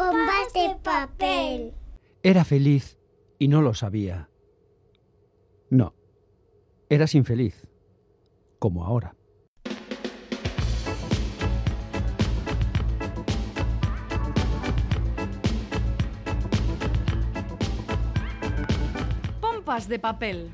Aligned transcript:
Bombas 0.00 0.50
de 0.54 0.76
papel. 0.82 1.74
Era 2.22 2.42
feliz 2.46 2.96
y 3.38 3.48
no 3.48 3.60
lo 3.60 3.74
sabía. 3.74 4.30
No, 5.68 5.92
eras 6.88 7.14
infeliz, 7.14 7.68
como 8.58 8.86
ahora. 8.86 9.14
Pompas 19.42 19.86
de 19.86 19.98
papel. 19.98 20.50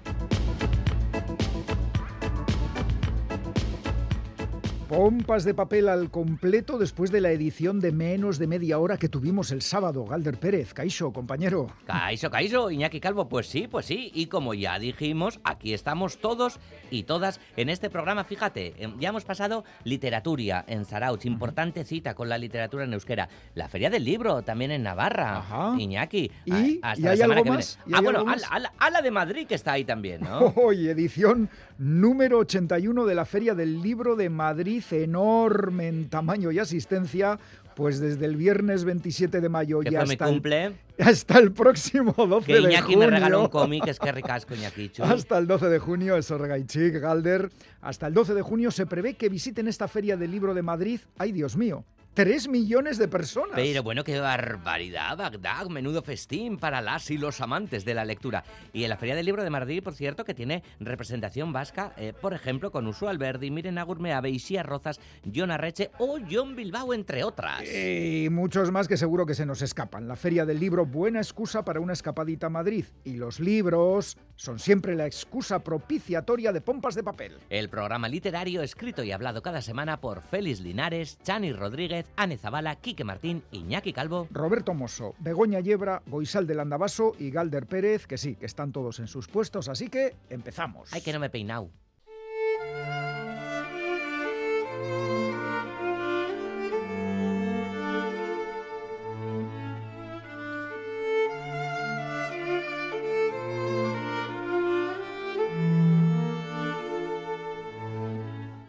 Pompas 4.88 5.42
de 5.42 5.52
papel 5.52 5.88
al 5.88 6.12
completo 6.12 6.78
después 6.78 7.10
de 7.10 7.20
la 7.20 7.32
edición 7.32 7.80
de 7.80 7.90
menos 7.90 8.38
de 8.38 8.46
media 8.46 8.78
hora 8.78 8.96
que 8.98 9.08
tuvimos 9.08 9.50
el 9.50 9.60
sábado. 9.62 10.04
Galder 10.04 10.38
Pérez, 10.38 10.72
Caixo, 10.72 11.12
compañero. 11.12 11.66
Caixo, 11.86 12.30
Caixo, 12.30 12.70
Iñaki 12.70 13.00
Calvo, 13.00 13.28
pues 13.28 13.48
sí, 13.48 13.66
pues 13.66 13.86
sí. 13.86 14.12
Y 14.14 14.26
como 14.26 14.54
ya 14.54 14.78
dijimos, 14.78 15.40
aquí 15.42 15.74
estamos 15.74 16.18
todos 16.18 16.60
y 16.88 17.02
todas 17.02 17.40
en 17.56 17.68
este 17.68 17.90
programa. 17.90 18.22
Fíjate, 18.22 18.74
em, 18.78 18.96
ya 19.00 19.08
hemos 19.08 19.24
pasado 19.24 19.64
literatura 19.82 20.64
en 20.68 20.84
Sarauch, 20.84 21.24
importante 21.26 21.84
cita 21.84 22.14
con 22.14 22.28
la 22.28 22.38
literatura 22.38 22.84
en 22.84 22.92
euskera. 22.92 23.28
La 23.56 23.68
Feria 23.68 23.90
del 23.90 24.04
Libro 24.04 24.42
también 24.42 24.70
en 24.70 24.84
Navarra. 24.84 25.38
Ajá. 25.38 25.74
Iñaki. 25.76 26.30
¿Y? 26.44 26.78
hasta 26.80 27.00
¿Y 27.00 27.02
la 27.02 27.10
hay 27.10 27.20
algo 27.22 27.42
que 27.42 27.50
más? 27.50 27.78
viene. 27.84 27.90
¿Y 27.90 27.94
Ah, 27.94 27.98
hay 27.98 28.04
bueno, 28.04 28.18
algo 28.20 28.30
más? 28.30 28.44
a 28.48 28.58
la- 28.60 28.72
a 28.78 28.90
la 28.90 29.02
de 29.02 29.10
Madrid 29.10 29.46
que 29.48 29.56
está 29.56 29.72
ahí 29.72 29.84
también, 29.84 30.20
¿no? 30.20 30.38
Hoy, 30.56 30.86
edición 30.88 31.50
número 31.76 32.38
81 32.38 33.04
de 33.04 33.14
la 33.16 33.24
Feria 33.24 33.52
del 33.56 33.82
Libro 33.82 34.14
de 34.14 34.30
Madrid, 34.30 34.75
enorme 34.92 35.88
en 35.88 36.08
tamaño 36.08 36.50
y 36.52 36.58
asistencia, 36.58 37.38
pues 37.74 38.00
desde 38.00 38.24
el 38.24 38.36
viernes 38.36 38.84
27 38.84 39.40
de 39.40 39.48
mayo 39.48 39.80
que 39.80 39.88
y 39.90 39.92
fue 39.92 40.04
mi 40.06 40.12
hasta 40.12 40.24
el, 40.26 40.32
cumple. 40.34 40.72
hasta 40.98 41.38
el 41.38 41.52
próximo 41.52 42.14
12 42.16 42.46
Que 42.46 42.54
de 42.54 42.60
Iñaki 42.62 42.94
junio. 42.94 42.98
me 42.98 43.06
regaló 43.08 43.42
un 43.42 43.48
cómic, 43.48 43.86
es 43.86 43.98
que 43.98 44.10
ricasco, 44.12 44.54
Iñaki. 44.54 44.92
Hasta 45.02 45.36
el 45.38 45.46
12 45.46 45.68
de 45.68 45.78
junio, 45.78 46.16
eso 46.16 46.38
regaichik, 46.38 46.94
Galder. 47.00 47.50
Hasta 47.82 48.06
el 48.06 48.14
12 48.14 48.32
de 48.34 48.42
junio 48.42 48.70
se 48.70 48.86
prevé 48.86 49.14
que 49.14 49.28
visiten 49.28 49.68
esta 49.68 49.88
Feria 49.88 50.16
del 50.16 50.30
Libro 50.30 50.54
de 50.54 50.62
Madrid. 50.62 51.00
¡Ay, 51.18 51.32
Dios 51.32 51.56
mío! 51.56 51.84
¡Tres 52.16 52.48
millones 52.48 52.96
de 52.96 53.08
personas! 53.08 53.56
Pero 53.56 53.82
bueno, 53.82 54.02
qué 54.02 54.18
barbaridad, 54.18 55.18
Bagdad, 55.18 55.66
menudo 55.66 56.00
festín 56.00 56.56
para 56.56 56.80
las 56.80 57.10
y 57.10 57.18
los 57.18 57.42
amantes 57.42 57.84
de 57.84 57.92
la 57.92 58.06
lectura. 58.06 58.42
Y 58.72 58.84
en 58.84 58.88
la 58.88 58.96
Feria 58.96 59.14
del 59.14 59.26
Libro 59.26 59.44
de 59.44 59.50
Madrid, 59.50 59.82
por 59.82 59.92
cierto, 59.92 60.24
que 60.24 60.32
tiene 60.32 60.62
representación 60.80 61.52
vasca, 61.52 61.92
eh, 61.98 62.14
por 62.18 62.32
ejemplo, 62.32 62.72
con 62.72 62.86
Usu 62.86 63.06
Alberdi, 63.06 63.50
Miren 63.50 63.76
Agurmeave, 63.76 64.30
Isia 64.30 64.62
Rozas, 64.62 64.98
John 65.30 65.50
Arreche 65.50 65.90
o 65.98 66.18
John 66.26 66.56
Bilbao, 66.56 66.94
entre 66.94 67.22
otras. 67.22 67.62
Y 67.70 68.28
muchos 68.30 68.72
más 68.72 68.88
que 68.88 68.96
seguro 68.96 69.26
que 69.26 69.34
se 69.34 69.44
nos 69.44 69.60
escapan. 69.60 70.08
La 70.08 70.16
Feria 70.16 70.46
del 70.46 70.58
Libro, 70.58 70.86
buena 70.86 71.18
excusa 71.18 71.66
para 71.66 71.80
una 71.80 71.92
escapadita 71.92 72.46
a 72.46 72.50
Madrid. 72.50 72.86
Y 73.04 73.16
los 73.16 73.40
libros 73.40 74.16
son 74.36 74.58
siempre 74.58 74.96
la 74.96 75.04
excusa 75.04 75.58
propiciatoria 75.58 76.50
de 76.52 76.62
pompas 76.62 76.94
de 76.94 77.04
papel. 77.04 77.36
El 77.50 77.68
programa 77.68 78.08
literario 78.08 78.62
escrito 78.62 79.04
y 79.04 79.12
hablado 79.12 79.42
cada 79.42 79.60
semana 79.60 80.00
por 80.00 80.22
Félix 80.22 80.60
Linares, 80.60 81.18
Chani 81.22 81.52
Rodríguez, 81.52 82.05
Ane 82.16 82.36
Zabala, 82.38 82.76
Quique 82.76 83.04
Martín, 83.04 83.42
Iñaki 83.50 83.92
Calvo. 83.92 84.28
Roberto 84.30 84.74
Mosso, 84.74 85.14
Begoña 85.18 85.60
Yebra, 85.60 86.02
Goisal 86.06 86.46
del 86.46 86.60
Andabaso 86.60 87.14
y 87.18 87.30
Galder 87.30 87.66
Pérez, 87.66 88.06
que 88.06 88.18
sí, 88.18 88.36
que 88.36 88.46
están 88.46 88.72
todos 88.72 89.00
en 89.00 89.06
sus 89.06 89.28
puestos, 89.28 89.68
así 89.68 89.88
que 89.88 90.14
empezamos. 90.30 90.90
Ay, 90.92 91.00
que 91.00 91.12
no 91.12 91.20
me 91.20 91.26
he 91.26 91.30
peinado. 91.30 91.70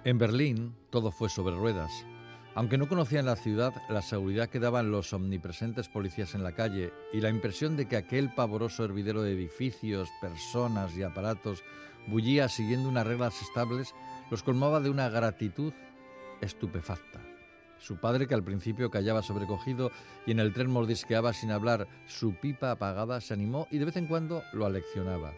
En 0.08 0.18
Berlín 0.18 0.74
todo 0.90 1.12
fue 1.12 1.28
sobre 1.28 1.54
ruedas. 1.54 1.92
Aunque 2.58 2.80
no 2.80 2.88
conocían 2.88 3.28
la 3.28 3.36
ciudad, 3.36 3.72
la 3.88 4.02
seguridad 4.02 4.50
que 4.50 4.60
daban 4.60 4.90
los 4.90 5.14
omnipresentes 5.14 5.90
policías 5.90 6.34
en 6.34 6.42
la 6.42 6.54
calle 6.54 6.92
y 7.14 7.22
la 7.22 7.30
impresión 7.30 7.78
de 7.78 7.88
que 7.88 7.98
aquel 7.98 8.34
pavoroso 8.34 8.84
hervidero 8.84 9.22
de 9.22 9.34
edificios, 9.34 10.10
personas 10.20 10.98
y 10.98 11.04
aparatos 11.04 11.64
bullía 12.08 12.50
siguiendo 12.50 12.90
unas 12.90 13.06
reglas 13.06 13.40
estables 13.44 13.94
los 14.32 14.42
colmaba 14.42 14.80
de 14.80 14.90
una 14.90 15.08
gratitud 15.08 15.72
estupefacta. 16.42 17.22
Su 17.78 17.98
padre, 17.98 18.26
que 18.26 18.34
al 18.34 18.44
principio 18.44 18.90
callaba 18.90 19.22
sobrecogido 19.22 19.92
y 20.26 20.32
en 20.32 20.40
el 20.40 20.52
tren 20.52 20.72
mordisqueaba 20.72 21.34
sin 21.34 21.52
hablar 21.52 21.88
su 22.08 22.34
pipa 22.38 22.72
apagada, 22.72 23.22
se 23.22 23.36
animó 23.36 23.68
y 23.70 23.78
de 23.78 23.86
vez 23.86 23.98
en 23.98 24.08
cuando 24.08 24.42
lo 24.54 24.66
aleccionaba. 24.66 25.32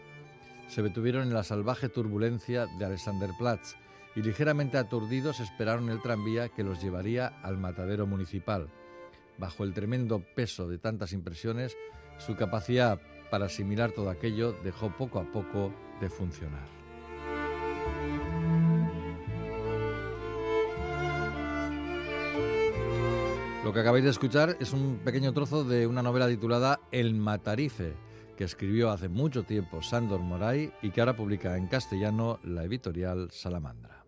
Se 0.68 0.80
detuvieron 0.80 1.24
en 1.24 1.34
la 1.34 1.44
salvaje 1.44 1.90
turbulencia 1.90 2.64
de 2.78 2.86
Alexanderplatz 2.86 3.76
y 4.16 4.22
ligeramente 4.22 4.78
aturdidos 4.78 5.40
esperaron 5.40 5.88
el 5.90 6.02
tranvía 6.02 6.48
que 6.48 6.64
los 6.64 6.82
llevaría 6.82 7.28
al 7.42 7.58
matadero 7.58 8.06
municipal. 8.06 8.68
Bajo 9.38 9.64
el 9.64 9.72
tremendo 9.72 10.22
peso 10.34 10.68
de 10.68 10.78
tantas 10.78 11.12
impresiones, 11.12 11.76
su 12.18 12.36
capacidad 12.36 13.00
para 13.30 13.46
asimilar 13.46 13.92
todo 13.92 14.10
aquello 14.10 14.52
dejó 14.64 14.90
poco 14.96 15.20
a 15.20 15.24
poco 15.30 15.72
de 16.00 16.10
funcionar. 16.10 16.80
Lo 23.64 23.74
que 23.74 23.80
acabáis 23.80 24.04
de 24.04 24.10
escuchar 24.10 24.56
es 24.58 24.72
un 24.72 25.00
pequeño 25.04 25.32
trozo 25.32 25.64
de 25.64 25.86
una 25.86 26.02
novela 26.02 26.26
titulada 26.26 26.80
El 26.90 27.14
Matarife, 27.14 27.94
que 28.36 28.44
escribió 28.44 28.90
hace 28.90 29.08
mucho 29.08 29.42
tiempo 29.42 29.82
Sándor 29.82 30.20
Moray 30.20 30.72
y 30.80 30.90
que 30.90 31.00
ahora 31.00 31.14
publica 31.14 31.56
en 31.56 31.66
castellano 31.66 32.40
la 32.42 32.64
editorial 32.64 33.30
Salamandra. 33.30 33.99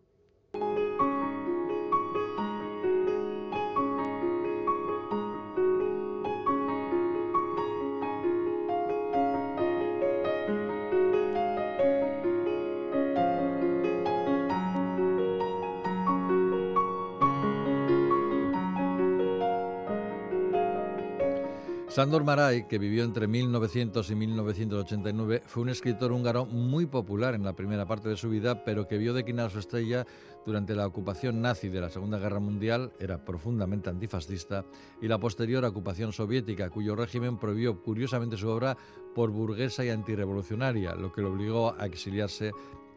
Sándor 21.92 22.24
Maray, 22.24 22.66
que 22.68 22.78
vivió 22.78 23.04
entre 23.04 23.26
1900 23.26 24.10
y 24.10 24.14
1989, 24.14 25.42
fue 25.44 25.62
un 25.62 25.68
escritor 25.68 26.10
húngaro 26.10 26.46
muy 26.46 26.86
popular 26.86 27.34
en 27.34 27.44
la 27.44 27.52
primera 27.52 27.84
parte 27.84 28.08
de 28.08 28.16
su 28.16 28.30
vida, 28.30 28.64
pero 28.64 28.88
que 28.88 28.96
vio 28.96 29.12
declinar 29.12 29.50
su 29.50 29.58
estrella 29.58 30.06
durante 30.46 30.74
la 30.74 30.86
ocupación 30.86 31.42
nazi 31.42 31.68
de 31.68 31.82
la 31.82 31.90
Segunda 31.90 32.18
Guerra 32.18 32.40
Mundial, 32.40 32.92
era 32.98 33.22
profundamente 33.22 33.90
antifascista, 33.90 34.64
y 35.02 35.06
la 35.06 35.20
posterior 35.20 35.66
ocupación 35.66 36.14
soviética, 36.14 36.70
cuyo 36.70 36.96
régimen 36.96 37.36
prohibió 37.36 37.82
curiosamente 37.82 38.38
su 38.38 38.48
obra 38.48 38.74
por 39.14 39.30
burguesa 39.30 39.84
y 39.84 39.90
antirrevolucionaria, 39.90 40.94
lo 40.94 41.12
que 41.12 41.20
lo 41.20 41.30
obligó 41.30 41.74
a 41.78 41.84
exiliarse 41.84 42.52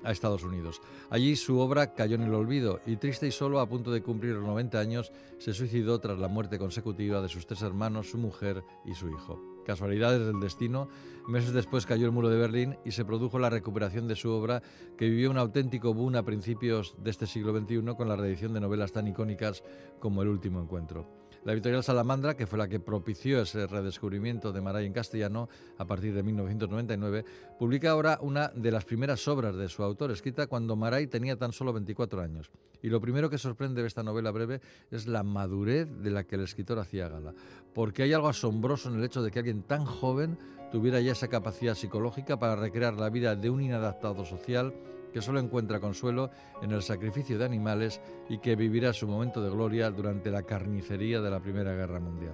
a 0.06 0.12
Estados 0.12 0.44
Unidos. 0.44 0.82
Allí 1.10 1.36
su 1.36 1.60
obra 1.60 1.94
cayó 1.94 2.16
en 2.16 2.24
el 2.24 2.34
olvido 2.34 2.80
y 2.86 2.96
triste 2.98 3.28
y 3.28 3.32
solo 3.32 3.60
a 3.60 3.68
punto 3.68 3.92
de 3.92 4.02
cumplir 4.02 4.36
los 4.36 4.44
90 4.44 4.80
años 4.80 5.12
se 5.40 5.54
suicidó 5.54 6.00
tras 6.00 6.20
la 6.20 6.28
muerte 6.28 6.58
consecutiva 6.58 7.22
de 7.22 7.30
sus 7.30 7.46
tres 7.46 7.62
hermanos, 7.62 8.10
su 8.12 8.18
mujer 8.18 8.64
y 8.86 8.94
su 8.94 9.10
hijo. 9.10 9.42
Casualidades 9.66 10.26
del 10.26 10.40
destino, 10.40 10.88
meses 11.28 11.52
después 11.52 11.88
cayó 11.88 12.06
el 12.06 12.12
muro 12.12 12.30
de 12.30 12.38
Berlín 12.38 12.78
y 12.86 12.92
se 12.92 13.04
produjo 13.04 13.40
la 13.40 13.50
recuperación 13.50 14.08
de 14.08 14.16
su 14.16 14.30
obra 14.30 14.62
que 14.96 15.10
vivió 15.10 15.32
un 15.32 15.40
auténtico 15.40 15.94
boom 15.94 16.16
a 16.16 16.24
principios 16.24 16.96
de 17.04 17.10
este 17.10 17.26
siglo 17.26 17.58
XXI 17.58 17.96
con 17.98 18.08
la 18.08 18.16
reedición 18.16 18.54
de 18.54 18.62
novelas 18.62 18.92
tan 18.92 19.08
icónicas 19.08 19.64
como 20.00 20.22
El 20.22 20.28
último 20.28 20.62
encuentro. 20.62 21.25
La 21.46 21.54
editorial 21.54 21.84
Salamandra, 21.84 22.36
que 22.36 22.48
fue 22.48 22.58
la 22.58 22.68
que 22.68 22.80
propició 22.80 23.40
ese 23.44 23.68
redescubrimiento 23.68 24.52
de 24.52 24.62
Maray 24.62 24.88
en 24.88 24.94
castellano 24.94 25.48
a 25.78 25.86
partir 25.86 26.12
de 26.16 26.24
1999, 26.24 27.24
publica 27.60 27.92
ahora 27.92 28.18
una 28.20 28.48
de 28.48 28.72
las 28.72 28.84
primeras 28.84 29.28
obras 29.28 29.56
de 29.56 29.70
su 29.70 29.84
autor, 29.84 30.10
escrita 30.10 30.48
cuando 30.48 30.76
Maray 30.76 31.06
tenía 31.06 31.38
tan 31.38 31.52
solo 31.52 31.72
24 31.72 32.20
años. 32.20 32.50
Y 32.82 32.90
lo 32.90 33.00
primero 33.00 33.30
que 33.30 33.38
sorprende 33.38 33.84
de 33.84 33.88
esta 33.88 34.02
novela 34.02 34.32
breve 34.32 34.60
es 34.90 35.06
la 35.06 35.22
madurez 35.22 35.88
de 36.02 36.10
la 36.10 36.24
que 36.24 36.34
el 36.34 36.42
escritor 36.42 36.80
hacía 36.80 37.10
gala, 37.10 37.36
porque 37.76 38.02
hay 38.02 38.14
algo 38.14 38.28
asombroso 38.28 38.90
en 38.90 38.96
el 38.96 39.04
hecho 39.04 39.22
de 39.22 39.30
que 39.30 39.38
alguien 39.38 39.62
tan 39.62 39.86
joven 39.86 40.40
tuviera 40.72 41.00
ya 41.00 41.12
esa 41.12 41.28
capacidad 41.28 41.76
psicológica 41.76 42.40
para 42.40 42.56
recrear 42.56 42.96
la 42.96 43.12
vida 43.12 43.36
de 43.36 43.52
un 43.52 43.62
inadaptado 43.62 44.26
social 44.26 44.74
que 45.16 45.22
solo 45.22 45.40
encuentra 45.40 45.80
consuelo 45.80 46.30
en 46.62 46.74
el 46.74 46.82
sacrificio 46.82 47.38
de 47.38 47.46
animales 47.46 48.02
y 48.28 48.40
que 48.40 48.58
vivirá 48.58 48.92
su 48.92 49.08
momento 49.08 49.42
de 49.42 49.50
gloria 49.50 49.90
durante 49.90 50.30
la 50.30 50.44
carnicería 50.44 51.22
de 51.22 51.30
la 51.30 51.40
Primera 51.40 51.74
Guerra 51.74 52.02
Mundial. 52.02 52.34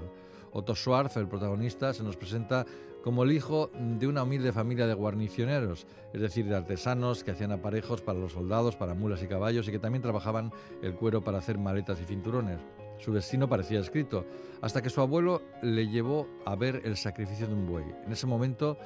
Otto 0.51 0.73
Schwarz, 0.73 1.15
el 1.17 1.27
protagonista, 1.27 1.93
se 1.93 2.01
nos 2.01 2.17
presenta 2.17 2.65
como 3.03 3.21
el 3.21 3.33
hijo 3.33 3.69
de 3.99 4.07
una 4.07 4.23
humilde 4.23 4.51
familia 4.51 4.87
de 4.87 4.95
guarnicioneros, 4.95 5.85
es 6.11 6.21
decir, 6.21 6.47
de 6.47 6.55
artesanos 6.55 7.23
que 7.23 7.29
hacían 7.29 7.51
aparejos 7.51 8.01
para 8.01 8.17
los 8.17 8.31
soldados, 8.31 8.75
para 8.75 8.95
mulas 8.95 9.21
y 9.21 9.27
caballos 9.27 9.67
y 9.67 9.71
que 9.71 9.77
también 9.77 10.01
trabajaban 10.01 10.51
el 10.81 10.95
cuero 10.95 11.23
para 11.23 11.37
hacer 11.37 11.59
maletas 11.59 12.01
y 12.01 12.05
cinturones. 12.05 12.61
Su 12.97 13.13
destino 13.13 13.47
parecía 13.47 13.79
escrito, 13.79 14.25
hasta 14.59 14.81
que 14.81 14.89
su 14.89 15.01
abuelo 15.01 15.43
le 15.61 15.87
llevó 15.87 16.27
a 16.45 16.55
ver 16.55 16.81
el 16.83 16.97
sacrificio 16.97 17.45
de 17.45 17.53
un 17.53 17.67
buey. 17.67 17.85
En 18.07 18.11
ese 18.11 18.25
momento, 18.25 18.79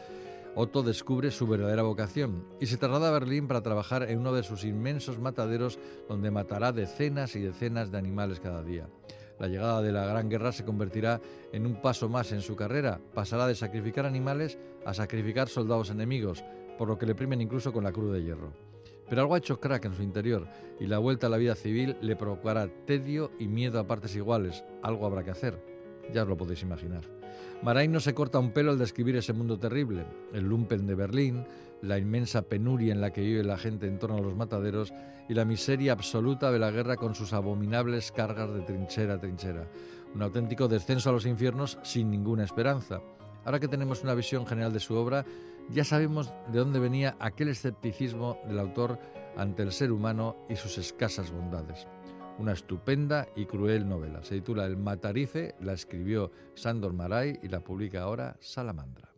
Otto 0.57 0.84
descubre 0.84 1.31
su 1.31 1.48
verdadera 1.48 1.84
vocación 1.84 2.46
y 2.62 2.68
se 2.68 2.78
traslada 2.78 3.10
a 3.10 3.12
Berlín 3.12 3.46
para 3.46 3.62
trabajar 3.62 4.10
en 4.10 4.19
uno 4.19 4.31
de 4.31 4.42
sus 4.42 4.63
inmensos 4.63 5.19
mataderos 5.19 5.78
donde 6.07 6.31
matará 6.31 6.72
decenas 6.72 7.36
y 7.36 7.42
decenas 7.42 7.92
de 7.92 7.98
animales 7.98 8.40
cada 8.40 8.63
día. 8.63 8.88
La 9.38 9.50
llegada 9.50 9.81
de 9.81 9.92
la 9.92 10.06
Gran 10.06 10.30
Guerra 10.30 10.54
se 10.54 10.63
convertirá 10.63 11.19
en 11.52 11.66
un 11.66 11.81
paso 11.81 12.07
más 12.07 12.31
en 12.31 12.40
su 12.40 12.56
carrera. 12.56 13.02
Pasará 13.13 13.48
de 13.48 13.56
sacrificar 13.56 14.06
animales 14.06 14.57
a 14.86 14.94
sacrificar 14.94 15.50
soldados 15.50 15.90
enemigos, 15.90 16.42
por 16.78 16.88
lo 16.88 16.98
que 16.98 17.06
le 17.06 17.16
primen 17.16 17.42
incluso 17.42 17.74
con 17.74 17.84
la 17.84 17.92
cruz 17.92 18.13
de 18.13 18.24
hierro. 18.24 18.54
Pero 19.10 19.22
algo 19.22 19.36
ha 19.36 19.40
hecho 19.40 19.60
crack 19.60 19.84
en 19.84 19.94
su 19.94 20.04
interior 20.04 20.48
y 20.80 20.88
la 20.88 21.00
vuelta 21.00 21.28
a 21.28 21.30
la 21.30 21.38
vida 21.38 21.56
civil 21.56 21.98
le 22.00 22.16
provocará 22.16 22.69
tedio 22.86 23.30
y 23.40 23.50
miedo 23.50 23.78
a 23.78 23.88
partes 23.88 24.16
iguales. 24.16 24.63
Algo 24.81 25.06
habrá 25.06 25.25
que 25.25 25.31
hacer. 25.31 25.75
Ya 26.13 26.24
os 26.24 26.30
lo 26.30 26.38
podéis 26.38 26.63
imaginar. 26.63 27.04
Maray 27.62 27.88
no 27.88 28.00
se 28.00 28.13
corta 28.13 28.40
un 28.40 28.52
pelo 28.52 28.72
al 28.72 28.80
describir 28.80 29.16
ese 29.16 29.34
mundo 29.34 29.57
terrible, 29.57 30.06
el 30.34 30.44
lumpen 30.44 30.86
de 30.86 30.96
Berlín, 30.96 31.46
la 31.81 31.98
inmensa 31.98 32.44
penuria 32.44 32.94
en 32.94 33.02
la 33.02 33.12
que 33.12 33.22
vive 33.22 33.44
la 33.44 33.57
gente 33.57 33.88
en 33.88 34.00
torno 34.00 34.18
a 34.18 34.22
los 34.22 34.36
mataderos 34.36 34.94
y 35.28 35.34
la 35.34 35.46
miseria 35.46 35.94
absoluta 35.94 36.52
de 36.52 36.60
la 36.60 36.72
guerra 36.72 36.96
con 36.96 37.16
sus 37.16 37.34
abominables 37.34 38.12
cargas 38.12 38.54
de 38.54 38.62
trinchera 38.62 39.16
a 39.16 39.19
trinchera. 39.19 39.68
Un 40.13 40.22
auténtico 40.22 40.68
descenso 40.68 41.10
a 41.10 41.13
los 41.13 41.25
infiernos 41.25 41.78
sin 41.84 42.10
ninguna 42.10 42.44
esperanza. 42.44 43.01
Ahora 43.44 43.60
que 43.60 43.68
tenemos 43.68 44.04
una 44.04 44.13
visión 44.13 44.46
general 44.46 44.74
de 44.74 44.80
su 44.80 44.96
obra, 44.96 45.25
ya 45.69 45.84
sabemos 45.84 46.34
de 46.51 46.60
dónde 46.60 46.80
venía 46.80 47.16
aquel 47.19 47.50
escepticismo 47.50 48.40
del 48.48 48.60
autor 48.60 49.00
ante 49.36 49.63
el 49.63 49.72
ser 49.72 49.92
humano 49.92 50.36
y 50.50 50.56
sus 50.56 50.78
escasas 50.78 51.31
bondades. 51.31 51.88
Una 52.38 52.52
estupenda 52.52 53.28
y 53.36 53.46
cruel 53.46 53.88
novela. 53.88 54.24
Se 54.24 54.36
titula 54.36 54.66
El 54.66 54.76
Matarife, 54.76 55.56
la 55.62 55.74
escribió 55.74 56.32
Sandor 56.54 56.94
Maray 56.94 57.40
y 57.42 57.48
la 57.48 57.62
publica 57.62 58.02
ahora 58.02 58.36
Salamandra. 58.42 59.15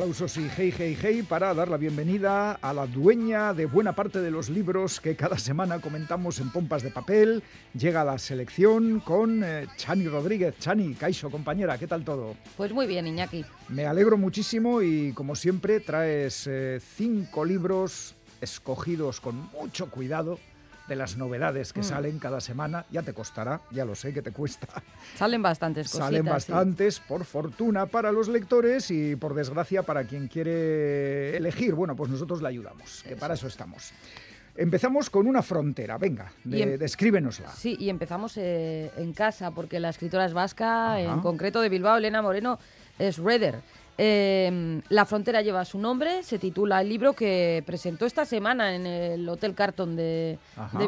Aplausos 0.00 0.38
y 0.38 0.48
hey, 0.56 0.72
hey, 0.78 0.96
hey 0.98 1.22
para 1.22 1.52
dar 1.52 1.68
la 1.68 1.76
bienvenida 1.76 2.52
a 2.52 2.72
la 2.72 2.86
dueña 2.86 3.52
de 3.52 3.66
buena 3.66 3.94
parte 3.94 4.22
de 4.22 4.30
los 4.30 4.48
libros 4.48 4.98
que 4.98 5.14
cada 5.14 5.36
semana 5.36 5.78
comentamos 5.78 6.40
en 6.40 6.48
Pompas 6.48 6.82
de 6.82 6.88
Papel. 6.88 7.42
Llega 7.74 8.02
la 8.02 8.16
selección 8.16 9.00
con 9.00 9.44
eh, 9.44 9.66
Chani 9.76 10.08
Rodríguez. 10.08 10.54
Chani, 10.58 10.94
Caixo, 10.94 11.30
compañera, 11.30 11.76
¿qué 11.76 11.86
tal 11.86 12.02
todo? 12.02 12.34
Pues 12.56 12.72
muy 12.72 12.86
bien, 12.86 13.08
Iñaki. 13.08 13.44
Me 13.68 13.84
alegro 13.84 14.16
muchísimo 14.16 14.80
y 14.80 15.12
como 15.12 15.36
siempre 15.36 15.80
traes 15.80 16.46
eh, 16.46 16.80
cinco 16.80 17.44
libros 17.44 18.16
escogidos 18.40 19.20
con 19.20 19.50
mucho 19.52 19.90
cuidado 19.90 20.38
de 20.90 20.96
las 20.96 21.16
novedades 21.16 21.72
que 21.72 21.80
Mm. 21.80 21.84
salen 21.84 22.18
cada 22.18 22.40
semana. 22.40 22.84
Ya 22.90 23.02
te 23.02 23.14
costará, 23.14 23.60
ya 23.70 23.84
lo 23.84 23.94
sé 23.94 24.12
que 24.12 24.20
te 24.22 24.32
cuesta. 24.32 24.66
Salen 25.16 25.40
bastantes 25.40 25.86
cositas. 25.90 26.06
Salen 26.08 26.24
sí. 26.24 26.28
bastantes, 26.28 27.00
por 27.00 27.24
fortuna 27.24 27.86
para 27.86 28.10
los 28.12 28.28
lectores 28.28 28.90
y 28.90 29.14
por 29.16 29.34
desgracia 29.34 29.84
para 29.84 30.04
quien 30.04 30.26
quiere 30.28 31.36
elegir. 31.36 31.74
Bueno, 31.74 31.94
pues 31.96 32.10
nosotros 32.10 32.42
le 32.42 32.48
ayudamos, 32.48 33.02
que 33.06 33.14
para 33.16 33.34
eso 33.34 33.46
estamos. 33.46 33.92
Empezamos 34.56 35.08
con 35.10 35.28
una 35.28 35.42
frontera, 35.42 35.96
venga, 35.96 36.32
de- 36.44 36.62
em- 36.74 36.78
descríbenosla. 36.78 37.52
Sí, 37.52 37.76
y 37.78 37.88
empezamos 37.88 38.36
eh, 38.36 38.90
en 38.96 39.12
casa, 39.14 39.52
porque 39.52 39.78
la 39.78 39.88
escritora 39.90 40.24
es 40.26 40.32
vasca, 40.34 40.94
Ajá. 40.94 41.00
en 41.00 41.20
concreto 41.20 41.60
de 41.60 41.68
Bilbao, 41.68 41.96
Elena 41.96 42.20
Moreno 42.20 42.58
es 42.98 43.16
Reder. 43.18 43.60
Eh, 43.98 44.80
la 44.88 45.04
frontera 45.04 45.42
lleva 45.42 45.64
su 45.64 45.78
nombre, 45.78 46.22
se 46.22 46.38
titula 46.38 46.80
el 46.80 46.88
libro 46.88 47.12
que 47.12 47.62
presentó 47.66 48.06
esta 48.06 48.24
semana 48.24 48.74
en 48.74 48.86
el 48.86 49.28
Hotel 49.28 49.54
Carton 49.54 49.94
de, 49.94 50.38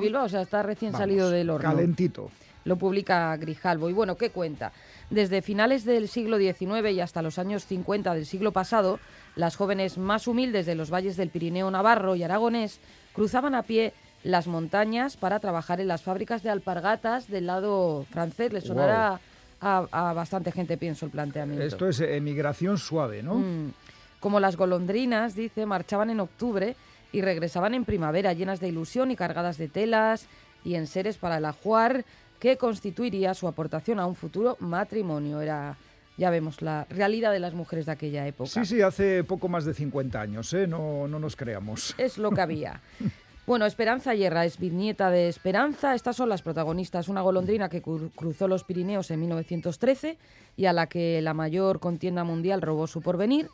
Bilbao, 0.00 0.24
o 0.24 0.28
sea, 0.28 0.42
está 0.42 0.62
recién 0.62 0.92
Vamos, 0.92 1.02
salido 1.02 1.30
del 1.30 1.50
horno. 1.50 1.68
Calentito. 1.68 2.30
Lo 2.64 2.76
publica 2.76 3.36
Grijalbo. 3.36 3.90
Y 3.90 3.92
bueno, 3.92 4.16
¿qué 4.16 4.30
cuenta? 4.30 4.72
Desde 5.10 5.42
finales 5.42 5.84
del 5.84 6.08
siglo 6.08 6.38
XIX 6.38 6.90
y 6.92 7.00
hasta 7.00 7.20
los 7.20 7.38
años 7.38 7.66
50 7.66 8.14
del 8.14 8.24
siglo 8.24 8.52
pasado, 8.52 8.98
las 9.36 9.56
jóvenes 9.56 9.98
más 9.98 10.26
humildes 10.26 10.64
de 10.64 10.74
los 10.74 10.90
valles 10.90 11.16
del 11.16 11.30
Pirineo 11.30 11.70
Navarro 11.70 12.14
y 12.16 12.22
Aragonés 12.22 12.80
cruzaban 13.12 13.54
a 13.54 13.62
pie 13.62 13.92
las 14.24 14.46
montañas 14.46 15.16
para 15.16 15.40
trabajar 15.40 15.80
en 15.80 15.88
las 15.88 16.02
fábricas 16.02 16.42
de 16.42 16.50
alpargatas 16.50 17.28
del 17.28 17.46
lado 17.46 18.06
francés. 18.10 18.52
Le 18.52 18.60
sonará 18.60 19.20
a, 19.62 19.86
a 19.90 20.12
bastante 20.12 20.52
gente, 20.52 20.76
pienso, 20.76 21.06
el 21.06 21.12
planteamiento. 21.12 21.64
Esto 21.64 21.88
es 21.88 22.00
emigración 22.00 22.76
suave, 22.76 23.22
¿no? 23.22 23.36
Mm. 23.36 23.72
Como 24.20 24.40
las 24.40 24.56
golondrinas, 24.56 25.34
dice, 25.34 25.64
marchaban 25.64 26.10
en 26.10 26.20
octubre 26.20 26.76
y 27.12 27.22
regresaban 27.22 27.74
en 27.74 27.84
primavera 27.84 28.32
llenas 28.32 28.60
de 28.60 28.68
ilusión 28.68 29.10
y 29.10 29.16
cargadas 29.16 29.58
de 29.58 29.68
telas 29.68 30.26
y 30.64 30.74
enseres 30.74 31.16
para 31.16 31.38
el 31.38 31.44
ajuar 31.44 32.04
que 32.38 32.56
constituiría 32.56 33.34
su 33.34 33.46
aportación 33.46 34.00
a 34.00 34.06
un 34.06 34.16
futuro 34.16 34.56
matrimonio. 34.60 35.40
Era, 35.40 35.76
ya 36.16 36.30
vemos, 36.30 36.60
la 36.60 36.86
realidad 36.90 37.32
de 37.32 37.38
las 37.38 37.54
mujeres 37.54 37.86
de 37.86 37.92
aquella 37.92 38.26
época. 38.26 38.50
Sí, 38.50 38.64
sí, 38.64 38.82
hace 38.82 39.22
poco 39.22 39.48
más 39.48 39.64
de 39.64 39.74
50 39.74 40.20
años, 40.20 40.52
¿eh? 40.52 40.66
No, 40.66 41.06
no 41.06 41.18
nos 41.18 41.36
creamos. 41.36 41.94
Es 41.98 42.18
lo 42.18 42.30
que 42.32 42.40
había. 42.40 42.80
Bueno, 43.44 43.66
Esperanza 43.66 44.14
Yerra 44.14 44.44
es 44.44 44.56
bisnieta 44.58 45.10
de 45.10 45.28
Esperanza. 45.28 45.96
Estas 45.96 46.14
son 46.14 46.28
las 46.28 46.42
protagonistas. 46.42 47.08
Una 47.08 47.22
golondrina 47.22 47.68
que 47.68 47.82
cru- 47.82 48.12
cruzó 48.14 48.46
los 48.46 48.62
Pirineos 48.62 49.10
en 49.10 49.18
1913 49.20 50.16
y 50.56 50.66
a 50.66 50.72
la 50.72 50.86
que 50.86 51.20
la 51.22 51.34
mayor 51.34 51.80
contienda 51.80 52.22
mundial 52.22 52.62
robó 52.62 52.86
su 52.86 53.02
porvenir. 53.02 53.48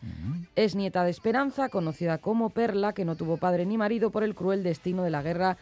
Es 0.56 0.74
nieta 0.74 1.04
de 1.04 1.10
Esperanza, 1.10 1.70
conocida 1.70 2.18
como 2.18 2.50
Perla, 2.50 2.92
que 2.92 3.06
no 3.06 3.16
tuvo 3.16 3.38
padre 3.38 3.64
ni 3.64 3.78
marido 3.78 4.10
por 4.10 4.24
el 4.24 4.34
cruel 4.34 4.62
destino 4.62 5.02
de 5.04 5.10
la 5.10 5.22
guerra 5.22 5.56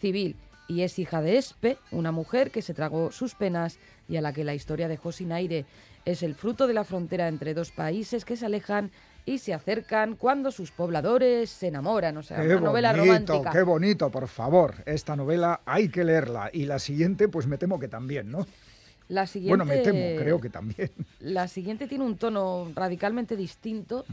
civil. 0.00 0.36
Y 0.68 0.82
es 0.82 0.98
hija 1.00 1.20
de 1.20 1.36
Espe, 1.38 1.76
una 1.90 2.12
mujer 2.12 2.52
que 2.52 2.62
se 2.62 2.74
tragó 2.74 3.10
sus 3.10 3.34
penas 3.34 3.78
y 4.08 4.16
a 4.16 4.20
la 4.22 4.32
que 4.32 4.44
la 4.44 4.54
historia 4.54 4.86
dejó 4.86 5.10
sin 5.10 5.32
aire. 5.32 5.66
Es 6.04 6.22
el 6.22 6.36
fruto 6.36 6.68
de 6.68 6.74
la 6.74 6.84
frontera 6.84 7.26
entre 7.26 7.52
dos 7.52 7.72
países 7.72 8.24
que 8.24 8.36
se 8.36 8.46
alejan 8.46 8.92
y 9.24 9.38
se 9.38 9.54
acercan 9.54 10.16
cuando 10.16 10.50
sus 10.50 10.70
pobladores 10.70 11.50
se 11.50 11.68
enamoran. 11.68 12.16
O 12.16 12.22
sea, 12.22 12.40
Qué 12.40 12.48
una 12.48 12.60
novela 12.60 12.92
romántica. 12.92 13.50
qué 13.50 13.62
bonito, 13.62 14.10
por 14.10 14.28
favor. 14.28 14.74
Esta 14.86 15.14
novela 15.16 15.60
hay 15.64 15.88
que 15.88 16.04
leerla. 16.04 16.50
Y 16.52 16.64
la 16.66 16.78
siguiente, 16.78 17.28
pues 17.28 17.46
me 17.46 17.58
temo 17.58 17.78
que 17.78 17.88
también, 17.88 18.30
¿no? 18.30 18.46
La 19.08 19.26
siguiente, 19.26 19.50
Bueno, 19.50 19.64
me 19.66 19.78
temo, 19.78 20.20
creo 20.20 20.40
que 20.40 20.48
también. 20.48 20.90
La 21.20 21.46
siguiente 21.46 21.86
tiene 21.86 22.04
un 22.04 22.16
tono 22.16 22.70
radicalmente 22.74 23.36
distinto. 23.36 24.06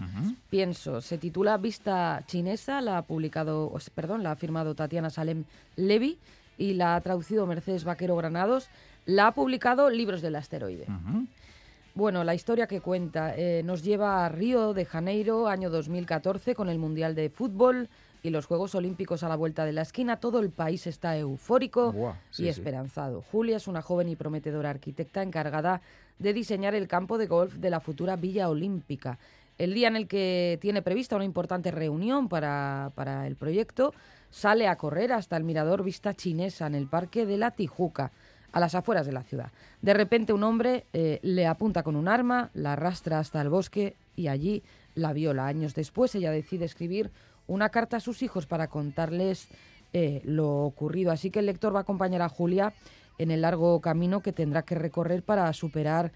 Pienso, 0.50 1.00
se 1.00 1.18
titula 1.18 1.58
Vista 1.58 2.24
Chinesa, 2.28 2.82
la 2.82 2.98
ha 2.98 3.01
publicado, 3.04 3.74
perdón, 3.96 4.24
la 4.24 4.32
ha 4.32 4.36
firmado 4.36 4.75
Tatiana 4.75 5.10
Salem 5.10 5.46
Levy 5.78 6.18
y 6.58 6.74
la 6.74 6.96
ha 6.96 7.01
traducido 7.01 7.46
Mercedes 7.46 7.86
Vaquero 7.86 8.16
Granados. 8.18 8.68
La 9.06 9.28
ha 9.28 9.34
publicado 9.34 9.89
Libros 9.89 10.22
del 10.22 10.36
Asteroide. 10.36 10.86
Bueno, 11.96 12.24
la 12.24 12.36
historia 12.36 12.67
que 12.67 12.81
cuenta 12.81 13.36
eh, 13.36 13.62
nos 13.63 13.84
lleva 13.84 14.25
a 14.25 14.29
Río 14.29 14.74
de 14.74 14.86
Janeiro, 14.86 15.48
año 15.48 15.69
2014, 15.69 16.55
con 16.55 16.69
el 16.69 16.77
Mundial 16.77 17.15
de 17.15 17.29
Fútbol 17.29 17.89
y 18.22 18.29
los 18.29 18.46
Juegos 18.46 18.75
Olímpicos 18.75 19.24
a 19.24 19.29
la 19.29 19.36
vuelta 19.36 19.65
de 19.65 19.74
la 19.74 19.81
esquina. 19.81 20.17
Todo 20.17 20.39
el 20.39 20.51
país 20.51 20.86
está 20.88 21.17
eufórico 21.17 21.91
Buah, 21.91 22.15
sí, 22.29 22.43
y 22.43 22.46
sí. 22.46 22.50
esperanzado. 22.50 23.24
Julia 23.31 23.58
es 23.58 23.67
una 23.67 23.81
joven 23.81 24.10
y 24.10 24.15
prometedora 24.15 24.69
arquitecta 24.69 25.24
encargada 25.24 25.81
de 26.19 26.34
diseñar 26.34 26.75
el 26.75 26.88
campo 26.88 27.17
de 27.17 27.27
golf 27.27 27.55
de 27.55 27.69
la 27.69 27.79
futura 27.79 28.15
Villa 28.15 28.50
Olímpica. 28.50 29.17
El 29.58 29.74
día 29.74 29.88
en 29.88 29.96
el 29.96 30.08
que 30.08 30.58
tiene 30.62 30.81
prevista 30.81 31.15
una 31.15 31.25
importante 31.25 31.72
reunión 31.72 32.29
para, 32.29 32.91
para 32.96 33.25
el 33.27 33.36
proyecto, 33.36 33.93
sale 34.29 34.67
a 34.67 34.77
correr 34.77 35.12
hasta 35.12 35.36
el 35.38 35.43
mirador 35.43 35.84
Vista 35.84 36.13
Chinesa 36.13 36.67
en 36.67 36.75
el 36.75 36.88
Parque 36.88 37.25
de 37.25 37.38
la 37.38 37.51
Tijuca, 37.51 38.12
a 38.51 38.60
las 38.60 38.75
afueras 38.75 39.06
de 39.06 39.12
la 39.12 39.24
ciudad. 39.24 39.51
De 39.82 39.94
repente 39.94 40.34
un 40.34 40.44
hombre 40.44 40.86
eh, 40.94 41.20
le 41.22 41.48
apunta 41.48 41.84
con 41.84 41.96
un 41.96 42.08
arma, 42.08 42.50
la 42.53 42.74
arrastra 42.74 43.20
hasta 43.20 43.41
el 43.41 43.50
bosque 43.50 43.96
y 44.15 44.27
allí 44.27 44.63
la 44.96 45.13
viola. 45.13 45.48
Años 45.48 45.75
después 45.75 46.13
ella 46.15 46.32
decide 46.32 46.65
escribir 46.65 47.12
una 47.48 47.70
carta 47.70 47.98
a 47.98 48.00
sus 48.00 48.22
hijos 48.22 48.46
para 48.46 48.68
contarles 48.68 49.48
eh, 49.94 50.22
lo 50.24 50.50
ocurrido. 50.65 51.12
Así 51.12 51.32
que 51.32 51.39
el 51.39 51.48
lector 51.48 51.74
va 51.74 51.79
a 51.79 51.82
acompañar 51.82 52.22
a 52.22 52.29
Julia 52.29 52.74
en 53.18 53.32
el 53.32 53.41
largo 53.41 53.82
camino 53.82 54.22
que 54.22 54.34
tendrá 54.34 54.62
que 54.62 54.75
recorrer 54.75 55.24
para 55.24 55.51
superar 55.53 56.12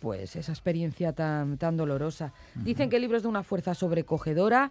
pues 0.00 0.36
esa 0.36 0.52
experiencia 0.52 1.12
tan, 1.12 1.58
tan 1.58 1.76
dolorosa. 1.76 2.32
Dicen 2.54 2.90
que 2.90 2.96
el 2.96 3.02
libro 3.02 3.16
es 3.16 3.22
de 3.22 3.28
una 3.28 3.42
fuerza 3.42 3.74
sobrecogedora 3.74 4.70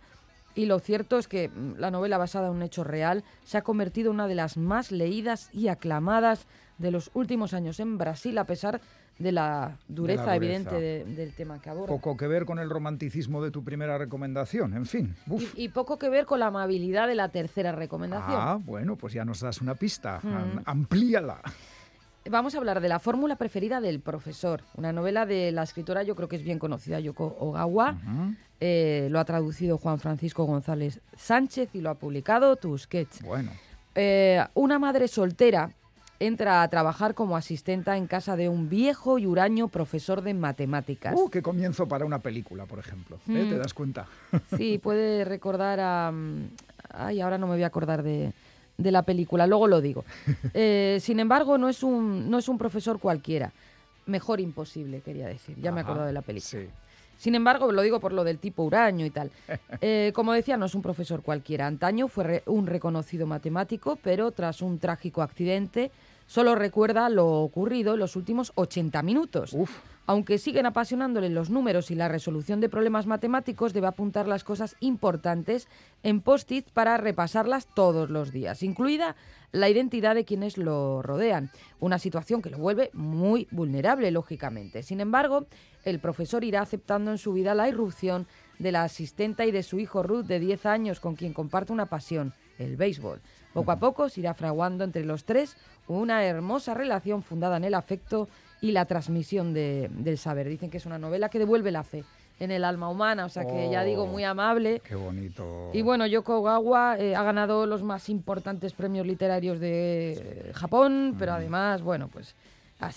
y 0.55 0.67
lo 0.67 0.79
cierto 0.79 1.17
es 1.17 1.27
que 1.27 1.49
mm, 1.49 1.75
la 1.77 1.91
novela 1.91 2.17
basada 2.17 2.47
en 2.47 2.53
un 2.53 2.63
hecho 2.63 2.83
real 2.83 3.23
se 3.43 3.57
ha 3.57 3.61
convertido 3.61 4.09
en 4.09 4.15
una 4.15 4.27
de 4.27 4.35
las 4.35 4.57
más 4.57 4.91
leídas 4.91 5.49
y 5.53 5.67
aclamadas 5.67 6.47
de 6.77 6.91
los 6.91 7.09
últimos 7.13 7.53
años 7.53 7.79
en 7.79 7.97
Brasil, 7.97 8.37
a 8.37 8.43
pesar 8.45 8.81
de 9.17 9.31
la 9.31 9.77
dureza, 9.87 10.23
dureza. 10.23 10.35
evidente 10.35 10.75
de- 10.79 11.05
del 11.05 11.31
tema 11.33 11.61
que 11.61 11.69
aborda. 11.69 11.87
Poco 11.87 12.17
que 12.17 12.27
ver 12.27 12.45
con 12.45 12.59
el 12.59 12.69
romanticismo 12.69 13.41
de 13.41 13.49
tu 13.51 13.63
primera 13.63 13.97
recomendación, 13.97 14.73
en 14.73 14.85
fin. 14.85 15.15
Y, 15.55 15.63
y 15.65 15.69
poco 15.69 15.97
que 15.97 16.09
ver 16.09 16.25
con 16.25 16.39
la 16.41 16.47
amabilidad 16.47 17.07
de 17.07 17.15
la 17.15 17.29
tercera 17.29 17.71
recomendación. 17.71 18.37
Ah, 18.37 18.59
bueno, 18.61 18.97
pues 18.97 19.13
ya 19.13 19.23
nos 19.23 19.39
das 19.39 19.61
una 19.61 19.75
pista. 19.75 20.19
Mm. 20.21 20.27
Am- 20.35 20.63
Amplíala. 20.65 21.39
Vamos 22.29 22.55
a 22.55 22.57
hablar 22.57 22.81
de 22.81 22.89
la 22.89 22.97
fórmula 22.99 23.35
preferida 23.35 23.79
del 23.79 23.99
profesor, 23.99 24.63
una 24.75 24.91
novela 24.91 25.27
de 25.27 25.51
la 25.51 25.61
escritora, 25.61 26.01
yo 26.01 26.15
creo 26.15 26.27
que 26.27 26.37
es 26.37 26.43
bien 26.43 26.57
conocida, 26.57 26.99
Yoko 26.99 27.37
Ogawa. 27.39 27.95
Eh, 28.59 29.09
lo 29.11 29.19
ha 29.19 29.25
traducido 29.25 29.77
Juan 29.77 29.99
Francisco 29.99 30.43
González 30.45 31.01
Sánchez 31.15 31.69
y 31.75 31.81
lo 31.81 31.89
ha 31.91 31.95
publicado 31.95 32.55
Tusquets. 32.55 33.21
Bueno, 33.21 33.51
Eh, 33.97 34.43
una 34.55 34.77
madre 34.79 35.07
soltera 35.07 35.71
entra 36.19 36.61
a 36.61 36.67
trabajar 36.69 37.13
como 37.13 37.35
asistenta 37.37 37.97
en 37.97 38.07
casa 38.07 38.35
de 38.35 38.47
un 38.49 38.69
viejo 38.69 39.17
y 39.19 39.25
huraño 39.25 39.67
profesor 39.67 40.21
de 40.21 40.33
matemáticas. 40.33 41.13
uh, 41.17 41.29
qué 41.29 41.41
comienzo 41.41 41.87
para 41.87 42.05
una 42.05 42.19
película, 42.19 42.65
por 42.65 42.79
ejemplo. 42.79 43.17
¿eh? 43.27 43.43
Mm. 43.45 43.49
¿Te 43.49 43.57
das 43.57 43.73
cuenta? 43.73 44.07
Sí, 44.57 44.77
puede 44.77 45.25
recordar 45.25 45.79
a... 45.79 46.11
mm, 46.11 46.49
Ay, 46.97 47.19
ahora 47.19 47.37
no 47.37 47.47
me 47.47 47.53
voy 47.55 47.63
a 47.63 47.67
acordar 47.67 48.03
de, 48.03 48.31
de 48.77 48.91
la 48.91 49.01
película, 49.03 49.47
luego 49.47 49.67
lo 49.67 49.81
digo. 49.81 50.05
Eh, 50.53 50.99
sin 51.01 51.19
embargo, 51.19 51.57
no 51.57 51.67
es, 51.67 51.83
un, 51.83 52.29
no 52.29 52.37
es 52.37 52.47
un 52.47 52.57
profesor 52.57 52.99
cualquiera. 52.99 53.51
Mejor 54.05 54.39
imposible, 54.39 55.01
quería 55.01 55.27
decir. 55.27 55.57
Ya 55.59 55.71
me 55.71 55.81
he 55.81 55.83
acordado 55.83 56.05
de 56.07 56.13
la 56.13 56.21
película. 56.21 56.61
Sí. 56.61 56.69
Sin 57.17 57.35
embargo, 57.35 57.71
lo 57.71 57.81
digo 57.81 57.99
por 57.99 58.13
lo 58.13 58.23
del 58.23 58.39
tipo 58.39 58.63
huraño 58.63 59.05
y 59.05 59.09
tal. 59.09 59.31
Eh, 59.81 60.11
como 60.15 60.33
decía, 60.33 60.57
no 60.57 60.65
es 60.65 60.73
un 60.75 60.81
profesor 60.81 61.21
cualquiera. 61.21 61.67
Antaño 61.67 62.07
fue 62.07 62.23
re- 62.23 62.43
un 62.45 62.65
reconocido 62.65 63.27
matemático, 63.27 63.97
pero 64.01 64.31
tras 64.31 64.61
un 64.61 64.79
trágico 64.79 65.21
accidente 65.21 65.91
solo 66.27 66.55
recuerda 66.55 67.07
lo 67.09 67.27
ocurrido 67.27 67.93
en 67.93 67.99
los 67.99 68.15
últimos 68.15 68.51
80 68.55 69.03
minutos. 69.03 69.53
Uf, 69.53 69.71
Aunque 70.07 70.37
siguen 70.37 70.67
apasionándole 70.67 71.29
los 71.29 71.49
números 71.49 71.89
y 71.89 71.95
la 71.95 72.07
resolución 72.07 72.61
de 72.61 72.69
problemas 72.69 73.07
matemáticos, 73.07 73.73
debe 73.73 73.87
apuntar 73.87 74.27
las 74.27 74.43
cosas 74.43 74.75
importantes 74.79 75.67
en 76.03 76.21
post-it 76.21 76.69
para 76.71 76.97
repasarlas 76.97 77.67
todos 77.73 78.09
los 78.11 78.31
días, 78.31 78.61
incluida 78.61 79.15
la 79.51 79.69
identidad 79.69 80.15
de 80.15 80.25
quienes 80.25 80.57
lo 80.57 81.01
rodean, 81.01 81.49
una 81.79 81.97
situación 81.97 82.41
que 82.41 82.49
lo 82.49 82.57
vuelve 82.57 82.91
muy 82.93 83.47
vulnerable, 83.51 84.11
lógicamente. 84.11 84.83
Sin 84.83 84.99
embargo, 84.99 85.47
el 85.85 85.99
profesor 85.99 86.43
irá 86.43 86.61
aceptando 86.61 87.11
en 87.11 87.17
su 87.17 87.33
vida 87.33 87.55
la 87.55 87.69
irrupción 87.69 88.27
de 88.59 88.71
la 88.71 88.83
asistenta 88.83 89.45
y 89.45 89.51
de 89.51 89.63
su 89.63 89.79
hijo 89.79 90.03
Ruth, 90.03 90.25
de 90.25 90.39
10 90.39 90.65
años, 90.65 90.99
con 90.99 91.15
quien 91.15 91.33
comparte 91.33 91.73
una 91.73 91.87
pasión, 91.87 92.33
el 92.59 92.75
béisbol. 92.75 93.21
Poco 93.53 93.71
a 93.71 93.79
poco 93.79 94.09
se 94.09 94.19
irá 94.19 94.33
fraguando 94.33 94.83
entre 94.83 95.05
los 95.05 95.23
tres 95.23 95.55
una 95.87 96.25
hermosa 96.25 96.73
relación 96.73 97.23
fundada 97.23 97.57
en 97.57 97.63
el 97.63 97.73
afecto 97.73 98.27
y 98.61 98.71
la 98.71 98.85
transmisión 98.85 99.53
de- 99.53 99.89
del 99.91 100.17
saber. 100.17 100.47
Dicen 100.49 100.69
que 100.69 100.77
es 100.77 100.85
una 100.85 100.97
novela 100.97 101.29
que 101.29 101.39
devuelve 101.39 101.71
la 101.71 101.83
fe 101.83 102.03
en 102.39 102.51
el 102.51 102.65
alma 102.65 102.89
humana, 102.89 103.25
o 103.25 103.29
sea 103.29 103.45
que 103.45 103.69
ya 103.71 103.83
digo, 103.83 104.03
Oh. 104.03 104.07
muy 104.07 104.23
amable. 104.25 104.81
qué 104.83 104.95
bonito. 104.95 105.69
Y 105.73 105.81
bueno, 105.81 106.05
Yoko 106.05 106.39
Ogawa 106.39 106.97
eh, 106.99 107.15
ha 107.15 107.23
ganado 107.23 107.65
los 107.65 107.81
más 107.83 108.09
importantes 108.09 108.73
premios 108.73 109.05
literarios 109.07 109.59
de 109.59 110.13
eh, 110.13 110.51
Japón, 110.53 111.15
pero 111.17 111.33
además, 111.33 111.81
bueno, 111.81 112.09
pues 112.09 112.35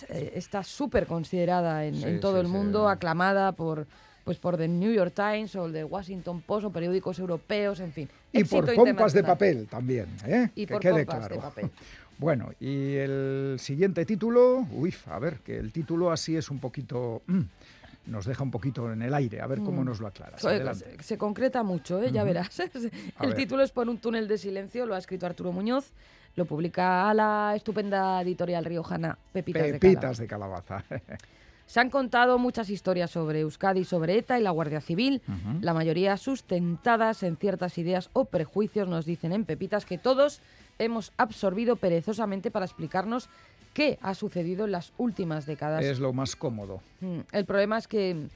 eh, 0.08 0.32
está 0.34 0.64
súper 0.64 1.06
considerada 1.06 1.84
en, 1.84 1.94
Sí, 1.94 2.04
en 2.04 2.18
todo 2.20 2.34
sí, 2.34 2.40
el 2.40 2.46
sí. 2.46 2.52
mundo, 2.52 2.88
aclamada 2.88 3.52
por 3.52 3.86
pues 4.24 4.36
por 4.38 4.58
The 4.58 4.68
New 4.68 4.92
York 4.92 5.14
Times 5.14 5.56
o 5.56 5.64
el 5.64 5.72
The 5.72 5.84
Washington 5.84 6.42
Post 6.42 6.66
o 6.66 6.70
periódicos 6.70 7.18
europeos, 7.18 7.80
en 7.80 7.92
fin. 7.92 8.10
Y 8.30 8.44
por 8.44 8.74
pompas 8.74 9.14
de 9.14 9.24
papel 9.24 9.66
también, 9.68 10.06
¿eh? 10.26 10.50
Y 10.54 10.66
que 10.66 10.74
por 10.74 10.82
quede 10.82 11.06
pompas 11.06 11.28
de 11.30 11.36
claro. 11.36 11.40
papel. 11.48 11.70
Bueno, 12.18 12.50
y 12.58 12.94
el 12.96 13.56
siguiente 13.60 14.04
título, 14.04 14.66
uy, 14.72 14.92
a 15.06 15.18
ver, 15.20 15.38
que 15.38 15.56
el 15.56 15.72
título 15.72 16.10
así 16.10 16.36
es 16.36 16.50
un 16.50 16.58
poquito, 16.58 17.22
mm, 17.26 17.40
nos 18.06 18.26
deja 18.26 18.42
un 18.42 18.50
poquito 18.50 18.92
en 18.92 19.02
el 19.02 19.14
aire, 19.14 19.40
a 19.40 19.46
ver 19.46 19.58
cómo 19.60 19.82
Mm. 19.82 19.86
nos 19.86 20.00
lo 20.00 20.08
aclaras. 20.08 20.42
Se, 21.00 21.16
concreta 21.16 21.62
mucho, 21.62 22.02
¿eh? 22.02 22.10
ya 22.10 22.24
verás. 22.24 22.58
El 23.20 23.28
ver. 23.28 23.34
título 23.36 23.62
es 23.62 23.70
Por 23.70 23.88
un 23.88 23.98
túnel 23.98 24.26
de 24.26 24.36
silencio, 24.38 24.84
lo 24.86 24.94
ha 24.94 24.98
escrito 24.98 25.26
Arturo 25.26 25.52
Muñoz, 25.52 25.92
lo 26.34 26.44
publica 26.44 27.08
a 27.08 27.14
la 27.14 27.52
estupenda 27.54 28.20
editorial 28.22 28.64
riojana 28.64 29.16
Pepitas, 29.32 29.62
de 29.62 29.68
Cala. 29.68 29.78
Pepitas 29.80 30.18
de 30.18 30.26
calabaza. 30.26 30.84
Se 31.68 31.80
han 31.80 31.90
contado 31.90 32.38
muchas 32.38 32.70
historias 32.70 33.10
sobre 33.10 33.40
Euskadi, 33.40 33.84
sobre 33.84 34.16
ETA 34.16 34.38
y 34.40 34.42
la 34.42 34.50
Guardia 34.52 34.80
Civil, 34.80 35.20
la 35.60 35.74
mayoría 35.74 36.16
sustentadas 36.16 37.22
en 37.22 37.36
ciertas 37.36 37.76
ideas 37.76 38.08
o 38.14 38.24
prejuicios, 38.24 38.88
nos 38.88 39.04
dicen 39.04 39.34
en 39.34 39.44
Pepitas, 39.44 39.84
que 39.84 39.98
todos 39.98 40.40
hemos 40.78 41.12
absorbido 41.18 41.76
perezosamente 41.76 42.50
para 42.50 42.64
explicarnos 42.64 43.28
qué 43.74 43.98
ha 44.00 44.14
sucedido 44.14 44.64
en 44.64 44.72
las 44.72 44.94
últimas 44.96 45.44
décadas. 45.44 45.84
es 45.84 46.00
lo 46.00 46.14
más 46.14 46.36
cómodo. 46.36 46.80
Mm, 47.02 47.18
El 47.32 47.44
problema 47.44 47.76
es 47.76 47.86
que 47.86 48.28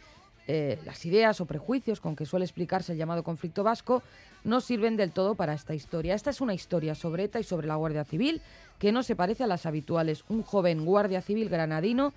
eh, 0.47 0.79
las 0.85 1.03
ideas 1.07 1.41
o 1.41 1.47
prejuicios 1.47 2.03
con 2.03 2.15
que 2.15 2.27
suele 2.27 2.45
explicarse 2.45 2.93
el 2.93 2.99
llamado 2.99 3.23
conflicto 3.23 3.65
vasco 3.65 4.03
no 4.45 4.61
sirven 4.61 4.99
del 4.99 5.11
todo 5.11 5.37
para 5.37 5.55
esta 5.55 5.75
historia. 5.75 6.15
Esta 6.15 6.29
es 6.29 6.43
una 6.43 6.53
historia 6.53 6.95
sobre 6.95 7.25
ETA 7.25 7.41
y 7.41 7.45
sobre 7.45 7.67
la 7.67 7.77
Guardia 7.77 8.05
Civil 8.05 8.43
que 8.79 8.93
no 8.93 9.03
se 9.03 9.17
parece 9.17 9.45
a 9.45 9.47
las 9.47 9.65
habituales. 9.65 10.23
Un 10.29 10.43
joven 10.43 10.85
guardia 10.85 11.23
civil 11.23 11.49
granadino 11.49 12.13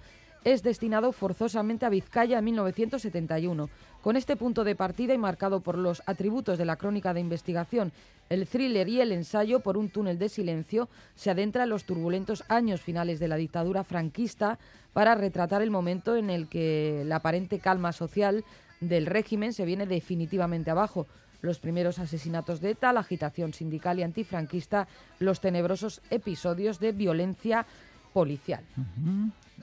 es 0.45 0.61
destinado 0.61 1.11
forzosamente 1.11 1.87
a 1.87 1.89
Vizcaya 1.89 2.37
en 2.37 2.45
1971. 2.45 3.67
Con 4.01 4.15
este 4.15 4.35
punto 4.35 4.63
de 4.63 4.75
partida 4.75 5.15
y 5.15 5.17
marcado 5.17 5.59
por 5.59 5.75
los 5.75 6.03
atributos 6.05 6.59
de 6.59 6.65
la 6.65 6.75
crónica 6.75 7.15
de 7.15 7.19
investigación, 7.19 7.91
el 8.29 8.47
thriller 8.47 8.87
y 8.87 9.01
el 9.01 9.11
ensayo 9.11 9.61
por 9.61 9.75
un 9.75 9.89
túnel 9.89 10.19
de 10.19 10.29
silencio, 10.29 10.87
se 11.15 11.31
adentra 11.31 11.63
en 11.63 11.69
los 11.69 11.85
turbulentos 11.85 12.43
años 12.47 12.81
finales 12.81 13.19
de 13.19 13.27
la 13.27 13.37
dictadura 13.37 13.83
franquista 13.83 14.59
para 14.93 15.15
retratar 15.15 15.63
el 15.63 15.71
momento 15.71 16.15
en 16.15 16.29
el 16.29 16.47
que 16.47 17.03
la 17.05 17.17
aparente 17.17 17.57
calma 17.57 17.91
social 17.91 18.45
del 18.81 19.07
régimen 19.07 19.51
se 19.51 19.65
viene 19.65 19.87
definitivamente 19.87 20.69
abajo. 20.69 21.07
Los 21.41 21.59
primeros 21.59 21.97
asesinatos 21.97 22.61
de 22.61 22.71
ETA, 22.71 22.93
la 22.93 22.99
agitación 22.99 23.53
sindical 23.53 23.97
y 23.97 24.03
antifranquista, 24.03 24.87
los 25.17 25.41
tenebrosos 25.41 26.01
episodios 26.11 26.79
de 26.79 26.91
violencia 26.91 27.65
policial. 28.13 28.63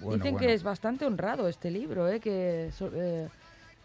Bueno, 0.00 0.16
Dicen 0.16 0.32
bueno. 0.32 0.38
que 0.46 0.54
es 0.54 0.62
bastante 0.62 1.04
honrado 1.06 1.48
este 1.48 1.70
libro, 1.70 2.08
¿eh? 2.08 2.18
que 2.20 2.70
eh, 2.94 3.28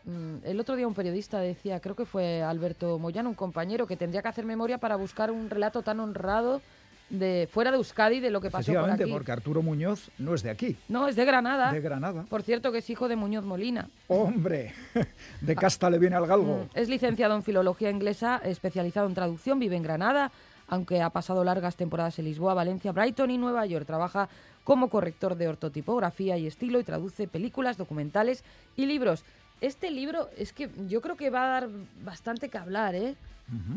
mm, 0.05 0.35
el 0.45 0.59
otro 0.59 0.75
día 0.75 0.87
un 0.87 0.93
periodista 0.93 1.39
decía, 1.39 1.79
creo 1.79 1.95
que 1.95 2.05
fue 2.05 2.41
Alberto 2.41 2.97
Moyano, 2.99 3.29
un 3.29 3.35
compañero, 3.35 3.85
que 3.87 3.97
tendría 3.97 4.21
que 4.21 4.27
hacer 4.29 4.45
memoria 4.45 4.77
para 4.77 4.95
buscar 4.95 5.31
un 5.31 5.49
relato 5.49 5.81
tan 5.81 5.99
honrado 5.99 6.61
de 7.09 7.47
fuera 7.51 7.71
de 7.71 7.77
Euskadi 7.77 8.19
de 8.19 8.29
lo 8.29 8.41
que 8.41 8.51
pasó 8.51 8.73
por 8.73 8.89
aquí. 8.89 9.09
porque 9.09 9.31
Arturo 9.31 9.61
Muñoz 9.61 10.11
no 10.17 10.33
es 10.35 10.43
de 10.43 10.49
aquí, 10.49 10.75
No, 10.89 11.07
es 11.07 11.15
de 11.15 11.23
Granada. 11.23 11.71
de 11.71 11.79
Granada. 11.79 12.23
Por 12.29 12.43
cierto, 12.43 12.71
que 12.73 12.79
es 12.79 12.89
hijo 12.89 13.07
de 13.07 13.15
Muñoz 13.15 13.45
Molina. 13.45 13.87
Hombre, 14.07 14.73
de 15.41 15.55
casta 15.55 15.89
le 15.89 15.99
viene 15.99 16.17
al 16.17 16.27
galgo. 16.27 16.65
Mm, 16.65 16.69
Es 16.77 16.89
licenciado 16.89 17.35
en 17.35 17.43
Filología 17.43 17.89
Inglesa, 17.89 18.41
especializado 18.43 19.07
en 19.07 19.13
traducción, 19.13 19.57
vive 19.57 19.77
en 19.77 19.83
Granada, 19.83 20.31
aunque 20.67 21.01
ha 21.01 21.09
pasado 21.09 21.45
largas 21.45 21.77
temporadas 21.77 22.19
en 22.19 22.25
Lisboa, 22.25 22.53
Valencia, 22.53 22.91
Brighton 22.91 23.31
y 23.31 23.37
Nueva 23.37 23.65
York. 23.65 23.85
Trabaja 23.85 24.27
como 24.67 24.89
corrector 24.89 25.37
de 25.37 25.47
ortotipografía 25.47 26.37
y 26.37 26.45
estilo 26.45 26.77
y 26.77 26.83
traduce 26.83 27.25
películas, 27.25 27.77
documentales 27.77 28.43
y 28.75 28.85
libros. 28.85 29.23
Este 29.61 29.89
libro 29.91 30.27
es 30.35 30.51
que 30.51 30.69
yo 30.89 30.99
creo 30.99 31.15
que 31.15 31.29
va 31.29 31.43
a 31.45 31.47
dar 31.61 31.69
bastante 32.03 32.49
que 32.49 32.57
hablar, 32.57 32.93
¿eh? 32.93 33.15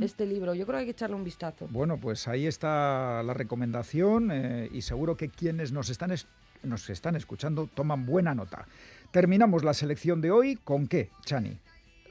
Este 0.00 0.26
libro, 0.26 0.52
yo 0.52 0.66
creo 0.66 0.78
que 0.78 0.80
hay 0.80 0.84
que 0.86 0.90
echarle 0.90 1.14
un 1.14 1.22
vistazo. 1.22 1.68
Bueno, 1.70 1.96
pues 1.96 2.26
ahí 2.26 2.44
está 2.48 3.22
la 3.22 3.34
recomendación 3.34 4.32
eh, 4.32 4.68
y 4.72 4.82
seguro 4.82 5.16
que 5.16 5.28
quienes 5.28 5.70
nos 5.70 5.90
están, 5.90 6.10
es- 6.10 6.26
nos 6.64 6.90
están 6.90 7.14
escuchando 7.14 7.68
toman 7.72 8.04
buena 8.04 8.34
nota. 8.34 8.66
Terminamos 9.12 9.62
la 9.62 9.74
selección 9.74 10.20
de 10.20 10.32
hoy 10.32 10.56
con 10.56 10.88
qué, 10.88 11.10
Chani. 11.24 11.56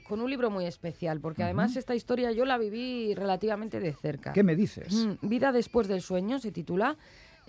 Con 0.08 0.22
un 0.22 0.30
libro 0.30 0.50
muy 0.50 0.64
especial, 0.64 1.20
porque 1.20 1.42
además 1.42 1.76
esta 1.76 1.94
historia 1.94 2.32
yo 2.32 2.46
la 2.46 2.56
viví 2.56 3.14
relativamente 3.14 3.78
de 3.78 3.92
cerca. 3.92 4.32
¿Qué 4.32 4.42
me 4.42 4.56
dices? 4.56 4.94
Mm, 4.94 5.28
Vida 5.28 5.52
después 5.52 5.86
del 5.86 6.00
sueño 6.00 6.38
se 6.38 6.52
titula. 6.52 6.96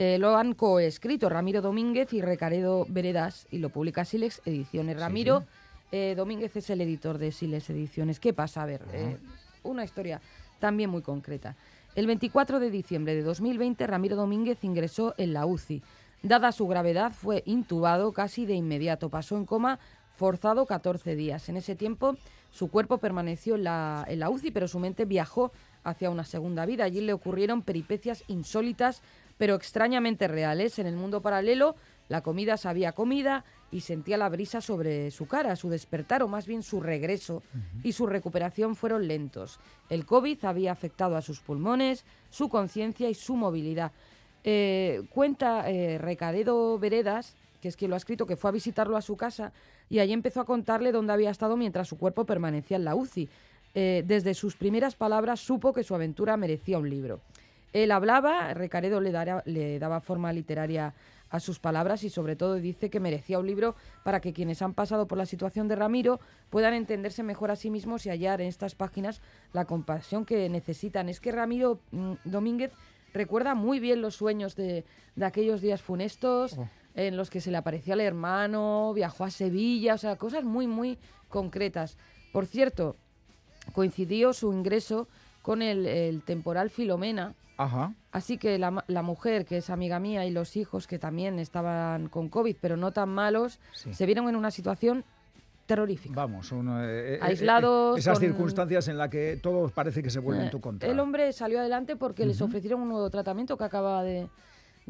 Eh, 0.03 0.17
lo 0.17 0.35
han 0.35 0.55
coescrito 0.55 1.29
Ramiro 1.29 1.61
Domínguez 1.61 2.11
y 2.11 2.23
Recaredo 2.23 2.87
Veredas 2.89 3.45
y 3.51 3.59
lo 3.59 3.69
publica 3.69 4.03
Silex 4.03 4.41
Ediciones. 4.45 4.99
Ramiro 4.99 5.43
eh, 5.91 6.15
Domínguez 6.17 6.55
es 6.55 6.71
el 6.71 6.81
editor 6.81 7.19
de 7.19 7.31
Silex 7.31 7.69
Ediciones. 7.69 8.19
¿Qué 8.19 8.33
pasa? 8.33 8.63
A 8.63 8.65
ver, 8.65 8.81
eh, 8.93 9.17
una 9.61 9.83
historia 9.83 10.19
también 10.59 10.89
muy 10.89 11.03
concreta. 11.03 11.55
El 11.93 12.07
24 12.07 12.59
de 12.59 12.71
diciembre 12.71 13.13
de 13.13 13.21
2020 13.21 13.85
Ramiro 13.85 14.15
Domínguez 14.15 14.63
ingresó 14.63 15.13
en 15.19 15.33
la 15.33 15.45
UCI. 15.45 15.83
Dada 16.23 16.51
su 16.51 16.67
gravedad 16.67 17.11
fue 17.11 17.43
intubado 17.45 18.11
casi 18.11 18.47
de 18.47 18.55
inmediato. 18.55 19.09
Pasó 19.09 19.37
en 19.37 19.45
coma 19.45 19.77
forzado 20.15 20.65
14 20.65 21.15
días. 21.15 21.47
En 21.47 21.57
ese 21.57 21.75
tiempo 21.75 22.15
su 22.49 22.69
cuerpo 22.69 22.97
permaneció 22.97 23.53
en 23.53 23.65
la, 23.65 24.03
en 24.07 24.19
la 24.19 24.31
UCI, 24.31 24.49
pero 24.49 24.67
su 24.67 24.79
mente 24.79 25.05
viajó 25.05 25.51
hacia 25.83 26.09
una 26.09 26.23
segunda 26.23 26.65
vida. 26.65 26.85
Allí 26.85 27.01
le 27.01 27.13
ocurrieron 27.13 27.61
peripecias 27.61 28.23
insólitas, 28.27 29.01
pero 29.41 29.55
extrañamente 29.55 30.27
reales. 30.27 30.77
En 30.77 30.85
el 30.85 30.95
mundo 30.95 31.23
paralelo, 31.23 31.75
la 32.09 32.21
comida 32.21 32.57
sabía 32.57 32.91
comida 32.91 33.43
y 33.71 33.81
sentía 33.81 34.15
la 34.15 34.29
brisa 34.29 34.61
sobre 34.61 35.09
su 35.09 35.25
cara. 35.25 35.55
Su 35.55 35.67
despertar, 35.67 36.21
o 36.21 36.27
más 36.27 36.45
bien 36.45 36.61
su 36.61 36.79
regreso 36.79 37.41
y 37.81 37.93
su 37.93 38.05
recuperación 38.05 38.75
fueron 38.75 39.07
lentos. 39.07 39.59
El 39.89 40.05
COVID 40.05 40.45
había 40.45 40.71
afectado 40.71 41.17
a 41.17 41.23
sus 41.23 41.39
pulmones, 41.39 42.05
su 42.29 42.49
conciencia 42.49 43.09
y 43.09 43.15
su 43.15 43.35
movilidad. 43.35 43.93
Eh, 44.43 45.01
cuenta 45.09 45.67
eh, 45.67 45.97
Recaredo 45.97 46.77
Veredas 46.77 47.35
que 47.61 47.67
es 47.67 47.75
quien 47.75 47.89
lo 47.89 47.95
ha 47.95 47.97
escrito, 47.97 48.27
que 48.27 48.35
fue 48.35 48.49
a 48.49 48.53
visitarlo 48.53 48.95
a 48.97 49.01
su 49.01 49.17
casa 49.17 49.53
y 49.89 49.99
allí 49.99 50.13
empezó 50.13 50.41
a 50.41 50.45
contarle 50.45 50.91
dónde 50.91 51.13
había 51.13 51.31
estado 51.31 51.57
mientras 51.57 51.87
su 51.87 51.97
cuerpo 51.97 52.25
permanecía 52.25 52.77
en 52.77 52.85
la 52.85 52.95
UCI. 52.95 53.29
Eh, 53.73 54.03
desde 54.05 54.33
sus 54.33 54.55
primeras 54.55 54.95
palabras 54.95 55.39
supo 55.39 55.71
que 55.73 55.83
su 55.83 55.95
aventura 55.95 56.37
merecía 56.37 56.77
un 56.77 56.89
libro. 56.89 57.21
Él 57.73 57.91
hablaba, 57.91 58.53
Recaredo 58.53 58.99
le, 58.99 59.13
le 59.45 59.79
daba 59.79 60.01
forma 60.01 60.33
literaria 60.33 60.93
a 61.31 61.39
sus 61.39 61.59
palabras 61.59 62.03
y 62.03 62.09
sobre 62.09 62.35
todo 62.35 62.55
dice 62.55 62.89
que 62.89 62.99
merecía 62.99 63.39
un 63.39 63.47
libro 63.47 63.75
para 64.03 64.19
que 64.19 64.33
quienes 64.33 64.61
han 64.61 64.73
pasado 64.73 65.07
por 65.07 65.17
la 65.17 65.25
situación 65.25 65.69
de 65.69 65.77
Ramiro 65.77 66.19
puedan 66.49 66.73
entenderse 66.73 67.23
mejor 67.23 67.51
a 67.51 67.55
sí 67.55 67.69
mismos 67.69 68.05
y 68.05 68.09
hallar 68.09 68.41
en 68.41 68.47
estas 68.47 68.75
páginas 68.75 69.21
la 69.53 69.65
compasión 69.65 70.25
que 70.25 70.49
necesitan. 70.49 71.07
Es 71.07 71.21
que 71.21 71.31
Ramiro 71.31 71.79
mm, 71.91 72.13
Domínguez 72.25 72.73
recuerda 73.13 73.55
muy 73.55 73.79
bien 73.79 74.01
los 74.01 74.15
sueños 74.15 74.55
de, 74.55 74.83
aquellos 75.21 75.61
días 75.61 75.81
funestos. 75.81 76.57
Oh. 76.57 76.67
en 76.93 77.15
los 77.15 77.29
que 77.29 77.39
se 77.39 77.51
le 77.51 77.57
apareció 77.57 77.93
al 77.93 78.01
hermano, 78.01 78.91
viajó 78.93 79.23
a 79.23 79.31
Sevilla, 79.31 79.93
o 79.93 79.97
sea, 79.97 80.17
cosas 80.17 80.43
muy, 80.43 80.67
muy 80.67 80.97
concretas. 81.29 81.97
Por 82.33 82.45
cierto, 82.45 82.97
coincidió 83.71 84.33
su 84.33 84.51
ingreso 84.51 85.07
con 85.41 85.61
el 85.61 86.21
temporal 86.25 86.69
Filomena, 86.69 87.33
Así 88.11 88.37
que 88.37 88.57
la, 88.57 88.83
la, 88.87 89.01
mujer, 89.01 89.45
que 89.45 89.57
es 89.57 89.69
amiga 89.69 89.99
mía, 89.99 90.25
y 90.25 90.31
los 90.31 90.57
hijos, 90.57 90.87
que 90.87 90.99
también 90.99 91.39
estaban 91.39 92.09
con 92.09 92.29
COVID, 92.29 92.55
pero 92.59 92.75
no 92.75 92.91
tan 92.91 93.09
malos, 93.09 93.59
se 93.71 94.05
vieron 94.05 94.27
en 94.29 94.35
una 94.35 94.51
situación 94.51 95.05
terrorífica. 95.65 96.15
Vamos, 96.15 96.51
uno, 96.51 96.83
eh, 96.83 97.15
eh, 97.15 97.19
aislados. 97.21 97.97
esas 97.97 98.19
circunstancias 98.19 98.87
en 98.87 98.97
las 98.97 99.09
que 99.09 99.39
todo 99.41 99.69
parece 99.69 100.03
que 100.03 100.09
se 100.09 100.19
vuelve 100.19 100.45
en 100.45 100.49
tu 100.49 100.57
eh, 100.57 100.61
contra. 100.61 100.89
El 100.89 100.99
hombre 100.99 101.31
salió 101.31 101.59
adelante 101.59 101.95
porque 101.95 102.25
les 102.25 102.41
ofrecieron 102.41 102.81
un 102.81 102.89
nuevo 102.89 103.09
tratamiento 103.09 103.57
que 103.57 103.63
acaba 103.63 104.03
de, 104.03 104.27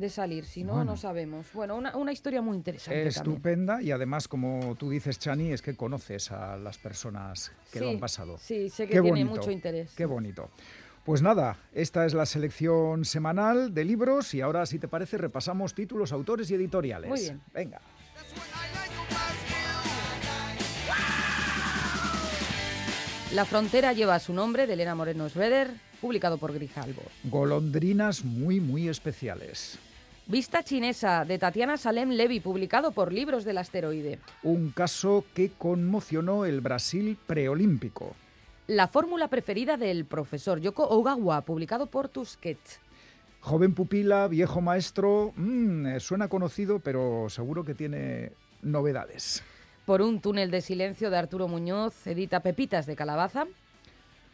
salir. 0.09 0.45
Si 0.45 0.63
no, 0.63 0.83
no 0.83 0.97
sabemos. 0.97 1.47
Bueno, 1.53 1.77
una, 1.77 2.11
historia 2.11 2.41
muy 2.41 2.57
interesante. 2.57 3.07
Estupenda 3.07 3.81
y 3.81 3.91
además, 3.91 4.27
como 4.27 4.75
tú 4.75 4.89
dices, 4.89 5.19
Chani, 5.19 5.51
es 5.51 5.61
que 5.61 5.75
conoces 5.75 6.31
a 6.31 6.57
las 6.57 6.77
personas 6.77 7.51
que 7.71 7.79
lo 7.79 7.89
han 7.89 7.99
pasado. 7.99 8.37
Sí, 8.37 8.69
sé 8.69 8.87
que 8.87 9.01
tiene 9.01 9.25
mucho 9.25 9.51
interés. 9.51 9.93
Qué 9.95 10.05
bonito. 10.05 10.49
Pues 11.03 11.23
nada, 11.23 11.57
esta 11.73 12.05
es 12.05 12.13
la 12.13 12.27
selección 12.27 13.05
semanal 13.05 13.73
de 13.73 13.85
libros 13.85 14.35
y 14.35 14.41
ahora, 14.41 14.67
si 14.67 14.77
te 14.77 14.87
parece, 14.87 15.17
repasamos 15.17 15.73
títulos, 15.73 16.11
autores 16.11 16.51
y 16.51 16.55
editoriales. 16.55 17.09
Muy 17.09 17.19
bien. 17.19 17.41
Venga. 17.51 17.81
La 23.33 23.45
frontera 23.45 23.93
lleva 23.93 24.19
su 24.19 24.33
nombre 24.33 24.67
de 24.67 24.73
Elena 24.73 24.93
Moreno 24.93 25.29
Schroeder, 25.29 25.71
publicado 26.01 26.37
por 26.37 26.51
Grijalbo. 26.51 27.01
Golondrinas 27.23 28.25
muy, 28.25 28.59
muy 28.59 28.89
especiales. 28.89 29.79
Vista 30.27 30.63
chinesa 30.63 31.23
de 31.23 31.39
Tatiana 31.39 31.77
Salem 31.77 32.09
Levy, 32.09 32.41
publicado 32.41 32.91
por 32.91 33.13
Libros 33.13 33.45
del 33.45 33.57
Asteroide. 33.57 34.19
Un 34.43 34.71
caso 34.71 35.23
que 35.33 35.49
conmocionó 35.57 36.43
el 36.43 36.59
Brasil 36.59 37.17
preolímpico. 37.25 38.15
La 38.67 38.89
fórmula 38.89 39.29
preferida 39.29 39.77
del 39.77 40.03
profesor 40.03 40.59
Yoko 40.59 40.89
Ogawa, 40.89 41.39
publicado 41.41 41.87
por 41.87 42.09
Tusquets. 42.09 42.81
Joven 43.39 43.73
pupila, 43.73 44.27
viejo 44.27 44.59
maestro, 44.59 45.31
mm, 45.37 45.99
suena 45.99 46.27
conocido, 46.27 46.79
pero 46.79 47.27
seguro 47.29 47.63
que 47.63 47.75
tiene 47.75 48.33
novedades. 48.61 49.41
Por 49.91 50.01
un 50.01 50.21
túnel 50.21 50.51
de 50.51 50.61
silencio 50.61 51.09
de 51.09 51.17
Arturo 51.17 51.49
Muñoz, 51.49 52.07
edita 52.07 52.39
Pepitas 52.39 52.85
de 52.85 52.95
Calabaza. 52.95 53.43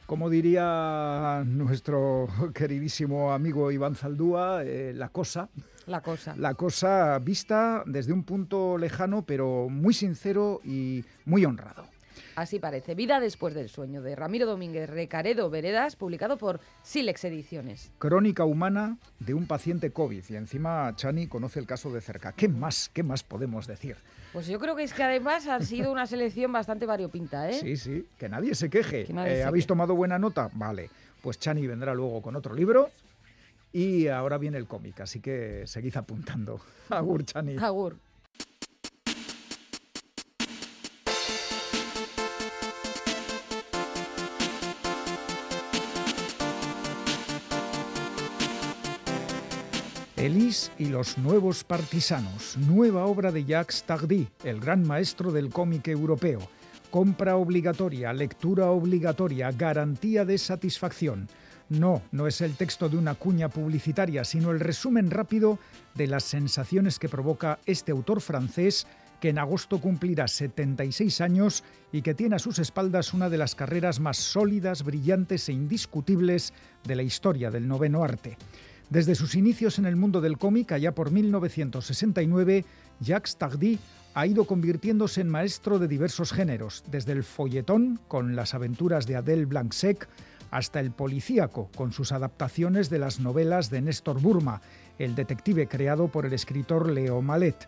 Como 0.06 0.30
diría 0.30 1.42
nuestro 1.48 2.28
queridísimo 2.54 3.34
amigo 3.34 3.72
Iván 3.72 3.96
Zaldúa, 3.96 4.62
eh, 4.64 4.94
la 4.94 5.10
cosa. 5.10 5.50
La 5.88 6.02
cosa. 6.02 6.36
La 6.38 6.54
cosa 6.54 7.18
vista 7.18 7.82
desde 7.88 8.14
un 8.14 8.24
punto 8.24 8.78
lejano, 8.78 9.24
pero 9.24 9.68
muy 9.68 9.96
sincero 9.96 10.62
y 10.64 11.04
muy 11.26 11.44
honrado. 11.44 11.88
Así 12.36 12.60
parece. 12.60 12.96
Vida 12.96 13.20
después 13.20 13.54
del 13.54 13.70
sueño 13.70 14.02
de 14.02 14.16
Ramiro 14.16 14.46
Domínguez 14.46 14.90
Recaredo 14.90 15.50
Veredas, 15.50 15.96
publicado 15.96 16.38
por 16.38 16.60
Silex 16.84 17.24
Ediciones. 17.26 17.92
Crónica 18.00 18.46
humana 18.46 18.98
de 19.20 19.34
un 19.34 19.48
paciente 19.48 19.92
COVID. 19.92 20.24
Y 20.30 20.36
encima 20.36 20.94
Chani 20.96 21.28
conoce 21.28 21.60
el 21.60 21.66
caso 21.66 21.92
de 21.92 22.02
cerca. 22.02 22.32
¿Qué 22.32 22.48
más? 22.48 22.90
¿Qué 22.94 23.04
más 23.04 23.24
podemos 23.24 23.68
decir? 23.68 23.98
Pues 24.34 24.48
yo 24.48 24.60
creo 24.60 24.76
que 24.76 24.84
es 24.84 24.94
que 24.94 25.04
además 25.04 25.48
ha 25.48 25.60
sido 25.62 25.92
una 25.92 26.06
selección 26.06 26.52
bastante 26.52 26.86
variopinta, 26.86 27.50
¿eh? 27.50 27.54
Sí, 27.54 27.76
sí. 27.78 28.08
Que 28.18 28.30
nadie 28.30 28.56
se 28.56 28.70
queje. 28.70 29.08
Eh, 29.10 29.44
¿Habéis 29.44 29.66
tomado 29.68 29.96
buena 29.96 30.20
nota? 30.20 30.50
Vale. 30.54 30.90
Pues 31.22 31.40
Chani 31.40 31.66
vendrá 31.66 31.94
luego 31.94 32.22
con 32.22 32.36
otro 32.36 32.54
libro. 32.54 32.90
Y 33.74 34.08
ahora 34.08 34.38
viene 34.38 34.58
el 34.58 34.66
cómic, 34.66 35.02
así 35.02 35.20
que 35.20 35.64
seguid 35.66 35.96
apuntando. 35.98 36.60
Agur, 36.90 37.26
Chani. 37.26 37.58
Agur. 37.58 37.98
Elise 50.18 50.72
y 50.80 50.86
los 50.86 51.20
nuevos 51.20 51.64
partisanos, 51.64 52.58
nueva 52.58 53.06
obra 53.06 53.32
de 53.32 53.46
Jacques 53.46 53.84
Tardy, 53.84 54.28
el 54.44 54.60
gran 54.60 54.82
maestro 54.82 55.32
del 55.32 55.50
cómic 55.50 55.88
europeo. 55.90 56.40
Compra 56.90 57.36
obligatoria, 57.36 58.12
lectura 58.14 58.72
obligatoria, 58.72 59.52
garantía 59.52 60.26
de 60.26 60.40
satisfacción. 60.40 61.30
No, 61.70 62.02
no 62.12 62.26
es 62.26 62.42
el 62.42 62.56
texto 62.56 62.90
de 62.90 62.98
una 62.98 63.14
cuña 63.14 63.50
publicitaria, 63.50 64.24
sino 64.24 64.50
el 64.50 64.60
resumen 64.60 65.12
rápido 65.12 65.60
de 65.94 66.08
las 66.08 66.24
sensaciones 66.24 66.98
que 66.98 67.10
provoca 67.10 67.60
este 67.68 67.92
autor 67.92 68.20
francés 68.20 68.88
que 69.22 69.30
en 69.30 69.38
agosto 69.38 69.80
cumplirá 69.80 70.28
76 70.28 71.22
años 71.22 71.64
y 71.92 72.02
que 72.02 72.16
tiene 72.16 72.36
a 72.36 72.40
sus 72.40 72.58
espaldas 72.60 73.14
una 73.14 73.30
de 73.30 73.38
las 73.38 73.54
carreras 73.54 74.00
más 74.00 74.18
sólidas, 74.18 74.84
brillantes 74.84 75.48
e 75.50 75.54
indiscutibles 75.54 76.54
de 76.84 76.96
la 76.96 77.04
historia 77.04 77.52
del 77.52 77.68
noveno 77.68 78.04
arte. 78.04 78.38
Desde 78.90 79.16
sus 79.16 79.36
inicios 79.36 79.80
en 79.80 79.86
el 79.86 79.98
mundo 79.98 80.22
del 80.22 80.38
cómic, 80.38 80.72
allá 80.72 80.96
por 80.96 81.12
1969, 81.12 82.64
Jacques 83.02 83.36
Tardy 83.36 83.80
ha 84.14 84.26
ido 84.26 84.46
convirtiéndose 84.46 85.20
en 85.20 85.28
maestro 85.28 85.78
de 85.78 85.90
diversos 85.90 86.32
géneros, 86.32 86.86
desde 86.90 87.12
el 87.12 87.26
folletón, 87.26 88.00
con 88.08 88.38
las 88.38 88.54
aventuras 88.54 89.06
de 89.06 89.18
Adèle 89.18 89.46
Blanc-Sec, 89.46 90.08
hasta 90.52 90.80
el 90.80 90.92
policíaco, 90.92 91.70
con 91.76 91.92
sus 91.92 92.14
adaptaciones 92.14 92.90
de 92.90 93.00
las 93.00 93.20
novelas 93.20 93.70
de 93.70 93.82
Néstor 93.82 94.22
Burma, 94.22 94.62
el 94.98 95.16
detective 95.16 95.68
creado 95.68 96.08
por 96.08 96.26
el 96.26 96.32
escritor 96.32 96.90
Leo 96.90 97.22
Malet. 97.22 97.68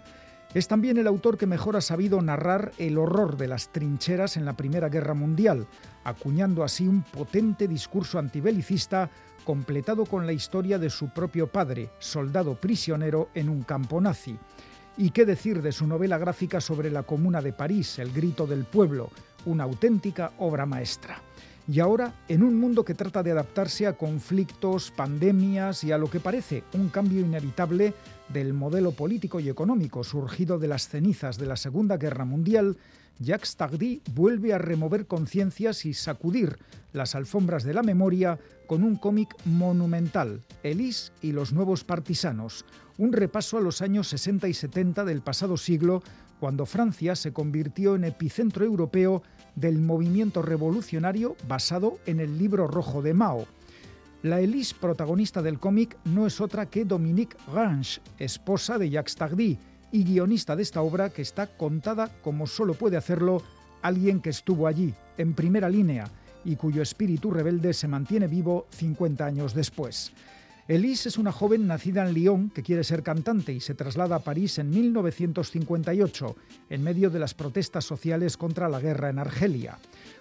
Es 0.53 0.69
también 0.69 0.97
el 0.97 1.05
autor 1.05 1.37
que 1.37 1.45
mejor 1.45 1.75
ha 1.75 1.81
sabido 1.81 2.21
narrar 2.21 2.71
el 2.77 2.97
horror 2.97 3.35
de 3.35 3.49
las 3.49 3.73
trincheras 3.73 4.37
en 4.37 4.45
la 4.45 4.53
Primera 4.53 4.87
Guerra 4.87 5.13
Mundial, 5.13 5.67
acuñando 6.05 6.63
así 6.63 6.87
un 6.87 7.03
potente 7.03 7.67
discurso 7.67 8.17
antibelicista 8.17 9.11
completado 9.49 10.05
con 10.05 10.27
la 10.27 10.31
historia 10.31 10.77
de 10.77 10.91
su 10.91 11.09
propio 11.09 11.47
padre, 11.47 11.89
soldado 11.97 12.53
prisionero 12.53 13.29
en 13.33 13.49
un 13.49 13.63
campo 13.63 13.99
nazi. 13.99 14.37
¿Y 14.95 15.09
qué 15.09 15.25
decir 15.25 15.63
de 15.63 15.71
su 15.71 15.87
novela 15.87 16.19
gráfica 16.19 16.61
sobre 16.61 16.91
la 16.91 17.01
Comuna 17.01 17.41
de 17.41 17.51
París, 17.51 17.97
El 17.97 18.11
Grito 18.11 18.45
del 18.45 18.65
Pueblo, 18.65 19.09
una 19.47 19.63
auténtica 19.63 20.33
obra 20.37 20.67
maestra? 20.67 21.23
Y 21.67 21.79
ahora, 21.79 22.13
en 22.27 22.43
un 22.43 22.59
mundo 22.59 22.85
que 22.85 22.93
trata 22.93 23.23
de 23.23 23.31
adaptarse 23.31 23.87
a 23.87 23.97
conflictos, 23.97 24.91
pandemias 24.91 25.83
y 25.83 25.91
a 25.91 25.97
lo 25.97 26.11
que 26.11 26.19
parece 26.19 26.63
un 26.75 26.89
cambio 26.89 27.21
inevitable 27.21 27.95
del 28.31 28.53
modelo 28.53 28.91
político 28.91 29.39
y 29.39 29.49
económico 29.49 30.03
surgido 30.03 30.59
de 30.59 30.67
las 30.67 30.89
cenizas 30.89 31.39
de 31.39 31.47
la 31.47 31.57
Segunda 31.57 31.97
Guerra 31.97 32.23
Mundial, 32.23 32.77
Jacques 33.19 33.53
Tardy 33.57 34.01
vuelve 34.13 34.53
a 34.53 34.57
remover 34.57 35.05
conciencias 35.05 35.85
y 35.85 35.93
sacudir 35.93 36.57
las 36.93 37.15
alfombras 37.15 37.63
de 37.65 37.73
la 37.73 37.83
memoria 37.83 38.39
con 38.65 38.83
un 38.83 38.95
cómic 38.95 39.35
monumental, 39.45 40.41
Elise 40.63 41.11
y 41.21 41.33
los 41.33 41.51
nuevos 41.51 41.83
partisanos, 41.83 42.65
un 42.97 43.11
repaso 43.11 43.57
a 43.57 43.61
los 43.61 43.81
años 43.81 44.07
60 44.07 44.47
y 44.47 44.53
70 44.53 45.03
del 45.03 45.21
pasado 45.21 45.57
siglo, 45.57 46.01
cuando 46.39 46.65
Francia 46.65 47.15
se 47.17 47.33
convirtió 47.33 47.95
en 47.95 48.05
epicentro 48.05 48.63
europeo 48.63 49.21
del 49.55 49.79
movimiento 49.79 50.41
revolucionario 50.41 51.35
basado 51.47 51.99
en 52.05 52.21
el 52.21 52.37
libro 52.37 52.67
rojo 52.67 53.01
de 53.01 53.13
Mao. 53.13 53.45
La 54.23 54.39
Elise 54.39 54.75
protagonista 54.79 55.41
del 55.41 55.59
cómic 55.59 55.97
no 56.05 56.25
es 56.25 56.39
otra 56.39 56.69
que 56.69 56.85
Dominique 56.85 57.37
Range, 57.53 58.01
esposa 58.17 58.77
de 58.77 58.89
Jacques 58.89 59.15
Tardy, 59.15 59.57
y 59.91 60.03
guionista 60.03 60.55
de 60.55 60.63
esta 60.63 60.81
obra 60.81 61.09
que 61.09 61.21
está 61.21 61.47
contada 61.47 62.09
como 62.21 62.47
solo 62.47 62.73
puede 62.73 62.97
hacerlo 62.97 63.41
alguien 63.81 64.21
que 64.21 64.29
estuvo 64.29 64.67
allí, 64.67 64.93
en 65.17 65.33
primera 65.33 65.69
línea, 65.69 66.09
y 66.45 66.55
cuyo 66.55 66.81
espíritu 66.81 67.31
rebelde 67.31 67.73
se 67.73 67.87
mantiene 67.87 68.27
vivo 68.27 68.67
50 68.71 69.25
años 69.25 69.53
después. 69.53 70.11
Elise 70.69 71.09
es 71.09 71.17
una 71.17 71.31
joven 71.31 71.65
nacida 71.65 72.07
en 72.07 72.13
Lyon 72.13 72.51
que 72.51 72.61
quiere 72.61 72.83
ser 72.83 73.01
cantante 73.01 73.51
y 73.51 73.59
se 73.59 73.73
traslada 73.73 74.17
a 74.17 74.19
París 74.19 74.59
en 74.59 74.69
1958, 74.69 76.35
en 76.69 76.83
medio 76.83 77.09
de 77.09 77.17
las 77.17 77.33
protestas 77.33 77.85
sociales 77.85 78.37
contra 78.37 78.69
la 78.69 78.79
guerra 78.79 79.09
en 79.09 79.17
Argelia. 79.17 79.79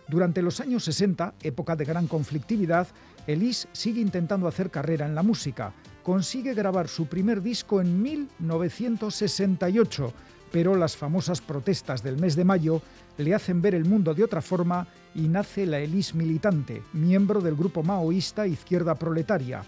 Durante 0.08 0.40
los 0.40 0.60
años 0.60 0.84
60, 0.84 1.34
época 1.42 1.76
de 1.76 1.84
gran 1.84 2.06
conflictividad, 2.06 2.88
Elise 3.26 3.68
sigue 3.72 4.00
intentando 4.00 4.48
hacer 4.48 4.70
carrera 4.70 5.04
en 5.04 5.14
la 5.14 5.22
música, 5.22 5.74
consigue 6.08 6.54
grabar 6.54 6.88
su 6.88 7.04
primer 7.04 7.42
disco 7.42 7.82
en 7.82 8.00
1968, 8.00 10.10
pero 10.50 10.74
las 10.74 10.96
famosas 10.96 11.42
protestas 11.42 12.02
del 12.02 12.16
mes 12.16 12.34
de 12.34 12.46
mayo 12.46 12.80
le 13.18 13.34
hacen 13.34 13.60
ver 13.60 13.74
el 13.74 13.84
mundo 13.84 14.14
de 14.14 14.24
otra 14.24 14.40
forma 14.40 14.86
y 15.14 15.28
nace 15.28 15.66
la 15.66 15.80
Elise 15.80 16.16
militante, 16.16 16.82
miembro 16.94 17.42
del 17.42 17.56
grupo 17.56 17.82
maoísta 17.82 18.46
Izquierda 18.46 18.94
Proletaria. 18.94 19.64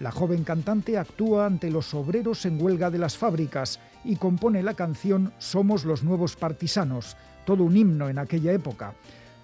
La 0.00 0.10
joven 0.10 0.42
cantante 0.42 0.98
actúa 0.98 1.46
ante 1.46 1.70
los 1.70 1.94
obreros 1.94 2.44
en 2.44 2.60
huelga 2.60 2.90
de 2.90 2.98
las 2.98 3.16
fábricas 3.16 3.78
y 4.02 4.16
compone 4.16 4.64
la 4.64 4.74
canción 4.74 5.32
Somos 5.38 5.84
los 5.84 6.02
nuevos 6.02 6.34
partisanos, 6.34 7.16
todo 7.46 7.62
un 7.62 7.76
himno 7.76 8.08
en 8.08 8.18
aquella 8.18 8.50
época. 8.50 8.94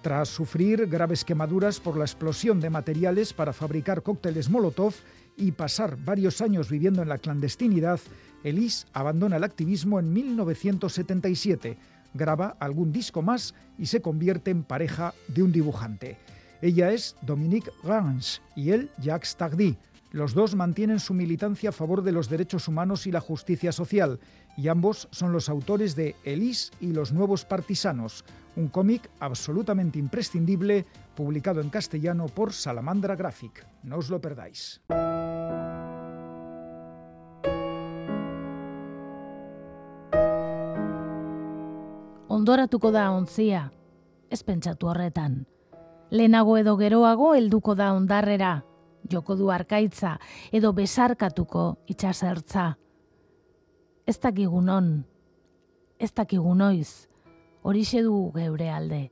Tras 0.01 0.27
sufrir 0.27 0.87
graves 0.87 1.23
quemaduras 1.23 1.79
por 1.79 1.95
la 1.95 2.03
explosión 2.03 2.59
de 2.59 2.69
materiales 2.69 3.31
para 3.31 3.53
fabricar 3.53 4.01
cócteles 4.01 4.49
Molotov 4.49 4.95
y 5.41 5.51
pasar 5.51 5.97
varios 5.97 6.39
años 6.41 6.69
viviendo 6.69 7.01
en 7.01 7.09
la 7.09 7.17
clandestinidad, 7.17 7.99
Elise 8.43 8.85
abandona 8.93 9.37
el 9.37 9.43
activismo 9.43 9.99
en 9.99 10.13
1977, 10.13 11.77
graba 12.13 12.55
algún 12.59 12.91
disco 12.91 13.21
más 13.21 13.55
y 13.77 13.87
se 13.87 14.01
convierte 14.01 14.51
en 14.51 14.63
pareja 14.63 15.13
de 15.27 15.43
un 15.43 15.51
dibujante. 15.51 16.17
Ella 16.61 16.91
es 16.91 17.15
Dominique 17.23 17.71
Grange 17.83 18.39
y 18.55 18.69
él 18.69 18.89
Jacques 18.99 19.35
Tardy. 19.35 19.77
Los 20.11 20.33
dos 20.33 20.55
mantienen 20.55 20.99
su 20.99 21.13
militancia 21.13 21.69
a 21.69 21.73
favor 21.73 22.03
de 22.03 22.11
los 22.11 22.29
derechos 22.29 22.67
humanos 22.67 23.07
y 23.07 23.11
la 23.11 23.21
justicia 23.21 23.71
social, 23.71 24.19
y 24.57 24.67
ambos 24.67 25.07
son 25.11 25.31
los 25.31 25.49
autores 25.49 25.95
de 25.95 26.15
Elise 26.23 26.71
y 26.81 26.91
los 26.91 27.13
nuevos 27.13 27.45
partisanos, 27.45 28.25
un 28.55 28.67
cómic 28.67 29.09
absolutamente 29.19 29.97
imprescindible 29.97 30.85
publicado 31.15 31.61
en 31.61 31.69
castellano 31.69 32.27
por 32.27 32.53
Salamandra 32.53 33.15
Graphic. 33.15 33.65
No 33.83 33.97
os 33.97 34.09
lo 34.09 34.19
perdáis. 34.19 34.81
Ondoratuko 42.41 42.89
da 42.91 43.11
ontzia, 43.13 43.67
ez 44.33 44.41
pentsatu 44.43 44.89
horretan. 44.89 45.43
Lehenago 46.11 46.55
edo 46.57 46.73
geroago 46.75 47.35
helduko 47.37 47.75
da 47.77 47.91
ondarrera, 47.93 48.63
joko 49.11 49.35
du 49.37 49.51
arkaitza 49.53 50.15
edo 50.51 50.71
besarkatuko 50.73 51.65
itxasertza. 51.93 52.65
Ez 54.09 54.17
dakigu 54.19 54.59
non, 54.65 54.89
ez 55.99 56.09
dakigu 56.17 56.55
noiz, 56.57 57.07
horixe 57.61 58.01
du 58.01 58.31
geure 58.33 58.71
alde. 58.73 59.03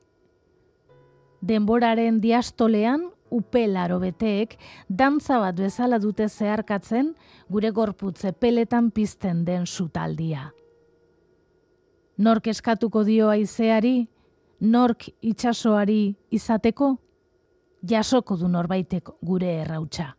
Denboraren 1.40 2.20
diastolean 2.20 3.06
upelaro 3.30 3.98
beteek 4.00 4.56
dantza 4.88 5.38
bat 5.38 5.56
bezala 5.56 5.98
dute 5.98 6.28
zeharkatzen 6.28 7.14
gure 7.48 7.70
gorputze 7.70 8.32
peletan 8.32 8.90
pizten 8.90 9.44
den 9.44 9.66
sutaldia 9.66 10.50
nork 12.20 12.50
eskatuko 12.52 13.02
dio 13.08 13.30
aizeari, 13.32 14.04
nork 14.60 15.06
itsasoari 15.24 16.14
izateko, 16.36 16.92
jasoko 17.80 18.36
du 18.36 18.48
norbaitek 18.48 19.08
gure 19.24 19.54
errautsa. 19.62 20.10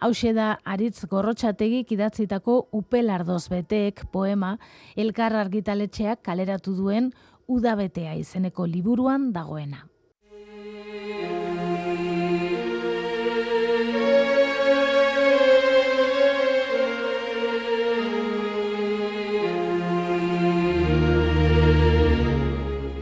Hauxe 0.00 0.30
da 0.32 0.54
aritz 0.64 1.04
gorrotxategik 1.10 1.90
idatzitako 1.92 2.56
upelardoz 2.78 3.42
beteek 3.52 4.06
poema 4.14 4.54
elkar 4.96 5.34
argitaletxeak 5.42 6.22
kaleratu 6.24 6.76
duen 6.78 7.10
udabetea 7.50 8.14
izeneko 8.22 8.64
liburuan 8.70 9.32
dagoena. 9.34 9.89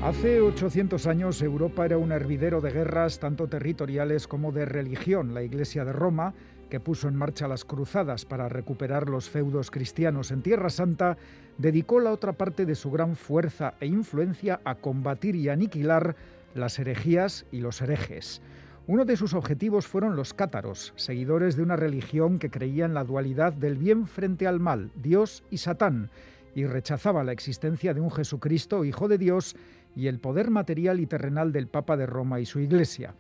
Hace 0.09 0.41
800 0.41 1.07
años 1.07 1.43
Europa 1.43 1.85
era 1.85 1.99
un 1.99 2.13
hervidero 2.13 2.63
de 2.63 2.71
guerras 2.71 3.19
tanto 3.19 3.47
territoriales 3.47 4.27
como 4.27 4.53
de 4.53 4.65
religión. 4.65 5.35
La 5.35 5.43
Iglesia 5.43 5.85
de 5.85 5.93
Roma, 5.93 6.33
que 6.71 6.81
puso 6.81 7.09
en 7.09 7.15
marcha 7.15 7.47
las 7.47 7.67
cruzadas 7.67 8.25
para 8.25 8.49
recuperar 8.49 9.11
los 9.11 9.29
feudos 9.29 9.71
cristianos 9.71 10.31
en 10.31 10.41
Tierra 10.41 10.71
Santa, 10.71 11.19
dedicó 11.59 12.01
la 12.01 12.11
otra 12.11 12.33
parte 12.33 12.65
de 12.65 12.75
su 12.75 12.91
gran 12.91 13.17
fuerza 13.17 13.75
e 13.81 13.87
influencia 13.87 14.63
a 14.65 14.77
combatir 14.77 15.37
y 15.37 15.51
aniquilar 15.51 16.17
las 16.55 16.79
herejías 16.79 17.45
y 17.53 17.61
los 17.61 17.83
herejes. 17.83 18.41
Uno 18.87 19.05
de 19.05 19.15
sus 19.15 19.35
objetivos 19.35 19.87
fueron 19.87 20.17
los 20.17 20.33
cátaros, 20.33 20.95
seguidores 20.97 21.55
de 21.55 21.65
una 21.65 21.77
religión 21.77 22.39
que 22.39 22.49
creía 22.49 22.87
en 22.87 22.95
la 22.95 23.05
dualidad 23.05 23.53
del 23.53 23.77
bien 23.77 24.07
frente 24.07 24.47
al 24.47 24.59
mal, 24.59 24.91
Dios 24.95 25.45
y 25.51 25.59
Satán, 25.59 26.09
y 26.55 26.65
rechazaba 26.65 27.25
la 27.25 27.33
existencia 27.33 27.93
de 27.93 28.01
un 28.01 28.11
Jesucristo, 28.11 28.85
Hijo 28.85 29.07
de 29.07 29.19
Dios, 29.19 29.55
y 29.97 30.07
el 30.07 30.19
poder 30.19 30.51
material 30.51 31.01
y 31.01 31.07
terrenal 31.07 31.53
del 31.53 31.67
Papa 31.67 31.97
de 31.97 32.07
Roma 32.07 32.41
y 32.41 32.47
su 32.47 32.61
Iglesia. 32.61 33.15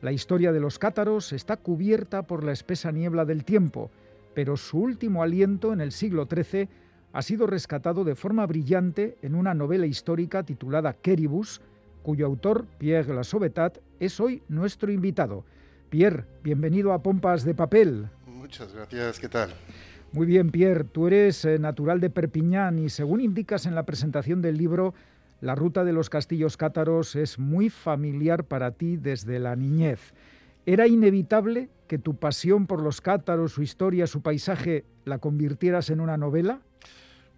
La 0.00 0.12
historia 0.12 0.52
de 0.52 0.60
los 0.60 0.78
cátaros 0.78 1.32
está 1.32 1.56
cubierta 1.56 2.22
por 2.22 2.42
la 2.42 2.52
espesa 2.52 2.90
niebla 2.90 3.24
del 3.24 3.44
tiempo, 3.44 3.90
pero 4.34 4.56
su 4.56 4.78
último 4.78 5.22
aliento 5.22 5.72
en 5.72 5.80
el 5.80 5.92
siglo 5.92 6.26
XIII 6.26 6.68
ha 7.12 7.22
sido 7.22 7.46
rescatado 7.46 8.04
de 8.04 8.14
forma 8.14 8.46
brillante 8.46 9.16
en 9.22 9.34
una 9.34 9.54
novela 9.54 9.86
histórica 9.86 10.42
titulada 10.42 10.94
Queribus, 10.94 11.60
cuyo 12.02 12.26
autor, 12.26 12.66
Pierre 12.78 13.14
Lassobetat, 13.14 13.78
es 14.00 14.18
hoy 14.18 14.42
nuestro 14.48 14.90
invitado. 14.90 15.44
Pierre, 15.90 16.24
bienvenido 16.42 16.92
a 16.92 17.02
Pompas 17.02 17.44
de 17.44 17.54
Papel. 17.54 18.08
Muchas 18.26 18.72
gracias, 18.72 19.20
¿qué 19.20 19.28
tal? 19.28 19.50
Muy 20.12 20.26
bien, 20.26 20.50
Pierre, 20.50 20.84
tú 20.84 21.06
eres 21.06 21.44
eh, 21.44 21.58
natural 21.58 22.00
de 22.00 22.10
Perpiñán 22.10 22.78
y 22.78 22.90
según 22.90 23.20
indicas 23.20 23.66
en 23.66 23.74
la 23.74 23.84
presentación 23.84 24.42
del 24.42 24.58
libro, 24.58 24.94
la 25.42 25.56
ruta 25.56 25.82
de 25.82 25.92
los 25.92 26.08
castillos 26.08 26.56
cátaros 26.56 27.16
es 27.16 27.40
muy 27.40 27.68
familiar 27.68 28.44
para 28.44 28.70
ti 28.70 28.96
desde 28.96 29.40
la 29.40 29.56
niñez. 29.56 30.14
¿Era 30.66 30.86
inevitable 30.86 31.68
que 31.88 31.98
tu 31.98 32.14
pasión 32.14 32.68
por 32.68 32.80
los 32.80 33.00
cátaros, 33.00 33.50
su 33.50 33.62
historia, 33.62 34.06
su 34.06 34.22
paisaje, 34.22 34.84
la 35.04 35.18
convirtieras 35.18 35.90
en 35.90 36.00
una 36.00 36.16
novela? 36.16 36.60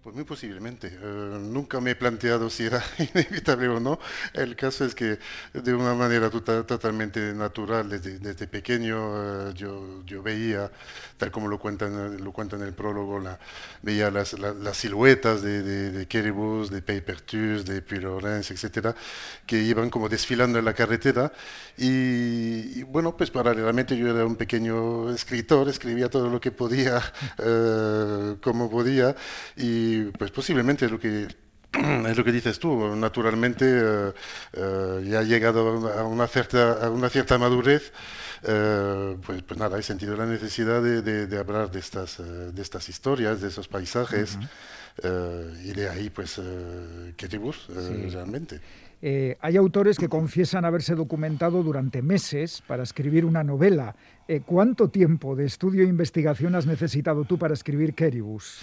Pues 0.05 0.15
muy 0.15 0.25
posiblemente. 0.27 0.89
Eh, 0.89 1.39
nunca 1.41 1.81
me 1.81 1.93
he 1.93 1.97
planteado 1.97 2.51
si 2.51 2.65
era 2.65 2.85
inevitable 3.15 3.69
o 3.69 3.81
no. 3.81 3.99
El 4.35 4.55
caso 4.55 4.85
es 4.85 4.95
que 4.95 5.19
de 5.55 5.73
una 5.73 5.95
manera 5.95 6.29
tota-, 6.29 6.67
totalmente 6.67 7.33
natural, 7.33 7.89
desde, 7.89 8.47
pequeño 8.47 9.49
eh, 9.49 9.55
yo, 9.55 10.05
yo, 10.05 10.23
veía, 10.23 10.71
tal 11.17 11.31
como 11.31 11.49
lo 11.49 11.59
cuentan, 11.59 12.23
lo 12.23 12.33
cuentan 12.33 12.61
en 12.61 12.67
el 12.67 12.75
prólogo, 12.75 13.19
veía 13.81 14.11
las, 14.11 14.39
las 14.39 14.77
siluetas 14.77 15.41
de, 15.41 15.63
de, 15.63 15.91
de 15.93 16.07
Keribus, 16.07 16.69
de 16.71 16.83
Peypertus, 16.83 17.65
de 17.65 17.81
Puy-Lorenz, 17.81 18.51
etcétera, 18.51 18.95
que 19.47 19.63
iban 19.63 19.89
como 19.89 20.11
desfilando 20.11 20.59
en 20.59 20.67
la 20.67 20.75
carretera. 20.75 21.33
Y, 21.77 22.83
bueno, 22.85 23.17
pues 23.17 23.31
paralelamente 23.31 23.97
yo 23.97 24.09
era 24.09 24.27
un 24.27 24.37
pequeño 24.37 25.11
escritor, 25.11 25.69
escribía 25.69 26.09
todo 26.11 26.29
lo 26.29 26.41
que 26.41 26.51
podía, 26.53 27.01
eh, 27.39 28.37
como 28.43 28.71
podía. 28.71 29.17
Y 29.57 29.94
pues 30.19 30.31
posiblemente 30.31 30.87
es 30.87 30.91
lo 30.91 30.99
que 30.99 31.29
es 32.09 32.17
lo 32.17 32.25
que 32.25 32.33
dices 32.33 32.59
tú, 32.59 32.95
naturalmente 32.97 33.65
eh, 33.67 34.13
eh, 34.53 35.07
ya 35.09 35.21
ha 35.21 35.23
llegado 35.23 35.89
a 35.91 36.05
una 36.05 36.27
cierta, 36.27 36.85
a 36.85 36.91
una 36.91 37.09
cierta 37.09 37.39
madurez, 37.39 37.93
eh, 38.43 39.17
pues, 39.25 39.43
pues, 39.43 39.59
nada, 39.59 39.79
he 39.79 39.83
sentido 39.83 40.17
la 40.17 40.27
necesidad 40.27 40.83
de, 40.83 41.03
de, 41.03 41.39
hablar 41.39 41.71
de 41.71 41.81
estas, 41.81 42.19
de 42.19 42.63
estas 42.63 42.89
historias, 42.89 43.41
de 43.41 43.49
esos 43.49 43.69
paisajes, 43.69 44.39
y 45.03 45.73
de 45.73 45.89
ahí 45.89 46.09
pues 46.11 46.41
Ketibus, 47.17 47.67
realmente. 48.13 48.61
hay 49.41 49.57
autores 49.57 49.99
que 49.99 50.09
confiesan 50.09 50.65
haberse 50.65 50.95
documentado 50.95 51.63
durante 51.63 52.01
meses 52.03 52.63
para 52.67 52.85
escribir 52.85 53.25
una 53.25 53.43
novela. 53.43 53.97
¿Cuánto 54.47 54.89
tiempo 54.89 55.35
de 55.35 55.47
estudio 55.47 55.83
e 55.83 55.87
investigación 55.87 56.55
has 56.55 56.67
necesitado 56.67 57.25
tú 57.25 57.39
para 57.39 57.55
escribir 57.55 57.95
Keribus? 57.95 58.61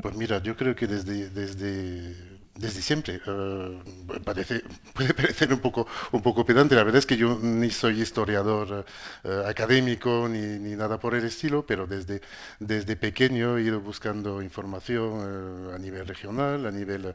Pues 0.00 0.14
mira, 0.14 0.40
yo 0.40 0.56
creo 0.56 0.76
que 0.76 0.86
desde, 0.86 1.28
desde, 1.30 2.14
desde 2.54 2.82
siempre. 2.82 3.20
Uh, 3.26 3.82
parece, 4.22 4.62
puede 4.94 5.12
parecer 5.12 5.52
un 5.52 5.58
poco, 5.58 5.88
un 6.12 6.22
poco 6.22 6.46
pedante. 6.46 6.76
La 6.76 6.84
verdad 6.84 7.00
es 7.00 7.06
que 7.06 7.16
yo 7.16 7.36
ni 7.42 7.70
soy 7.70 8.02
historiador 8.02 8.84
uh, 9.24 9.28
académico 9.48 10.28
ni, 10.28 10.38
ni, 10.60 10.76
nada 10.76 11.00
por 11.00 11.16
el 11.16 11.24
estilo, 11.24 11.66
pero 11.66 11.88
desde, 11.88 12.20
desde 12.60 12.94
pequeño 12.94 13.58
he 13.58 13.62
ido 13.62 13.80
buscando 13.80 14.40
información 14.40 15.68
uh, 15.68 15.74
a 15.74 15.78
nivel 15.78 16.06
regional, 16.06 16.64
a 16.64 16.70
nivel, 16.70 17.12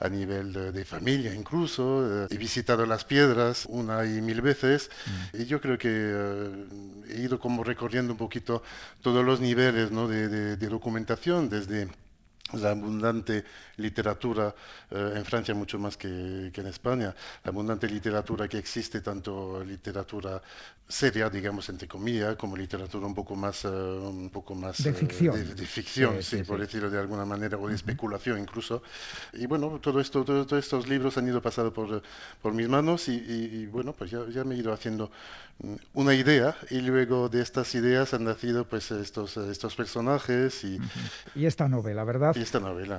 a 0.00 0.08
nivel 0.08 0.52
de, 0.52 0.84
familia 0.84 1.32
incluso. 1.32 2.26
he 2.28 2.36
visitado 2.36 2.84
las 2.84 3.04
piedras 3.04 3.64
una 3.68 4.04
y 4.04 4.20
mil 4.20 4.42
veces 4.42 4.90
mm. 5.06 5.42
y 5.42 5.46
yo 5.46 5.60
creo 5.60 5.78
que 5.78 5.88
he 7.08 7.20
ido 7.22 7.38
como 7.38 7.64
recorriendo 7.64 8.12
un 8.12 8.18
poquito 8.18 8.62
todos 9.00 9.24
los 9.24 9.40
niveles 9.40 9.92
¿no? 9.92 10.08
de, 10.08 10.28
de, 10.28 10.56
de 10.56 10.68
documentación 10.68 11.48
desde 11.48 11.88
la 12.60 12.70
abundante 12.70 13.44
literatura 13.76 14.54
eh, 14.90 15.12
en 15.16 15.24
Francia 15.24 15.54
mucho 15.54 15.78
más 15.78 15.96
que, 15.96 16.52
en 16.54 16.66
España, 16.66 17.14
la 17.42 17.50
abundante 17.50 17.88
literatura 17.88 18.48
que 18.48 18.58
existe, 18.58 19.00
tanto 19.00 19.62
literatura 19.64 20.40
seria, 20.86 21.30
digamos, 21.30 21.68
entre 21.70 21.88
comillas, 21.88 22.36
como 22.36 22.56
literatura 22.56 23.06
un 23.06 23.14
poco 23.14 23.34
más... 23.34 23.64
Eh, 23.64 23.68
un 23.68 24.30
poco 24.30 24.54
más 24.54 24.82
de 24.82 24.92
ficción. 24.92 25.34
de, 25.34 25.66
ficción, 25.66 26.22
sí, 26.22 26.42
por 26.42 26.60
decirlo 26.60 26.90
de 26.90 26.98
alguna 26.98 27.24
manera, 27.24 27.56
o 27.56 27.68
de 27.68 27.74
especulación 27.74 28.38
incluso. 28.38 28.82
Y 29.32 29.46
bueno, 29.46 29.78
todo 29.80 30.00
esto, 30.00 30.24
todos 30.24 30.52
estos 30.52 30.88
libros 30.88 31.16
han 31.16 31.26
ido 31.26 31.40
pasando 31.40 31.72
por, 31.72 32.02
por 32.42 32.52
mis 32.52 32.68
manos 32.68 33.08
y, 33.08 33.66
bueno, 33.66 33.92
pues 33.92 34.10
ya, 34.10 34.20
ya, 34.28 34.44
me 34.44 34.54
he 34.54 34.58
ido 34.58 34.72
haciendo 34.72 35.10
mm, 35.58 35.74
una 35.94 36.14
idea 36.14 36.56
y 36.70 36.80
luego 36.80 37.28
de 37.28 37.42
estas 37.42 37.74
ideas 37.74 38.14
han 38.14 38.24
nacido 38.24 38.66
pues 38.66 38.90
estos, 38.90 39.36
estos 39.36 39.74
personajes 39.74 40.64
y... 40.64 40.78
Y 41.34 41.46
esta 41.46 41.68
novela, 41.68 42.04
¿verdad? 42.04 42.36
Y 42.36 42.43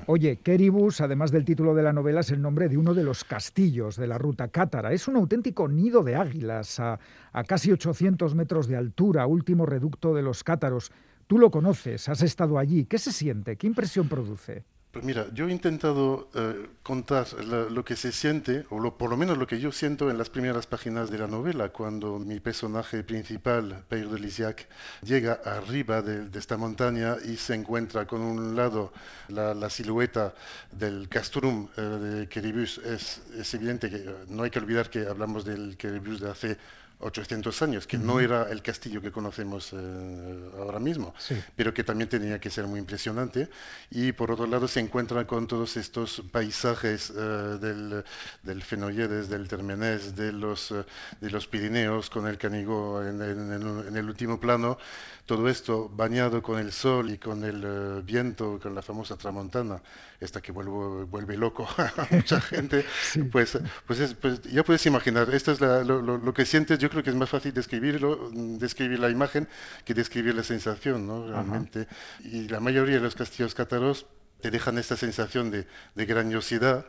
Oye, 0.08 0.38
Keribus, 0.38 1.02
además 1.02 1.32
del 1.32 1.46
título 1.46 1.74
de 1.74 1.84
la 1.84 1.94
novela, 1.94 2.22
es 2.22 2.32
el 2.32 2.42
nombre 2.42 2.70
de 2.70 2.78
uno 2.78 2.94
de 2.94 3.04
los 3.04 3.24
castillos 3.24 3.96
de 3.96 4.08
la 4.08 4.18
ruta 4.18 4.48
cátara. 4.50 4.94
Es 4.94 5.08
un 5.08 5.16
auténtico 5.16 5.68
nido 5.68 6.04
de 6.04 6.16
águilas 6.16 6.80
a, 6.80 7.00
a 7.32 7.44
casi 7.44 7.72
800 7.72 8.36
metros 8.36 8.68
de 8.68 8.78
altura, 8.78 9.28
último 9.28 9.66
reducto 9.66 10.14
de 10.14 10.22
los 10.22 10.44
cátaros. 10.44 10.92
Tú 11.28 11.40
lo 11.40 11.50
conoces, 11.50 12.08
has 12.10 12.22
estado 12.22 12.60
allí. 12.60 12.86
¿Qué 12.86 12.98
se 12.98 13.12
siente? 13.12 13.58
¿Qué 13.58 13.68
impresión 13.68 14.08
produce? 14.08 14.64
Pues 14.96 15.04
mira, 15.04 15.28
yo 15.34 15.50
he 15.50 15.52
intentado 15.52 16.30
eh, 16.36 16.70
contar 16.82 17.28
lo 17.44 17.84
que 17.84 17.98
se 17.98 18.14
siente, 18.14 18.66
o 18.70 18.98
por 18.98 19.10
lo 19.10 19.18
menos 19.18 19.38
lo 19.38 19.46
que 19.46 19.60
yo 19.60 19.74
siento 19.74 20.10
en 20.10 20.18
las 20.18 20.30
primeras 20.30 20.68
páginas 20.68 21.12
de 21.12 21.18
la 21.18 21.28
novela, 21.28 21.68
cuando 21.68 22.18
mi 22.18 22.40
personaje 22.40 23.04
principal, 23.04 23.84
Père 23.90 24.08
de 24.08 24.18
Lisiac, 24.18 24.70
llega 25.04 25.34
arriba 25.44 26.02
de, 26.02 26.30
esta 26.40 26.56
montaña 26.56 27.18
y 27.26 27.36
se 27.36 27.56
encuentra 27.56 28.08
con 28.08 28.22
un 28.22 28.56
lado 28.56 28.94
la, 29.28 29.70
silueta 29.70 30.34
del 30.72 31.10
castrum 31.10 31.68
eh, 31.76 31.82
de 31.82 32.30
Queribus. 32.30 32.78
Es, 32.78 33.22
es, 33.38 33.54
evidente 33.54 33.90
que 33.90 33.98
eh, 33.98 34.16
no 34.30 34.44
hay 34.44 34.50
que 34.50 34.60
olvidar 34.60 34.90
que 34.90 35.06
hablamos 35.06 35.44
del 35.44 35.76
Queribus 35.76 36.22
de 36.22 36.32
hace 36.32 36.58
800 37.06 37.62
años, 37.62 37.88
que 37.88 37.98
no 37.98 38.20
era 38.20 38.50
el 38.50 38.62
castillo 38.62 39.00
que 39.00 39.12
conocemos 39.12 39.72
eh, 39.74 40.50
ahora 40.58 40.80
mismo, 40.80 41.14
pero 41.56 41.74
que 41.74 41.84
también 41.84 42.10
tenía 42.10 42.40
que 42.40 42.50
ser 42.50 42.66
muy 42.66 42.80
impresionante. 42.80 43.48
Y 43.92 44.12
por 44.12 44.32
otro 44.32 44.48
lado 44.48 44.68
se 44.68 44.80
encuentra 44.80 45.26
con 45.28 45.48
todos 45.48 45.78
estos 45.78 46.24
paisajes 46.32 47.14
eh, 47.16 47.22
del, 47.62 48.04
del 48.42 48.64
Fenoyedes, 48.64 49.30
del 49.30 49.48
Termenés, 49.48 50.16
de 50.16 50.32
los, 50.32 50.72
eh, 50.72 50.84
de 51.22 51.30
los 51.30 51.48
Pirineos, 51.48 52.10
con 52.10 52.28
el 52.28 52.38
Canigó 52.38 53.04
en, 53.04 53.22
en, 53.22 53.96
el 53.96 54.06
último 54.06 54.40
plano, 54.40 54.78
todo 55.26 55.48
esto 55.48 55.90
bañado 55.90 56.42
con 56.42 56.60
el 56.60 56.72
sol 56.72 57.12
y 57.12 57.18
con 57.18 57.44
el 57.44 58.02
viento, 58.04 58.60
con 58.62 58.74
la 58.74 58.82
famosa 58.82 59.16
tramontana, 59.16 59.82
esta 60.20 60.42
que 60.42 60.52
vuelve, 60.52 61.04
vuelve 61.06 61.38
loco 61.38 61.68
a 61.78 62.08
mucha 62.10 62.42
gente, 62.42 62.86
pues, 63.32 63.58
pues, 63.86 64.16
pues, 64.20 64.42
ya 64.44 64.64
puedes 64.64 64.86
imaginar, 64.86 65.34
esto 65.34 65.52
es 65.52 65.62
lo, 65.62 66.02
lo, 66.02 66.34
que 66.34 66.46
sientes 66.46 66.80
yo 66.80 66.90
creo 66.96 67.04
que 67.04 67.10
es 67.10 67.16
más 67.16 67.30
fácil 67.30 67.54
describirlo, 67.54 68.30
mm, 68.32 68.58
describir 68.58 69.00
la 69.00 69.10
imagen 69.10 69.48
que 69.84 69.94
describir 69.94 70.34
la 70.34 70.44
sensación, 70.44 71.06
¿no? 71.06 71.28
Realmente. 71.28 71.88
Y 72.24 72.48
la 72.48 72.62
mayoría 72.62 72.96
de 72.96 73.02
los 73.02 73.16
castillos 73.16 73.54
cátaros 73.54 74.06
te 74.42 74.50
dejan 74.50 74.78
esta 74.78 74.96
sensación 74.96 75.52
de, 75.52 75.68
de 75.94 76.06
grandiosidad, 76.06 76.86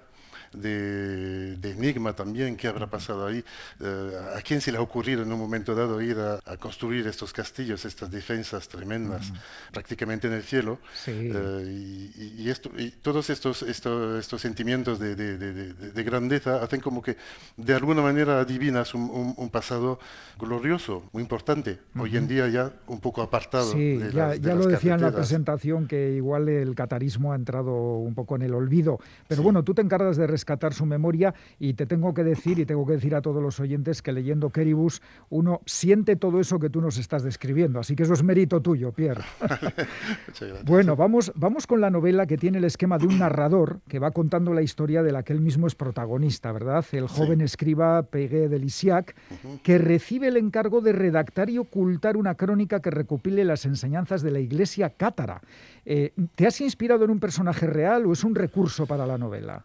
de, 0.53 1.59
enigma 1.63 2.15
también, 2.15 2.57
qué 2.57 2.69
habrá 2.69 2.87
pasado 2.87 3.27
ahí, 3.27 3.45
eh, 3.81 4.13
a 4.37 4.41
quién 4.43 4.61
se 4.61 4.73
le 4.73 4.79
ha 4.79 4.81
ocurrido 4.81 5.23
en 5.23 5.33
un 5.33 5.39
momento 5.39 5.75
dado 5.75 6.01
ir 6.01 6.17
a, 6.19 6.57
construir 6.57 7.07
estos 7.07 7.33
castillos, 7.33 7.85
estas 7.85 8.11
defensas 8.11 8.69
tremendas, 8.69 9.33
prácticamente 9.73 10.27
en 10.27 10.35
el 10.35 10.43
cielo, 10.43 10.79
eh, 11.07 12.13
y, 12.39 12.49
esto, 12.49 12.71
y, 12.77 12.91
todos 12.91 13.31
estos, 13.31 13.63
estos, 13.63 14.21
estos 14.21 14.41
sentimientos 14.41 14.99
de, 14.99 15.15
de, 15.17 16.03
grandeza 16.05 16.63
hacen 16.63 16.81
como 16.81 17.03
que 17.03 17.17
de 17.57 17.75
alguna 17.75 18.01
manera 18.01 18.41
adivinas 18.41 18.95
un, 18.95 19.35
un, 19.37 19.51
pasado 19.51 19.99
glorioso, 20.39 21.05
muy 21.13 21.23
importante, 21.23 21.81
hoy 21.99 22.17
en 22.17 22.29
día 22.29 22.49
ya 22.49 22.73
un 22.87 23.01
poco 23.01 23.23
apartado. 23.23 23.73
Sí, 23.73 23.99
ya, 24.13 24.35
ya 24.37 24.55
lo 24.55 24.67
decía 24.67 24.95
en 24.95 25.01
la 25.03 25.13
presentación 25.13 25.87
que 25.87 26.13
igual 26.13 26.49
el 26.49 26.75
catarismo 26.75 27.33
ha 27.33 27.37
entrado 27.37 27.99
un 27.99 28.15
poco 28.15 28.37
en 28.37 28.43
el 28.43 28.55
olvido, 28.55 28.99
pero 29.29 29.43
bueno, 29.43 29.65
tú 29.65 29.75
te 29.75 29.83
encargas 29.83 30.17
de 30.17 30.27
rescatar 30.37 30.75
su 30.75 30.85
memoria 30.85 31.35
y 31.59 31.73
te 31.73 31.87
tengo 31.87 32.13
que 32.13 32.23
decir 32.23 32.59
y 32.59 32.67
tengo 32.67 32.85
que 32.85 32.93
decir 32.93 33.15
a 33.15 33.23
todos 33.23 33.43
los 33.43 33.59
oyentes 33.59 34.03
que 34.03 34.13
leyendo 34.13 34.51
Keribus 34.51 35.01
uno 35.31 35.63
siente 35.65 36.17
todo 36.17 36.41
eso 36.41 36.59
que 36.59 36.69
tú 36.69 36.83
nos 36.83 36.99
estás 36.99 37.23
describiendo, 37.23 37.81
así 37.81 37.97
que 37.97 38.03
eso 38.03 38.13
es 38.13 38.23
mérito 38.23 38.61
tuyo, 38.61 38.93
Pierre. 38.93 39.25
bueno, 40.65 40.95
vamos, 40.95 41.33
vamos 41.35 41.67
con 41.67 41.81
la 41.81 41.89
novela 41.89 42.27
que 42.27 42.37
tiene 42.37 42.59
el 42.59 42.65
esquema 42.65 42.99
de 42.99 43.07
un 43.07 43.19
narrador 43.19 43.81
que 43.89 43.99
va 43.99 44.11
contando 44.11 44.53
la 44.53 44.61
historia 44.61 45.03
de 45.03 45.13
la 45.13 45.23
que 45.23 45.33
él 45.33 45.41
mismo 45.41 45.67
es 45.67 45.75
protagonista, 45.75 46.53
¿verdad? 46.53 46.85
El 46.93 47.09
joven 47.09 47.41
escriba 47.41 48.03
Pegué 48.03 48.49
de 48.49 48.59
Lisiac, 48.59 49.17
que 49.63 49.79
recibe 49.79 50.29
el 50.29 50.37
encargo 50.37 50.83
de 50.83 50.93
redactar 50.93 51.49
y 51.49 51.59
ocultar 51.59 52.19
una 52.19 52.35
crónica 52.35 52.81
que 52.81 52.91
recopile 52.91 53.45
las 53.45 53.65
enseñanzas 53.65 54.23
de 54.23 54.31
la 54.31 54.41
iglesia 54.41 54.91
cátara. 54.91 55.41
Eh, 55.85 56.13
¿Te 56.35 56.47
has 56.47 56.61
inspirado 56.61 57.05
en 57.05 57.11
un 57.11 57.21
personaje 57.21 57.67
real 57.67 58.07
o 58.07 58.13
es 58.13 58.25
un 58.25 58.35
recurso 58.35 58.87
para 58.87 59.07
la 59.07 59.17
novela? 59.17 59.65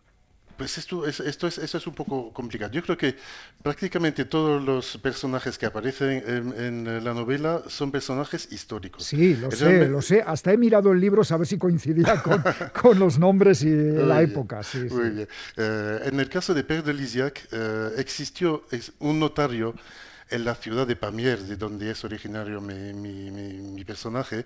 Pues 0.62 0.78
esto, 0.78 1.08
es, 1.08 1.20
esto 1.20 1.48
es, 1.48 1.58
eso 1.58 1.80
es 1.80 1.88
un 1.88 1.96
poco 1.96 2.32
complicado. 2.32 2.72
Yo 2.72 2.84
creo 2.84 2.96
que 2.96 3.16
prácticamente 3.64 4.26
todos 4.26 4.64
los 4.64 4.96
personajes 5.00 5.58
que 5.58 5.66
aparecen 5.66 6.24
en, 6.56 7.04
la 7.04 7.16
novela 7.16 7.64
son 7.66 7.90
personajes 7.90 8.48
históricos. 8.52 9.04
Sí, 9.04 9.36
lo 9.38 9.50
sé, 9.50 9.88
lo 9.88 10.04
sé. 10.04 10.22
Hasta 10.22 10.54
he 10.54 10.58
mirado 10.58 10.92
el 10.92 11.00
libro 11.00 11.24
a 11.28 11.38
ver 11.38 11.48
si 11.48 11.58
coincidía 11.58 12.22
con, 12.22 12.44
con 12.80 13.00
los 13.00 13.18
nombres 13.18 13.64
y 13.64 13.72
la 13.72 14.22
época. 14.22 14.62
Sí, 14.62 14.82
muy 14.82 15.10
bien. 15.10 15.28
Eh, 15.58 16.00
en 16.04 16.20
el 16.20 16.30
caso 16.30 16.54
de 16.54 16.64
Père 16.64 16.84
de 16.84 16.94
Lisiac, 16.94 17.48
eh, 17.52 17.94
existió 17.98 18.64
un 19.00 19.20
notario 19.20 19.74
en 20.32 20.46
la 20.46 20.56
ciudad 20.56 20.88
de 20.88 20.96
Pamiers, 20.96 21.48
de 21.48 21.58
donde 21.58 21.92
es 21.92 22.04
originario 22.04 22.62
mi, 22.62 23.84
personaje. 23.86 24.46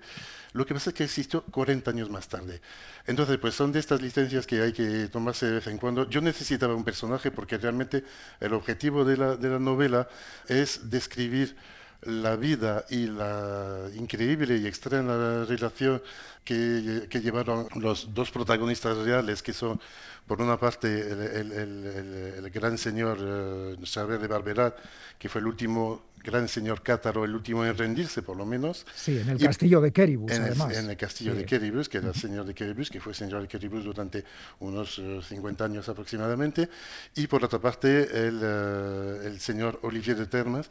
Lo 0.52 0.66
que 0.66 0.74
pasa 0.74 0.90
es 0.90 0.94
que 0.94 1.04
existió 1.04 1.42
40 1.44 1.90
años 1.90 2.10
más 2.10 2.28
tarde. 2.28 2.60
Entonces, 3.06 3.38
pues 3.38 3.54
son 3.54 3.70
de 3.72 3.78
estas 3.78 4.02
licencias 4.02 4.46
que 4.46 4.60
hay 4.60 4.72
que 4.72 5.08
tomarse 5.08 5.46
de 5.46 5.52
vez 5.52 5.66
en 5.68 5.78
cuando. 5.78 6.08
Yo 6.10 6.20
necesitaba 6.20 6.74
un 6.74 6.84
personaje 6.84 7.30
porque 7.30 7.56
realmente 7.58 8.04
el 8.40 8.52
objetivo 8.54 9.04
de 9.04 9.16
la, 9.16 9.36
de 9.36 9.48
la 9.48 9.58
novela 9.58 10.08
es 10.48 10.90
describir 10.90 11.56
la 12.02 12.36
vida 12.36 12.84
y 12.90 13.06
la 13.06 13.88
increíble 13.94 14.56
y 14.58 14.66
extraña 14.66 15.44
relación 15.44 16.02
que, 16.44 17.06
que, 17.10 17.20
llevaron 17.20 17.66
los 17.74 18.14
dos 18.14 18.30
protagonistas 18.30 18.96
reales, 18.98 19.42
que 19.42 19.52
son, 19.52 19.80
por 20.26 20.40
una 20.40 20.58
parte, 20.58 20.86
el, 20.88 21.52
el, 21.52 22.50
gran 22.50 22.78
señor 22.78 23.18
uh, 23.18 24.18
de 24.18 24.28
Barberat, 24.28 24.76
que 25.18 25.28
fue 25.28 25.40
el 25.40 25.48
último 25.48 26.02
gran 26.26 26.48
señor 26.48 26.82
cátaro, 26.82 27.24
el 27.24 27.34
último 27.34 27.64
en 27.64 27.76
rendirse, 27.76 28.22
por 28.22 28.36
lo 28.36 28.44
menos. 28.44 28.84
Sí, 28.94 29.18
en 29.18 29.30
el 29.30 29.38
castillo 29.38 29.80
de 29.80 29.92
Keribus, 29.92 30.32
en 30.32 30.42
además. 30.42 30.72
El, 30.72 30.84
en 30.84 30.90
el 30.90 30.96
castillo 30.96 31.34
de 31.34 31.44
Keribus, 31.44 31.88
que 31.88 31.98
era 31.98 32.08
el 32.08 32.14
señor 32.14 32.44
de 32.44 32.54
Keribus, 32.54 32.90
que 32.90 33.00
fue 33.00 33.14
señor 33.14 33.42
de 33.42 33.48
Keribus 33.48 33.84
durante 33.84 34.24
unos 34.58 35.00
50 35.28 35.64
eh, 35.64 35.66
años 35.66 35.88
aproximadamente. 35.88 36.68
Y 37.14 37.26
por 37.28 37.44
otra 37.44 37.60
parte, 37.60 38.02
el, 38.26 38.40
eh, 38.42 39.26
el 39.26 39.40
señor 39.40 39.78
Olivier 39.82 40.16
de 40.16 40.26
Termas, 40.26 40.68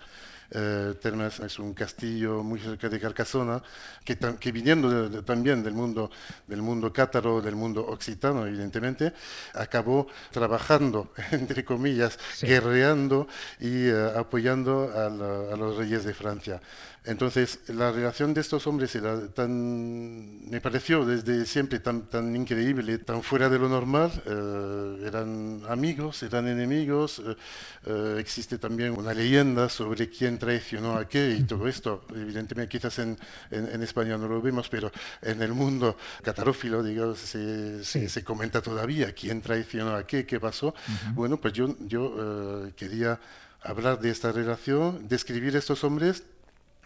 eh, 0.51 0.93
Termas 1.01 1.39
es 1.39 1.59
un 1.59 1.73
castillo 1.73 2.43
muy 2.43 2.59
cerca 2.59 2.89
de 2.89 2.99
Carcasona, 2.99 3.61
que, 4.03 4.17
que 4.17 4.51
viniendo 4.51 5.23
también 5.23 5.63
del 5.63 5.73
mundo, 5.73 6.09
del 6.47 6.61
mundo 6.61 6.91
cátaro, 6.91 7.41
del 7.41 7.55
mundo 7.55 7.85
occitano, 7.85 8.45
evidentemente, 8.45 9.13
acabó 9.53 10.07
trabajando, 10.31 11.11
entre 11.31 11.63
comillas, 11.65 12.17
guerreando 12.41 13.27
y 13.59 13.87
eh, 13.87 14.11
apoyando 14.15 14.91
a, 14.95 15.09
los 15.55 15.77
reyes 15.77 16.03
de 16.03 16.13
Francia. 16.13 16.61
Entonces, 17.05 17.59
la 17.67 17.91
relación 17.91 18.33
de 18.33 18.41
estos 18.41 18.65
hombres 18.67 18.95
era 18.95 19.27
tan, 19.27 20.49
me 20.49 20.59
pareció 20.59 21.05
desde 21.05 21.45
siempre 21.45 21.79
tan, 21.79 22.07
tan 22.09 22.35
increíble, 22.35 22.97
tan 22.97 23.21
fuera 23.21 23.49
de 23.49 23.59
lo 23.59 23.69
normal. 23.69 24.11
Eh, 24.25 25.05
eran 25.07 25.61
amigos, 25.67 26.23
eran 26.23 26.47
enemigos. 26.47 27.21
existe 28.17 28.57
también 28.57 28.97
una 28.97 29.13
leyenda 29.13 29.69
sobre 29.69 30.09
quién 30.09 30.39
traicionó 30.39 30.97
a 30.97 31.07
qué 31.07 31.35
y 31.39 31.43
todo 31.43 31.67
esto. 31.67 32.05
Evidentemente, 32.09 32.69
quizás 32.69 32.97
en, 32.99 33.17
en, 33.51 33.83
España 33.83 34.17
no 34.17 34.27
lo 34.27 34.41
vemos, 34.41 34.67
pero 34.69 34.91
en 35.21 35.41
el 35.41 35.53
mundo 35.53 35.97
catarófilo, 36.23 36.81
digamos, 36.83 37.19
se, 37.19 37.83
se, 37.83 38.23
comenta 38.23 38.61
todavía 38.61 39.13
quién 39.13 39.41
traicionó 39.41 39.95
a 39.95 40.07
qué, 40.07 40.25
qué 40.25 40.39
pasó. 40.39 40.73
Bueno, 41.13 41.39
pues 41.39 41.53
yo, 41.53 41.75
yo 41.81 42.65
eh, 42.65 42.73
quería 42.75 43.19
hablar 43.61 43.99
de 43.99 44.11
esta 44.11 44.31
relación, 44.31 45.07
describir 45.07 45.55
estos 45.55 45.83
hombres 45.83 46.23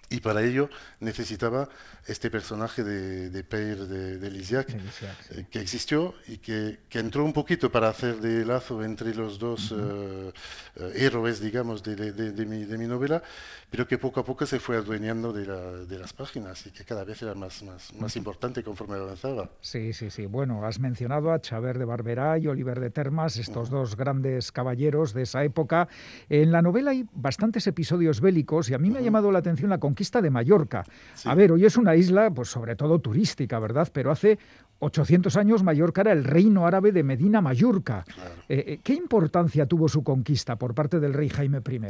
Y 0.09 0.21
para 0.21 0.41
ello 0.43 0.69
necesitaba 0.99 1.69
este 2.07 2.31
personaje 2.31 2.83
de, 2.83 3.29
de 3.29 3.43
Peir 3.43 3.77
de, 3.85 4.17
de 4.17 4.31
Lisiac, 4.31 4.69
eh, 4.69 5.45
que 5.51 5.59
existió 5.59 6.15
y 6.27 6.37
que, 6.37 6.79
que, 6.89 6.99
entró 6.99 7.23
un 7.23 7.33
poquito 7.33 7.71
para 7.71 7.89
hacer 7.89 8.19
de 8.19 8.43
lazo 8.45 8.83
entre 8.83 9.13
los 9.13 9.37
dos 9.37 9.71
uh 9.71 9.77
-huh. 9.77 10.91
héroes, 10.95 11.39
digamos, 11.39 11.83
de, 11.83 11.95
de, 12.11 12.45
mi, 12.45 12.65
de 12.65 12.77
mi 12.77 12.87
novela, 12.87 13.21
pero 13.69 13.87
que 13.87 13.97
poco 13.97 14.19
a 14.21 14.25
poco 14.25 14.45
se 14.45 14.59
fue 14.59 14.77
adueñando 14.77 15.31
de, 15.31 15.45
la, 15.45 15.99
las 15.99 16.13
páginas 16.13 16.65
y 16.65 16.71
que 16.71 16.83
cada 16.83 17.03
vez 17.03 17.21
era 17.21 17.35
más, 17.35 17.61
más, 17.61 17.93
más 17.93 18.15
importante 18.15 18.63
conforme 18.63 18.95
avanzaba. 18.95 19.51
Sí, 19.61 19.93
sí, 19.93 20.09
sí. 20.09 20.25
Bueno, 20.25 20.65
has 20.65 20.79
mencionado 20.79 21.31
a 21.31 21.39
Xaver 21.39 21.77
de 21.77 21.85
Barberá 21.85 22.37
y 22.39 22.47
Oliver 22.47 22.79
de 22.79 22.89
Termas, 22.89 23.37
estos 23.37 23.69
uh 23.69 23.71
-huh. 23.71 23.79
dos 23.79 23.95
grandes 23.95 24.51
caballeros 24.51 25.13
de 25.13 25.21
esa 25.23 25.43
época. 25.43 25.87
En 26.29 26.51
la 26.51 26.61
novela 26.61 26.91
hay 26.91 27.05
bastantes 27.13 27.67
episodios 27.67 28.21
bélicos 28.21 28.69
y 28.69 28.73
a 28.73 28.79
mí 28.79 28.89
me 28.89 28.99
ha 28.99 29.01
llamado 29.01 29.31
la 29.31 29.39
atención 29.39 29.69
la 29.69 29.77
conquista 29.99 30.21
de 30.21 30.29
Mallorca. 30.29 30.85
Sí. 31.13 31.27
A 31.27 31.35
ver, 31.35 31.51
hoy 31.51 31.65
es 31.65 31.75
una 31.75 31.93
isla, 31.93 32.31
pues 32.31 32.47
sobre 32.47 32.77
todo 32.77 32.99
turística, 32.99 33.59
¿verdad? 33.59 33.89
Pero 33.91 34.11
hace 34.11 34.39
800 34.79 35.35
años 35.35 35.61
Mallorca 35.61 36.01
era 36.01 36.13
el 36.13 36.23
reino 36.23 36.65
árabe 36.65 36.93
de 36.93 37.03
Medina 37.03 37.41
Mallorca. 37.41 38.05
Claro. 38.05 38.31
Eh, 38.47 38.79
¿Qué 38.81 38.93
importancia 38.93 39.65
tuvo 39.65 39.89
su 39.89 40.01
conquista 40.01 40.55
por 40.55 40.73
parte 40.73 41.01
del 41.01 41.13
rey 41.13 41.27
Jaime 41.27 41.57
I? 41.57 41.81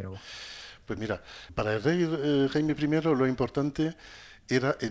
Pues 0.87 0.97
mira, 0.97 1.21
para 1.53 1.75
el 1.75 1.83
rey 1.83 2.03
eh, 2.03 2.47
Jaime 2.51 2.73
I 2.73 3.01
lo 3.15 3.27
importante 3.27 3.95
era, 4.49 4.75
eh, 4.81 4.89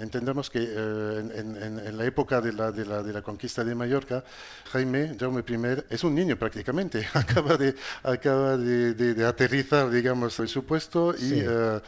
entendamos 0.00 0.48
que 0.48 0.60
eh, 0.60 1.18
en, 1.34 1.56
en, 1.56 1.78
en, 1.80 1.98
la 1.98 2.04
época 2.04 2.40
de 2.40 2.52
la, 2.52 2.70
de, 2.70 2.86
la, 2.86 3.02
de 3.02 3.12
la, 3.12 3.20
conquista 3.20 3.64
de 3.64 3.74
Mallorca, 3.74 4.22
Jaime, 4.70 5.16
Jaume 5.18 5.42
I, 5.46 5.84
es 5.90 6.04
un 6.04 6.14
niño 6.14 6.36
prácticamente, 6.36 7.06
acaba 7.14 7.56
de, 7.56 7.74
acaba 8.02 8.56
de, 8.56 9.26
aterrizar, 9.26 9.90
digamos, 9.90 10.38
en 10.38 10.46
su 10.46 10.64
puesto 10.64 11.14
y 11.14 11.18
sí. 11.18 11.46
uh, 11.46 11.80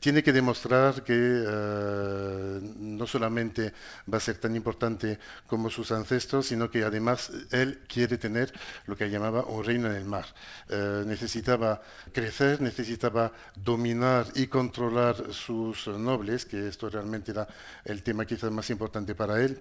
tiene 0.00 0.22
que 0.22 0.32
demostrar 0.32 1.04
que 1.04 1.12
uh, 1.12 2.60
no 2.78 3.06
solamente 3.06 3.74
va 4.12 4.16
a 4.16 4.20
ser 4.20 4.38
tan 4.38 4.56
importante 4.56 5.18
como 5.46 5.68
sus 5.68 5.92
ancestros, 5.92 6.46
sino 6.46 6.70
que 6.70 6.84
además 6.84 7.30
él 7.50 7.80
quiere 7.86 8.16
tener 8.16 8.52
lo 8.86 8.96
que 8.96 9.10
llamaba 9.10 9.44
un 9.44 9.62
reino 9.62 9.88
en 9.90 9.96
el 9.96 10.04
mar. 10.06 10.24
Uh, 10.70 11.06
necesitaba 11.06 11.82
crecer, 12.12 12.62
necesitaba 12.62 13.32
dominar 13.54 14.26
y 14.34 14.46
controlar 14.46 15.32
sus 15.32 15.97
nobles, 15.98 16.46
que 16.46 16.68
esto 16.68 16.88
realmente 16.88 17.32
era 17.32 17.46
el 17.84 18.02
tema 18.02 18.24
quizás 18.24 18.50
más 18.50 18.70
importante 18.70 19.14
para 19.14 19.42
él 19.42 19.60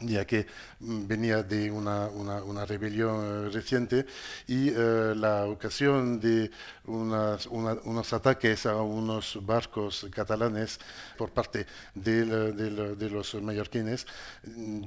ya 0.00 0.26
que 0.26 0.46
venía 0.80 1.42
de 1.42 1.70
una, 1.70 2.08
una, 2.08 2.42
una 2.42 2.64
rebelión 2.64 3.52
reciente 3.52 4.06
y 4.46 4.70
uh, 4.70 5.14
la 5.14 5.46
ocasión 5.46 6.20
de 6.20 6.50
unas, 6.84 7.46
una, 7.46 7.74
unos 7.84 8.12
ataques 8.12 8.66
a 8.66 8.76
unos 8.76 9.38
barcos 9.42 10.06
catalanes 10.12 10.78
por 11.16 11.30
parte 11.30 11.66
de, 11.94 12.24
de, 12.24 12.96
de, 12.96 13.10
los 13.10 13.34
mallorquines 13.34 14.06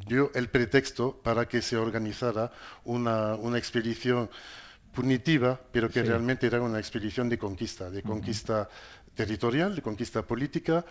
dio 0.07 0.31
el 0.33 0.49
pretexto 0.49 1.15
para 1.23 1.47
que 1.47 1.61
se 1.61 1.77
organizara 1.77 2.51
una, 2.85 3.35
una 3.35 3.57
expedición 3.57 4.29
punitiva, 4.93 5.59
pero 5.71 5.89
que 5.89 6.01
sí. 6.01 6.07
realmente 6.07 6.47
era 6.47 6.61
una 6.61 6.79
expedición 6.79 7.29
de 7.29 7.37
conquista, 7.37 7.89
de 7.89 8.01
conquista. 8.01 8.69
Territorial, 9.19 9.75
de 9.75 9.81
conquista 9.81 10.21
política, 10.21 10.85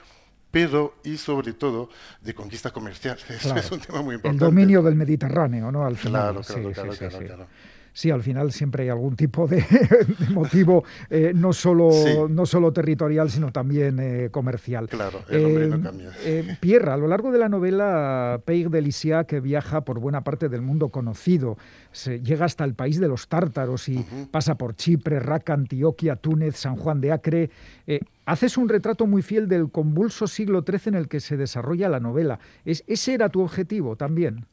pero 0.50 0.96
y 1.02 1.16
sobre 1.16 1.54
todo 1.54 1.88
de 2.20 2.34
conquista 2.34 2.70
comercial. 2.70 3.16
Eso 3.28 3.54
claro. 3.54 3.60
es 3.60 3.72
un 3.72 3.80
tema 3.80 4.02
muy 4.02 4.16
importante. 4.16 4.44
El 4.44 4.50
dominio 4.50 4.82
del 4.82 4.96
Mediterráneo, 4.96 5.72
¿no? 5.72 5.86
Al 5.86 5.96
final. 5.96 6.34
Claro, 6.34 6.40
claro, 6.42 6.68
sí, 6.68 6.74
claro, 6.74 6.92
sí, 6.92 6.98
claro, 6.98 7.18
sí, 7.18 7.24
claro. 7.24 7.46
Sí, 7.98 8.12
al 8.12 8.22
final 8.22 8.52
siempre 8.52 8.84
hay 8.84 8.90
algún 8.90 9.16
tipo 9.16 9.48
de, 9.48 9.56
de 10.20 10.30
motivo, 10.32 10.84
eh, 11.10 11.32
no, 11.34 11.52
solo, 11.52 11.90
Sí. 11.90 12.14
no 12.30 12.46
solo 12.46 12.72
territorial, 12.72 13.28
sino 13.28 13.50
también 13.50 13.98
eh, 13.98 14.28
comercial. 14.30 14.88
Claro, 14.88 15.24
el 15.28 15.44
hombre 15.44 15.66
no 15.66 15.82
cambia. 15.82 16.12
eh, 16.24 16.56
Pierre, 16.60 16.92
a 16.92 16.96
lo 16.96 17.08
largo 17.08 17.32
de 17.32 17.40
la 17.40 17.48
novela, 17.48 18.40
Peir 18.44 18.70
de 18.70 18.82
Lisiac 18.82 19.40
viaja 19.42 19.80
por 19.80 19.98
buena 19.98 20.22
parte 20.22 20.48
del 20.48 20.62
mundo 20.62 20.90
conocido. 20.90 21.58
Se 21.90 22.20
llega 22.20 22.44
hasta 22.44 22.62
el 22.62 22.74
país 22.74 23.00
de 23.00 23.08
los 23.08 23.26
tártaros 23.26 23.88
y 23.88 24.06
pasa 24.30 24.54
por 24.56 24.76
Chipre, 24.76 25.18
Raqqa, 25.18 25.54
Antioquia, 25.54 26.14
Túnez, 26.14 26.54
San 26.54 26.76
Juan 26.76 27.00
de 27.00 27.10
Acre. 27.10 27.50
Haces 28.26 28.56
un 28.58 28.68
retrato 28.68 29.08
muy 29.08 29.22
fiel 29.22 29.48
del 29.48 29.72
convulso 29.72 30.28
siglo 30.28 30.62
XIII 30.64 30.80
en 30.90 30.94
el 30.94 31.08
que 31.08 31.18
se 31.18 31.36
desarrolla 31.36 31.88
la 31.88 31.98
novela. 31.98 32.38
¿Es, 32.64 32.84
¿Ese 32.86 33.14
era 33.14 33.28
tu 33.28 33.40
objetivo 33.42 33.96
también? 33.96 34.46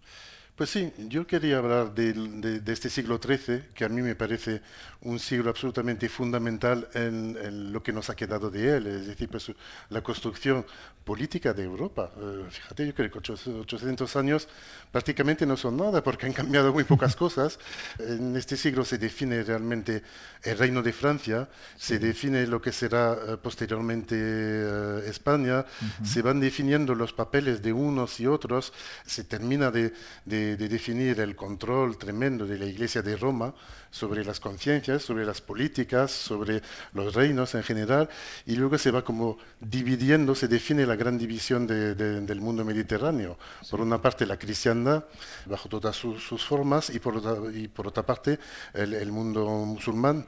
Pues 0.56 0.70
sí, 0.70 0.94
yo 1.10 1.28
quería 1.28 1.58
hablar 1.58 1.94
de, 1.94 2.14
de 2.62 2.72
este 2.74 2.90
siglo 2.90 3.18
XIII, 3.20 3.72
que 3.74 3.84
a 3.84 3.90
mí 3.90 4.02
me 4.02 4.16
parece 4.16 4.62
un 5.02 5.20
siglo 5.20 5.50
absolutamente 5.50 6.08
fundamental 6.08 6.88
en, 6.94 7.38
en 7.42 7.74
lo 7.74 7.84
que 7.84 7.92
nos 7.92 8.10
ha 8.10 8.16
quedado 8.16 8.50
de 8.50 8.78
él, 8.78 8.88
es 8.88 9.06
decir, 9.08 9.28
pues, 9.28 9.52
la 9.90 10.02
construcción 10.02 10.66
política 11.04 11.54
de 11.54 11.64
Europa. 11.64 12.10
Eh, 12.18 12.46
fíjate, 12.50 12.88
yo 12.88 12.96
creo 12.96 13.12
que 13.12 13.18
800 13.20 13.64
800 13.64 14.16
años 14.16 14.48
prácticamente 14.94 15.46
no 15.46 15.58
son 15.58 15.76
nada, 15.76 16.02
porque 16.02 16.26
han 16.26 16.34
cambiado 16.34 16.72
muy 16.72 16.86
pocas 16.86 17.16
cosas. 17.18 17.60
En 18.00 18.36
este 18.38 18.56
siglo 18.56 18.86
se 18.86 18.98
define 18.98 19.44
realmente 19.44 20.04
el 20.42 20.58
reino 20.58 20.82
de 20.82 20.94
Francia, 20.94 21.50
se 21.76 22.00
define 22.00 22.48
lo 22.48 22.62
que 22.62 22.72
será 22.72 23.14
eh, 23.14 23.38
posteriormente 23.42 24.16
eh, 24.18 25.04
España, 25.08 25.66
se 26.02 26.22
van 26.22 26.40
definiendo 26.40 26.96
los 26.96 27.14
papeles 27.14 27.62
de 27.62 27.74
unos 27.74 28.20
y 28.20 28.28
otros, 28.28 28.74
se 29.06 29.24
termina 29.26 29.70
de, 29.70 29.94
de- 30.26 30.45
de 30.56 30.68
definir 30.70 31.20
el 31.20 31.36
control 31.36 31.98
tremendo 31.98 32.46
de 32.46 32.58
la 32.58 32.66
Iglesia 32.66 33.02
de 33.02 33.18
Roma 33.18 33.54
sobre 33.90 34.24
las 34.24 34.40
conciencias, 34.40 35.02
sobre 35.02 35.26
las 35.26 35.42
políticas, 35.42 36.12
sobre 36.12 36.62
los 36.94 37.14
reinos 37.16 37.56
en 37.56 37.64
general, 37.64 38.10
y 38.46 38.56
luego 38.56 38.78
se 38.78 38.92
va 38.92 39.04
como 39.04 39.38
dividiendo, 39.60 40.36
se 40.36 40.48
define 40.48 40.86
la 40.86 40.96
gran 40.96 41.18
división 41.18 41.66
de- 41.66 41.96
de- 41.96 42.22
del 42.22 42.40
mundo 42.42 42.64
mediterráneo. 42.64 43.38
Por 43.70 43.82
una 43.82 44.02
parte 44.02 44.26
la 44.26 44.38
cristiandad, 44.38 45.06
bajo 45.46 45.68
todas 45.70 45.96
sus, 45.96 46.24
sus 46.24 46.46
formas, 46.46 46.90
y 46.90 47.00
por 47.00 47.18
otra, 47.18 47.36
y 47.54 47.68
por 47.68 47.88
otra 47.88 48.04
parte 48.06 48.38
el, 48.74 48.94
el 48.94 49.12
mundo 49.12 49.46
musulmán, 49.66 50.26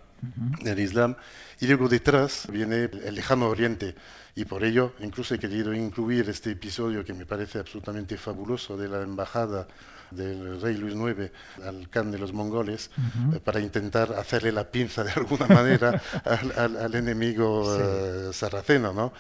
el 0.66 0.80
Islam, 0.80 1.16
y 1.60 1.68
luego 1.68 1.88
detrás 1.88 2.48
viene 2.52 2.90
el 3.06 3.14
lejano 3.14 3.50
oriente. 3.50 3.94
Y 4.36 4.46
por 4.46 4.64
ello, 4.64 4.94
incluso 5.00 5.34
he 5.34 5.40
querido 5.40 5.74
incluir 5.74 6.30
este 6.30 6.52
episodio 6.52 7.04
que 7.04 7.14
me 7.14 7.26
parece 7.26 7.58
absolutamente 7.60 8.18
fabuloso 8.18 8.78
de 8.78 8.88
la 8.88 9.02
embajada 9.02 9.68
del 10.12 10.62
rey 10.62 10.78
Luis 10.78 10.96
IX 10.96 11.32
al 11.66 11.90
Khan 11.90 12.12
de 12.12 12.18
los 12.20 12.34
mongoles 12.34 12.90
eh, 13.34 13.40
para 13.44 13.60
intentar 13.60 14.14
hacerle 14.14 14.52
la 14.52 14.70
pinza 14.70 15.04
de 15.04 15.12
alguna 15.12 15.48
manera 15.50 16.02
al, 16.24 16.52
al- 16.58 16.78
al 16.78 16.96
enemigo 16.96 17.64
Sí. 17.76 17.82
eh, 17.84 18.30
sarraceno, 18.34 18.94
¿no? 18.94 19.14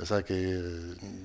O 0.00 0.04
sea 0.06 0.22
que 0.22 0.60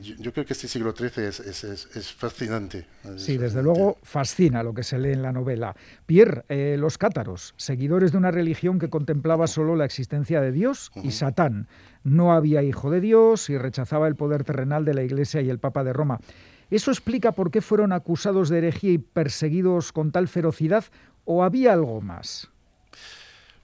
yo, 0.02 0.16
yo 0.20 0.34
creo 0.34 0.46
que 0.46 0.54
este 0.54 0.68
siglo 0.68 0.94
XIII 0.96 1.26
es, 1.26 1.40
es, 1.40 1.64
es- 1.64 1.88
es 1.96 2.12
fascinante. 2.14 2.86
Sí, 3.18 3.38
desde 3.38 3.64
luego 3.64 3.98
fascina 4.04 4.64
lo 4.64 4.74
que 4.74 4.84
se 4.84 4.98
lee 4.98 5.12
en 5.14 5.22
la 5.22 5.32
novela. 5.32 5.76
Pierre, 6.06 6.44
eh, 6.50 6.76
los 6.80 6.98
cátaros, 6.98 7.54
seguidores 7.58 8.12
de 8.12 8.18
una 8.18 8.32
religión 8.32 8.80
que 8.80 8.90
contemplaba 8.90 9.48
solo 9.48 9.76
la 9.76 9.86
existencia 9.86 10.42
de 10.42 10.52
Dios 10.52 10.92
y. 10.96 11.12
Satán. 11.12 11.68
No 12.04 12.32
había 12.34 12.62
hijo 12.64 12.90
de 12.92 13.02
Dios 13.02 13.50
y 13.50 13.58
rechazaba 13.58 14.08
el 14.08 14.16
poder 14.16 14.44
terrenal 14.46 14.86
de 14.86 14.94
la 14.94 15.04
Iglesia 15.04 15.42
y 15.42 15.50
el 15.50 15.60
Papa 15.60 15.84
de 15.84 15.92
Roma. 15.92 16.20
¿Eso 16.70 16.92
explica 16.92 17.32
por 17.32 17.52
qué 17.52 17.62
fueron 17.62 17.94
acusados 17.94 18.50
de 18.50 18.58
herejía 18.60 18.92
y 18.92 18.98
perseguidos 18.98 19.92
con 19.92 20.12
tal 20.12 20.28
ferocidad 20.28 20.86
o 21.26 21.44
había 21.44 21.74
algo 21.74 22.02
más? 22.02 22.50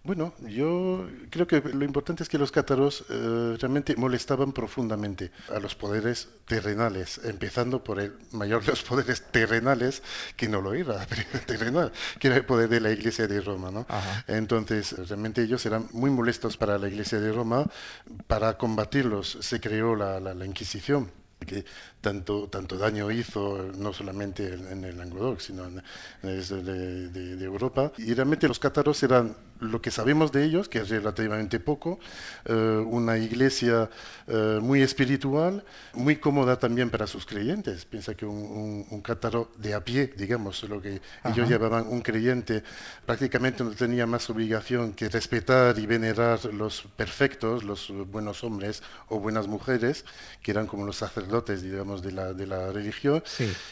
Bueno, 0.06 0.34
yo 0.50 1.08
creo 1.30 1.48
que 1.48 1.62
lo 1.62 1.86
importante 1.86 2.24
es 2.24 2.30
que 2.30 2.38
los 2.38 2.52
cátaros 2.52 3.06
eh, 3.10 3.56
realmente 3.58 3.96
molestaban 3.96 4.52
profundamente 4.52 5.32
a 5.50 5.60
los 5.60 5.76
poderes 5.76 6.28
terrenales, 6.46 7.22
empezando 7.24 7.86
por 7.86 8.02
el 8.02 8.12
mayor 8.34 8.66
de 8.66 8.72
los 8.72 8.84
poderes 8.84 9.22
terrenales, 9.32 10.04
que 10.36 10.50
no 10.50 10.60
lo 10.62 10.74
era, 10.74 11.06
terrenal, 11.48 11.94
que 12.20 12.28
era 12.28 12.36
el 12.36 12.44
poder 12.46 12.68
de 12.68 12.82
la 12.82 12.92
Iglesia 12.92 13.28
de 13.28 13.39
Roma, 13.39 13.72
¿no? 13.72 13.86
Entonces, 14.28 14.92
realmente 15.08 15.42
ellos 15.42 15.66
eran 15.66 15.88
muy 15.94 16.12
molestos 16.12 16.58
para 16.58 16.78
la 16.78 16.89
Iglesia 16.89 17.22
de 17.22 17.32
Roma. 17.32 17.66
Para 18.28 18.58
combatirlos 18.58 19.38
se 19.39 19.62
creó 19.62 19.96
la, 19.96 20.20
la- 20.20 20.34
la 20.34 20.46
Inquisición 20.46 21.10
que 21.45 21.65
tanto, 22.01 22.47
tanto 22.49 22.77
daño 22.77 23.12
hizo 23.12 23.71
no 23.77 23.93
solamente 23.93 24.53
en, 24.53 24.84
el 24.84 24.97
Languedoc, 24.97 25.39
sino 25.39 25.65
en, 25.65 25.82
de 26.21 27.43
Europa. 27.43 27.91
Y 27.97 28.13
realmente 28.13 28.47
los 28.47 28.60
cátaros 28.60 29.01
eran 29.03 29.36
lo 29.63 29.82
que 29.82 29.91
sabemos 29.91 30.32
de 30.32 30.43
ellos, 30.45 30.69
que 30.69 30.80
es 30.80 30.89
relativamente 30.89 31.60
poco, 31.60 31.99
eh, 32.45 32.54
una 32.86 33.17
iglesia 33.17 33.89
eh, 34.28 34.60
muy 34.62 34.82
espiritual, 34.82 35.63
muy 35.93 36.17
cómoda 36.17 36.58
también 36.60 36.89
para 36.89 37.08
sus 37.08 37.26
creyentes. 37.26 37.86
Piensa 37.86 38.13
que 38.15 38.26
un, 38.26 38.36
un- 38.38 38.86
un 38.89 39.02
cátaro 39.02 39.52
de 39.58 39.73
a 39.73 39.84
pie, 39.84 40.13
digamos, 40.17 40.63
lo 40.63 40.82
que 40.82 41.02
ellos 41.26 41.47
llamaban 41.49 41.88
un 41.88 42.02
creyente, 42.02 42.63
prácticamente 43.06 43.63
no 43.63 43.71
tenía 43.71 44.06
más 44.06 44.30
obligación 44.30 44.93
que 44.93 45.10
respetar 45.10 45.78
y 45.80 45.86
venerar 45.86 46.43
los 46.54 46.84
perfectos, 46.95 47.63
los 47.63 47.91
buenos 48.12 48.43
hombres 48.43 48.84
o 49.10 49.19
buenas 49.19 49.47
mujeres, 49.47 50.06
que 50.41 50.51
eran 50.51 50.68
como 50.68 50.86
los 50.86 50.97
sacerdotes 50.97 51.61
digamos, 51.64 52.01
de 52.01 52.11
la, 52.11 52.34
de 52.34 52.47
la 52.47 52.72
religión, 52.72 53.24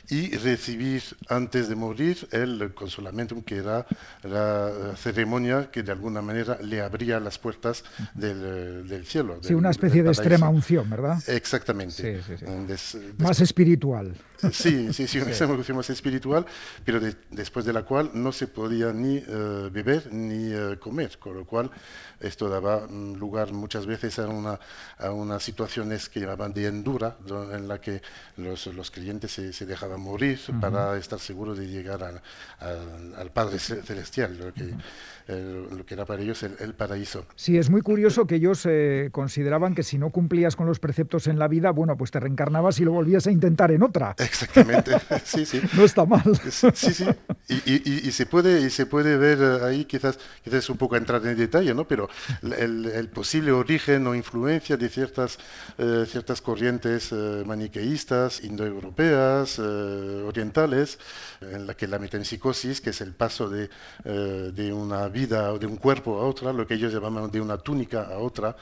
y 0.10 0.36
recibir 0.38 1.02
antes 1.30 1.68
de 1.70 1.76
morir 1.76 2.28
el 2.32 2.74
consolamiento, 2.74 3.36
que 3.46 3.58
era 3.58 3.86
la 4.24 4.96
ceremonia 4.96 5.70
que 5.72 5.81
de 5.84 5.92
alguna 5.92 6.22
manera 6.22 6.58
le 6.62 6.82
abría 6.82 7.20
las 7.20 7.38
puertas 7.38 7.84
del, 8.14 8.88
del 8.88 9.06
cielo. 9.06 9.40
Sí, 9.42 9.54
una 9.54 9.72
especie 9.72 10.04
de 10.04 10.10
extrema 10.10 10.50
unción, 10.50 10.90
¿verdad? 10.90 11.18
Exactamente. 11.28 12.22
Más 13.18 13.42
espiritual. 13.42 14.16
Sí, 14.52 14.92
sí, 14.94 15.08
sí, 15.08 15.20
una 15.42 15.54
unción 15.54 15.78
más 15.78 15.90
espiritual, 15.90 16.46
pero 16.86 17.00
después 17.30 17.66
de 17.66 17.74
la 17.74 17.84
cual 17.84 18.12
no 18.14 18.32
se 18.32 18.48
podía 18.48 18.92
ni 18.94 19.18
eh, 19.18 19.70
beber 19.72 20.12
ni 20.12 20.52
eh, 20.52 20.78
comer, 20.80 21.18
con 21.20 21.36
lo 21.36 21.46
cual 21.46 21.70
esto 22.20 22.50
daba 22.50 22.88
mm, 22.88 23.16
lugar 23.16 23.52
muchas 23.52 23.86
veces 23.86 24.20
a, 24.20 24.28
una, 24.28 24.60
a 24.98 25.12
unas 25.12 25.44
situaciones 25.44 26.10
que 26.10 26.20
llamaban 26.20 26.54
de 26.54 26.68
endura, 26.68 27.18
en 27.52 27.68
la 27.68 27.80
que 27.80 28.02
los, 28.38 28.68
los 28.68 28.92
creyentes 28.92 29.32
se, 29.32 29.54
se, 29.54 29.66
dejaban 29.66 30.00
morir 30.00 30.40
para 30.60 30.98
estar 30.98 31.20
seguros 31.20 31.58
de 31.58 31.68
llegar 31.68 32.04
al 32.60 33.32
Padre 33.32 33.60
Celestial, 33.60 34.38
lo 34.38 34.54
que, 34.54 34.74
lo 35.28 35.86
que 35.86 35.94
era 35.94 36.06
para 36.06 36.22
ellos 36.22 36.44
el, 36.44 36.74
paraíso. 36.74 37.26
Sí, 37.36 37.58
es 37.58 37.70
muy 37.70 37.82
curioso 37.82 38.26
que 38.26 38.36
ellos 38.36 38.66
eh, 38.66 39.10
consideraban 39.12 39.76
que 39.76 39.84
si 39.84 39.98
no 39.98 40.10
cumplías 40.10 40.56
con 40.56 40.68
los 40.68 40.80
preceptos 40.80 41.28
en 41.28 41.40
la 41.40 41.48
vida, 41.48 41.72
bueno, 41.72 41.98
pues 41.98 42.12
te 42.12 42.20
reencarnabas 42.20 42.80
y 42.80 42.86
lo 42.86 42.92
volvías 42.92 43.28
a 43.28 43.32
intentar 43.32 43.72
en 43.72 43.84
otra. 43.84 44.16
Exactamente, 44.32 44.92
sí, 45.26 45.46
sí. 45.46 45.62
No 45.74 45.84
está 45.84 46.06
mal. 46.06 46.24
Sí, 46.50 46.94
sí. 46.94 47.06
Y, 47.48 47.74
y, 47.74 48.08
y, 48.08 48.12
se, 48.12 48.26
puede, 48.26 48.62
y 48.62 48.70
se 48.70 48.86
puede 48.86 49.18
ver 49.18 49.40
eh, 49.42 49.66
ahí, 49.66 49.86
quizás, 49.86 50.18
quizás 50.44 50.70
un 50.70 50.78
poco 50.78 50.96
entrar 50.96 51.26
en 51.26 51.38
detalle, 51.38 51.74
¿no? 51.74 51.86
Pero 51.86 52.10
el, 52.42 53.10
posible 53.10 53.52
origen 53.52 54.08
o 54.08 54.16
influencia 54.16 54.78
de 54.78 54.88
ciertas, 54.88 55.38
eh, 55.78 56.06
ciertas 56.08 56.42
corrientes 56.42 57.12
eh, 57.12 57.44
maniqueístas, 57.46 58.44
indoeuropeas, 58.44 59.60
eh, 59.60 60.24
orientales, 60.26 60.98
en 61.42 61.68
la 61.68 61.74
que 61.74 61.88
la 61.88 62.00
metempsicosis, 62.00 62.80
que 62.80 62.92
es 62.92 63.02
el 63.02 63.14
paso 63.14 63.50
de, 63.50 63.70
de, 64.04 64.74
una 64.74 65.08
vida 65.10 65.52
o 65.52 65.60
de 65.60 65.66
un 65.66 65.76
cuerpo 65.76 66.20
a 66.20 66.26
otra, 66.26 66.54
lo 66.54 66.66
que 66.66 66.76
ellos 66.76 66.94
llaman 66.94 67.30
de 67.30 67.42
una 67.42 67.58
túnica 67.58 68.04
a 68.04 68.20
otra, 68.20 68.56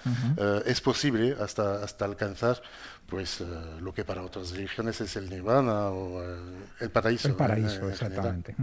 es 0.65 0.82
posible 0.82 1.36
hasta, 1.39 1.84
hasta 1.84 2.05
alcanzar 2.05 2.61
pues 3.10 3.43
lo 3.82 3.93
que 3.93 4.03
para 4.03 4.22
otras 4.22 4.51
religiones 4.51 5.01
es 5.01 5.16
el 5.16 5.30
nirvana 5.30 5.89
o 5.89 6.22
el 6.80 6.89
paraíso. 6.89 7.28
El 7.28 7.36
paraíso, 7.36 7.89
exactamente. 7.89 8.55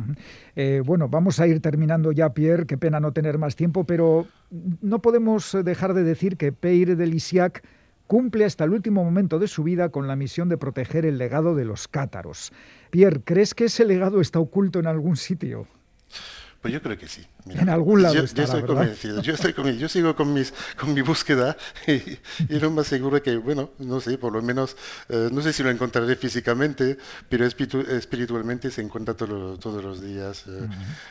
bueno, 0.85 1.09
vamos 1.09 1.41
a 1.41 1.47
ir 1.47 1.61
terminando 1.61 2.13
ya, 2.13 2.33
Pierre, 2.33 2.67
qué 2.67 2.79
pena 2.79 3.01
no 3.01 3.13
tener 3.13 3.39
más 3.39 3.57
tiempo, 3.57 3.85
pero 3.85 4.27
no 4.81 5.01
podemos 5.01 5.55
eh, 5.55 5.63
dejar 5.63 5.95
de 5.95 6.05
decir 6.05 6.37
que 6.37 6.53
Peire 6.53 6.97
de 6.97 7.07
Lisiac 7.07 7.65
cumple 8.07 8.45
hasta 8.45 8.65
el 8.65 8.71
último 8.71 9.03
momento 9.03 9.39
de 9.39 9.49
su 9.49 9.65
vida 9.65 9.89
con 9.89 10.07
la 10.07 10.17
misión 10.17 10.49
de 10.49 10.57
proteger 10.57 11.05
el 11.05 11.19
legado 11.19 11.55
de 11.55 11.65
los 11.65 11.89
cátaros. 11.89 12.53
Pierre, 12.91 13.21
¿crees 13.25 13.55
que 13.55 13.65
ese 13.65 13.85
legado 13.85 14.21
está 14.21 14.39
oculto 14.39 14.79
en 14.79 14.87
algún 14.87 15.17
sitio? 15.17 15.67
Pues 16.61 16.75
yo 16.75 16.83
creo 16.83 16.99
que 16.99 17.07
sí. 17.07 17.25
en 17.49 17.69
algún 17.69 18.03
lado 18.03 18.15
yo, 18.15 18.23
estará, 18.25 18.47
yo 18.47 18.55
estoy 18.55 18.67
convencido, 18.67 19.23
yo 19.23 19.35
estoy 19.35 19.53
con 19.53 19.79
yo 19.79 19.89
sigo 19.89 20.17
con 20.17 20.33
mis 20.33 20.53
con 20.77 20.95
mi 20.95 21.03
búsqueda 21.03 21.57
y, 21.87 22.19
y 22.55 22.59
lo 22.59 22.71
más 22.71 22.87
seguro 22.87 23.23
que, 23.23 23.37
bueno, 23.37 23.71
no 23.79 24.01
sé, 24.01 24.19
por 24.19 24.33
lo 24.33 24.43
menos, 24.43 24.77
eh, 25.09 25.29
no 25.33 25.43
sé 25.43 25.53
si 25.53 25.63
lo 25.63 25.71
encontraré 25.71 26.17
físicamente, 26.17 26.97
pero 27.29 27.47
espiritualmente 27.47 28.71
se 28.71 28.83
encuentra 28.83 29.15
todos 29.15 29.85
los 29.85 30.01
días 30.01 30.45
eh, 30.47 30.69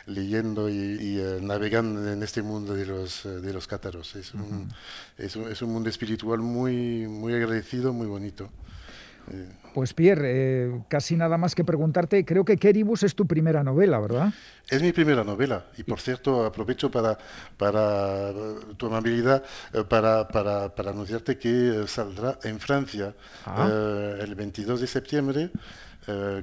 leyendo 0.07 0.69
y, 0.69 1.19
eh, 1.19 1.39
navegando 1.41 2.11
en 2.11 2.23
este 2.23 2.41
mundo 2.41 2.73
de 2.73 2.85
los, 2.85 3.23
de 3.23 3.53
los 3.53 3.67
cátaros. 3.67 4.15
Es 4.15 4.33
un, 4.33 4.69
es, 5.17 5.35
un, 5.35 5.51
es 5.51 5.61
un 5.61 5.71
mundo 5.71 5.89
espiritual 5.89 6.39
muy, 6.39 7.07
muy 7.07 7.33
agradecido, 7.33 7.93
muy 7.93 8.07
bonito. 8.07 8.49
Pues 9.73 9.93
Pierre, 9.93 10.31
eh, 10.31 10.81
casi 10.87 11.17
nada 11.17 11.37
más 11.37 11.53
que 11.53 11.65
preguntarte, 11.65 12.23
creo 12.23 12.45
que 12.45 12.55
Keribus 12.55 13.03
es 13.03 13.13
tu 13.13 13.27
primera 13.27 13.63
novela, 13.63 13.99
¿verdad? 13.99 14.33
Es 14.69 14.81
mi 14.81 14.93
primera 14.93 15.23
novela 15.23 15.65
y 15.77 15.83
por 15.83 15.99
cierto 15.99 16.45
aprovecho 16.45 16.89
para, 16.89 17.17
para 17.57 18.31
tu 18.77 18.87
amabilidad 18.87 19.43
eh, 19.73 19.83
para, 19.83 20.27
para, 20.27 20.73
para 20.73 20.91
anunciarte 20.91 21.37
que 21.37 21.83
eh, 21.83 21.87
saldrá 21.87 22.39
en 22.43 22.59
Francia 22.59 23.13
ah. 23.45 23.69
el 24.21 24.33
22 24.35 24.81
de 24.81 24.87
septiembre. 24.87 25.49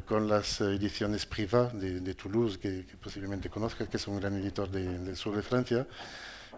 con 0.07 0.27
las 0.27 0.61
ediciones 0.61 1.25
privadas 1.25 1.73
de, 1.81 2.15
Toulouse, 2.15 2.59
que, 2.59 2.85
posiblemente 3.01 3.49
conozcas, 3.49 3.89
que 3.89 3.97
es 3.97 4.09
un 4.09 4.19
gran 4.19 4.35
editor 4.35 4.69
del 4.69 5.17
sur 5.17 5.37
de 5.37 5.43
Francia. 5.43 5.87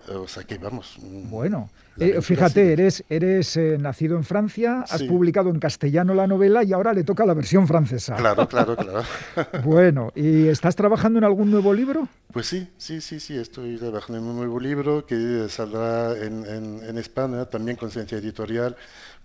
O 0.08 0.28
sea 0.28 0.44
que 0.44 0.58
vamos. 0.58 0.98
Mm, 1.00 1.30
bueno, 1.30 1.70
eh, 1.98 2.20
fíjate, 2.20 2.72
eres, 2.72 3.04
eres 3.08 3.56
eh, 3.56 3.78
nacido 3.78 4.16
en 4.16 4.24
Francia, 4.24 4.84
has 4.88 5.02
publicado 5.04 5.50
en 5.50 5.58
castellano 5.58 6.14
la 6.14 6.26
novela 6.26 6.62
y 6.62 6.72
ahora 6.72 6.92
le 6.92 7.04
toca 7.04 7.24
la 7.24 7.34
versión 7.34 7.66
francesa. 7.66 8.16
Claro, 8.16 8.48
claro, 8.48 8.76
claro. 8.76 9.02
bueno, 9.64 10.12
¿y 10.14 10.48
estás 10.48 10.76
trabajando 10.76 11.18
en 11.18 11.24
algún 11.24 11.50
nuevo 11.50 11.72
libro? 11.72 12.08
Pues 12.32 12.46
sí, 12.46 12.68
sí, 12.76 13.00
sí, 13.00 13.20
sí, 13.20 13.36
estoy 13.36 13.76
trabajando 13.76 14.18
en 14.18 14.24
un 14.24 14.36
nuevo 14.36 14.60
libro 14.60 15.06
que 15.06 15.46
saldrá 15.48 16.16
en, 16.18 16.44
en, 16.44 16.98
España, 16.98 17.46
también 17.46 17.76
con 17.76 17.90
ciencia 17.90 18.18
editorial, 18.18 18.76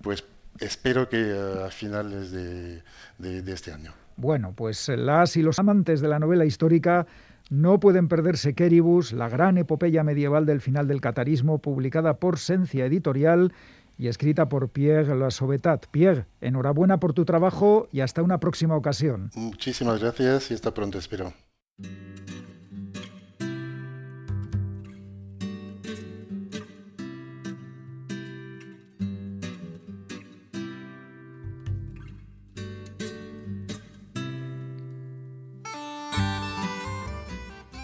pues 0.02 0.24
espero 0.60 1.10
que 1.10 1.18
eh, 1.20 1.64
a 1.66 1.72
finales 1.72 2.32
de, 2.32 2.84
de 3.18 3.52
este 3.52 3.72
año. 3.72 3.94
Bueno, 4.16 4.54
pues 4.56 4.90
las 4.90 5.38
y 5.38 5.42
los 5.42 5.60
amantes 5.60 6.02
de 6.02 6.10
la 6.10 6.20
novela 6.20 6.44
histórica 6.44 7.08
no 7.50 7.80
pueden 7.80 8.08
perderse 8.08 8.54
Keribus, 8.54 9.12
la 9.12 9.28
gran 9.28 9.58
epopeya 9.58 10.04
medieval 10.04 10.46
del 10.46 10.62
final 10.62 10.88
del 10.88 11.02
catarismo, 11.02 11.60
publicada 11.60 12.18
por 12.18 12.38
Sencia 12.38 12.86
Editorial 12.86 13.54
y 13.98 14.08
escrita 14.08 14.48
por 14.48 14.70
Pierre 14.70 15.16
Lassobetat. 15.16 15.88
Pierre, 15.88 16.26
enhorabuena 16.42 17.00
por 17.00 17.14
tu 17.14 17.26
trabajo 17.26 17.88
y 17.92 18.02
hasta 18.02 18.22
una 18.22 18.40
próxima 18.40 18.76
ocasión. 18.76 19.32
Muchísimas 19.36 20.00
gracias 20.00 20.52
y 20.52 20.54
hasta 20.54 20.74
pronto, 20.74 20.98
espero. 20.98 21.34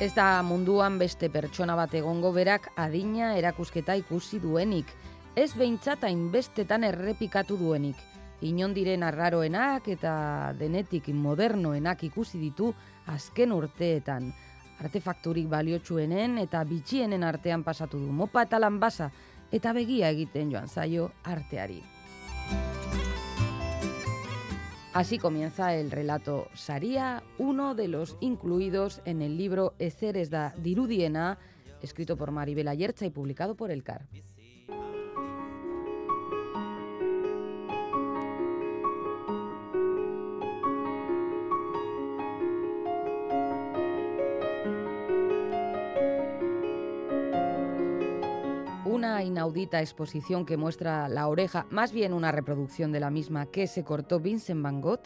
Ez 0.05 0.11
da 0.13 0.43
munduan 0.45 0.99
beste 1.01 1.31
pertsona 1.33 1.73
bat 1.73 1.93
egongo 1.97 2.29
berak 2.35 2.67
adina 2.77 3.31
erakusketa 3.39 3.95
ikusi 3.97 4.37
duenik. 4.43 4.91
Ez 5.33 5.47
behintzat 5.57 6.05
hainbestetan 6.05 6.85
errepikatu 6.85 7.57
duenik. 7.57 8.03
Inon 8.45 8.75
diren 8.75 9.01
arraroenak 9.07 9.89
eta 9.95 10.13
denetik 10.59 11.09
modernoenak 11.09 12.05
ikusi 12.11 12.37
ditu 12.37 12.69
azken 13.15 13.57
urteetan. 13.57 14.29
Artefakturik 14.85 15.49
baliotsuenen 15.49 16.37
eta 16.43 16.61
bitxienen 16.69 17.25
artean 17.25 17.65
pasatu 17.65 17.97
du 17.97 18.13
mopa 18.13 18.45
eta 18.45 18.61
lanbasa 18.61 19.09
eta 19.49 19.73
begia 19.73 20.13
egiten 20.13 20.53
joan 20.53 20.69
zaio 20.69 21.09
arteari. 21.23 21.81
Así 24.95 25.17
comienza 25.19 25.75
el 25.75 25.91
relato 25.91 26.47
Saría, 26.53 27.21
uno 27.37 27.75
de 27.75 27.89
los 27.89 28.15
incluidos 28.21 29.01
en 29.03 29.21
el 29.21 29.37
libro 29.37 29.73
Eceres 29.77 30.29
da 30.29 30.55
Dirudiena, 30.63 31.37
escrito 31.81 32.15
por 32.15 32.31
Maribel 32.31 32.69
Ayerza 32.69 33.05
y 33.05 33.09
publicado 33.09 33.55
por 33.55 33.71
El 33.71 33.83
CAR. 33.83 34.07
Inaudita 49.23 49.81
exposición 49.81 50.45
que 50.45 50.57
muestra 50.57 51.07
la 51.09 51.27
oreja, 51.27 51.65
más 51.69 51.91
bien 51.91 52.13
una 52.13 52.31
reproducción 52.31 52.91
de 52.91 52.99
la 52.99 53.09
misma 53.09 53.45
que 53.45 53.67
se 53.67 53.83
cortó 53.83 54.19
Vincent 54.19 54.61
Van 54.61 54.81
Gogh, 54.81 55.01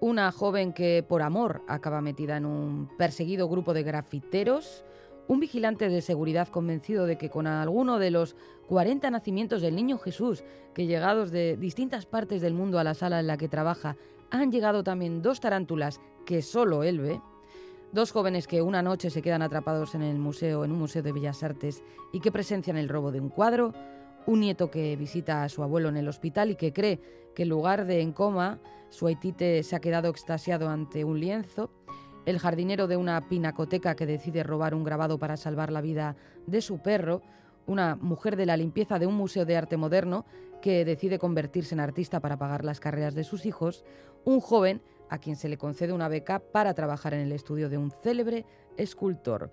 una 0.00 0.30
joven 0.32 0.72
que 0.72 1.04
por 1.06 1.22
amor 1.22 1.62
acaba 1.68 2.00
metida 2.00 2.36
en 2.36 2.46
un 2.46 2.88
perseguido 2.98 3.48
grupo 3.48 3.74
de 3.74 3.82
grafiteros, 3.82 4.84
un 5.28 5.40
vigilante 5.40 5.88
de 5.88 6.02
seguridad 6.02 6.48
convencido 6.48 7.06
de 7.06 7.18
que 7.18 7.30
con 7.30 7.46
alguno 7.46 7.98
de 7.98 8.10
los 8.10 8.36
40 8.68 9.10
nacimientos 9.10 9.62
del 9.62 9.74
niño 9.74 9.98
Jesús, 9.98 10.44
que 10.74 10.86
llegados 10.86 11.30
de 11.30 11.56
distintas 11.56 12.06
partes 12.06 12.42
del 12.42 12.54
mundo 12.54 12.78
a 12.78 12.84
la 12.84 12.94
sala 12.94 13.20
en 13.20 13.26
la 13.26 13.36
que 13.36 13.48
trabaja, 13.48 13.96
han 14.30 14.52
llegado 14.52 14.84
también 14.84 15.22
dos 15.22 15.40
tarántulas 15.40 16.00
que 16.24 16.42
solo 16.42 16.82
él 16.82 17.00
ve, 17.00 17.20
Dos 17.96 18.12
jóvenes 18.12 18.46
que 18.46 18.60
una 18.60 18.82
noche 18.82 19.08
se 19.08 19.22
quedan 19.22 19.40
atrapados 19.40 19.94
en 19.94 20.02
el 20.02 20.18
museo, 20.18 20.66
en 20.66 20.72
un 20.72 20.80
museo 20.80 21.02
de 21.02 21.12
Bellas 21.12 21.42
Artes, 21.42 21.82
y 22.12 22.20
que 22.20 22.30
presencian 22.30 22.76
el 22.76 22.90
robo 22.90 23.10
de 23.10 23.20
un 23.22 23.30
cuadro, 23.30 23.72
un 24.26 24.40
nieto 24.40 24.70
que 24.70 24.96
visita 24.96 25.42
a 25.42 25.48
su 25.48 25.62
abuelo 25.62 25.88
en 25.88 25.96
el 25.96 26.06
hospital 26.06 26.50
y 26.50 26.56
que 26.56 26.74
cree 26.74 27.00
que 27.34 27.44
en 27.44 27.48
lugar 27.48 27.86
de 27.86 28.02
en 28.02 28.12
coma, 28.12 28.60
su 28.90 29.06
haitite 29.06 29.62
se 29.62 29.76
ha 29.76 29.80
quedado 29.80 30.10
extasiado 30.10 30.68
ante 30.68 31.04
un 31.04 31.18
lienzo, 31.18 31.70
el 32.26 32.38
jardinero 32.38 32.86
de 32.86 32.98
una 32.98 33.30
pinacoteca 33.30 33.96
que 33.96 34.04
decide 34.04 34.42
robar 34.42 34.74
un 34.74 34.84
grabado 34.84 35.18
para 35.18 35.38
salvar 35.38 35.72
la 35.72 35.80
vida 35.80 36.16
de 36.46 36.60
su 36.60 36.82
perro, 36.82 37.22
una 37.66 37.96
mujer 37.96 38.36
de 38.36 38.44
la 38.44 38.58
limpieza 38.58 38.98
de 38.98 39.06
un 39.06 39.14
museo 39.14 39.46
de 39.46 39.56
arte 39.56 39.78
moderno 39.78 40.26
que 40.60 40.84
decide 40.84 41.18
convertirse 41.18 41.74
en 41.74 41.80
artista 41.80 42.20
para 42.20 42.36
pagar 42.36 42.62
las 42.62 42.78
carreras 42.78 43.14
de 43.14 43.24
sus 43.24 43.46
hijos, 43.46 43.86
un 44.26 44.40
joven 44.40 44.82
a 45.10 45.18
quien 45.18 45.36
se 45.36 45.48
le 45.48 45.58
concede 45.58 45.92
una 45.92 46.08
beca 46.08 46.38
para 46.38 46.74
trabajar 46.74 47.14
en 47.14 47.20
el 47.20 47.32
estudio 47.32 47.68
de 47.68 47.78
un 47.78 47.90
célebre 47.90 48.44
escultor. 48.76 49.50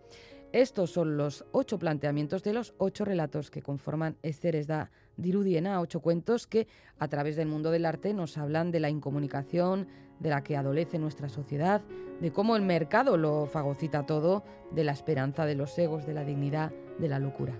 Estos 0.53 0.91
son 0.91 1.17
los 1.17 1.45
ocho 1.51 1.79
planteamientos 1.79 2.43
de 2.43 2.53
los 2.53 2.75
ocho 2.77 3.05
relatos 3.05 3.49
que 3.49 3.63
conforman 3.63 4.17
Esteres 4.21 4.67
da 4.67 4.91
Dirudiena, 5.17 5.81
ocho 5.81 5.99
cuentos 5.99 6.45
que, 6.45 6.67
a 6.99 7.07
través 7.07 7.35
del 7.35 7.47
mundo 7.47 7.71
del 7.71 7.85
arte, 7.85 8.13
nos 8.13 8.37
hablan 8.37 8.69
de 8.69 8.79
la 8.79 8.91
incomunicación, 8.91 9.87
de 10.19 10.29
la 10.29 10.43
que 10.43 10.55
adolece 10.55 10.99
nuestra 10.99 11.27
sociedad, 11.27 11.81
de 12.21 12.31
cómo 12.31 12.55
el 12.55 12.61
mercado 12.61 13.17
lo 13.17 13.47
fagocita 13.47 14.05
todo, 14.05 14.43
de 14.71 14.83
la 14.83 14.91
esperanza, 14.91 15.45
de 15.45 15.55
los 15.55 15.77
egos, 15.79 16.05
de 16.05 16.13
la 16.13 16.23
dignidad, 16.23 16.71
de 16.99 17.07
la 17.07 17.17
locura. 17.17 17.59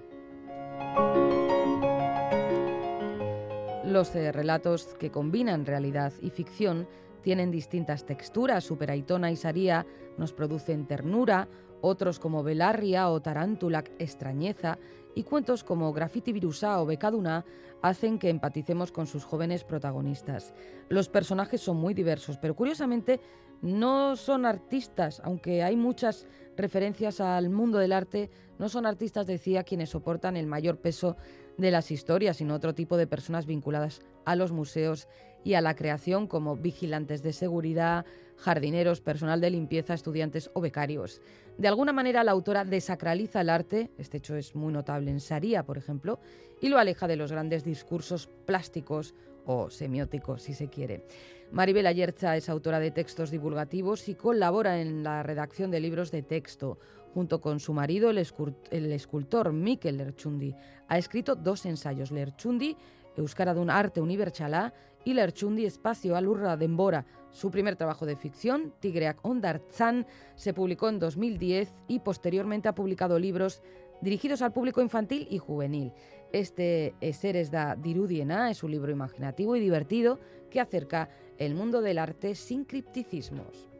Los 3.85 4.15
eh, 4.15 4.31
relatos 4.31 4.95
que 4.99 5.11
combinan 5.11 5.65
realidad 5.65 6.13
y 6.21 6.29
ficción 6.29 6.87
tienen 7.23 7.49
distintas 7.49 8.05
texturas. 8.05 8.63
Superaitona 8.63 9.31
y 9.31 9.35
Saría 9.35 9.87
nos 10.17 10.33
producen 10.33 10.85
ternura, 10.85 11.47
otros 11.81 12.19
como 12.19 12.43
Belarria 12.43 13.09
o 13.09 13.21
Tarántula 13.21 13.83
extrañeza, 13.97 14.77
y 15.15 15.23
cuentos 15.23 15.63
como 15.63 15.91
Graffiti 15.93 16.31
Virusa 16.31 16.81
o 16.81 16.85
Becaduna 16.85 17.45
hacen 17.81 18.19
que 18.19 18.29
empaticemos 18.29 18.91
con 18.91 19.07
sus 19.07 19.25
jóvenes 19.25 19.63
protagonistas. 19.63 20.53
Los 20.89 21.09
personajes 21.09 21.61
son 21.61 21.77
muy 21.77 21.93
diversos, 21.93 22.37
pero 22.37 22.55
curiosamente 22.55 23.19
no 23.61 24.15
son 24.15 24.45
artistas, 24.45 25.21
aunque 25.23 25.63
hay 25.63 25.75
muchas 25.75 26.27
referencias 26.57 27.19
al 27.21 27.49
mundo 27.49 27.77
del 27.77 27.93
arte, 27.93 28.29
no 28.59 28.69
son 28.69 28.85
artistas, 28.85 29.27
decía, 29.27 29.63
quienes 29.63 29.89
soportan 29.89 30.37
el 30.37 30.47
mayor 30.47 30.77
peso 30.77 31.15
de 31.57 31.71
las 31.71 31.91
historias, 31.91 32.37
sino 32.37 32.55
otro 32.55 32.73
tipo 32.73 32.97
de 32.97 33.07
personas 33.07 33.45
vinculadas 33.45 34.01
a 34.25 34.35
los 34.35 34.51
museos 34.51 35.07
y 35.43 35.55
a 35.55 35.61
la 35.61 35.75
creación 35.75 36.27
como 36.27 36.55
vigilantes 36.55 37.21
de 37.23 37.33
seguridad, 37.33 38.05
jardineros, 38.37 39.01
personal 39.01 39.41
de 39.41 39.49
limpieza, 39.49 39.93
estudiantes 39.93 40.49
o 40.53 40.61
becarios. 40.61 41.21
De 41.57 41.67
alguna 41.67 41.93
manera 41.93 42.23
la 42.23 42.31
autora 42.31 42.65
desacraliza 42.65 43.41
el 43.41 43.49
arte, 43.49 43.91
este 43.97 44.17
hecho 44.17 44.35
es 44.35 44.55
muy 44.55 44.73
notable 44.73 45.11
en 45.11 45.19
Saría, 45.19 45.63
por 45.63 45.77
ejemplo, 45.77 46.19
y 46.61 46.69
lo 46.69 46.79
aleja 46.79 47.07
de 47.07 47.15
los 47.15 47.31
grandes 47.31 47.63
discursos 47.63 48.29
plásticos 48.45 49.13
o 49.45 49.69
semióticos, 49.69 50.41
si 50.41 50.53
se 50.53 50.69
quiere. 50.69 51.05
Maribel 51.51 51.85
Ayerza 51.85 52.35
es 52.35 52.49
autora 52.49 52.79
de 52.79 52.91
textos 52.91 53.29
divulgativos 53.29 54.09
y 54.09 54.15
colabora 54.15 54.81
en 54.81 55.03
la 55.03 55.21
redacción 55.21 55.69
de 55.69 55.79
libros 55.79 56.09
de 56.09 56.23
texto. 56.23 56.79
Junto 57.13 57.41
con 57.41 57.59
su 57.59 57.73
marido, 57.73 58.09
el, 58.09 58.17
escultor 58.17 59.53
Mikel 59.53 59.97
Lerchundi, 59.97 60.55
ha 60.87 60.97
escrito 60.97 61.35
dos 61.35 61.67
ensayos, 61.67 62.09
Lerchundi, 62.09 62.75
Euskara 63.15 63.53
un 63.53 63.69
arte 63.69 64.01
unibertsala, 64.01 64.73
y 65.05 65.13
Lerchundi 65.13 65.65
Espacio 65.65 66.15
Alurra 66.15 66.57
Dembora. 66.57 67.05
Su 67.31 67.49
primer 67.49 67.75
trabajo 67.75 68.05
de 68.05 68.15
ficción, 68.15 68.73
Tigreak 68.79 69.19
Ondartzan, 69.23 70.05
se 70.35 70.53
publicó 70.53 70.89
en 70.89 70.99
2010 70.99 71.73
y 71.87 71.99
posteriormente 71.99 72.69
ha 72.69 72.75
publicado 72.75 73.17
libros 73.17 73.63
dirigidos 74.01 74.41
al 74.41 74.53
público 74.53 74.81
infantil 74.81 75.27
y 75.29 75.37
juvenil. 75.37 75.91
Este 76.31 76.95
Seres 77.13 77.51
da 77.51 77.75
Dirudiena 77.75 78.51
es 78.51 78.63
un 78.63 78.71
libro 78.71 78.91
imaginativo 78.91 79.55
y 79.55 79.59
divertido 79.59 80.19
que 80.49 80.59
acerca 80.59 81.09
el 81.37 81.55
mundo 81.55 81.81
del 81.81 81.97
arte 81.97 82.35
sin 82.35 82.65
cripticismos. 82.65 83.72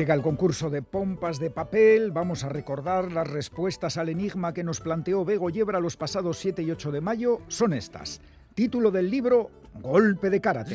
Llega 0.00 0.14
el 0.14 0.22
concurso 0.22 0.70
de 0.70 0.80
pompas 0.80 1.38
de 1.38 1.50
papel. 1.50 2.10
Vamos 2.10 2.42
a 2.42 2.48
recordar 2.48 3.12
las 3.12 3.28
respuestas 3.28 3.98
al 3.98 4.08
enigma 4.08 4.54
que 4.54 4.64
nos 4.64 4.80
planteó 4.80 5.26
Bego 5.26 5.50
Yebra 5.50 5.78
los 5.78 5.98
pasados 5.98 6.38
7 6.38 6.62
y 6.62 6.70
8 6.70 6.90
de 6.90 7.02
mayo. 7.02 7.42
Son 7.48 7.74
estas. 7.74 8.22
Título 8.54 8.90
del 8.90 9.10
libro 9.10 9.50
Golpe 9.74 10.30
de 10.30 10.40
karate. 10.40 10.74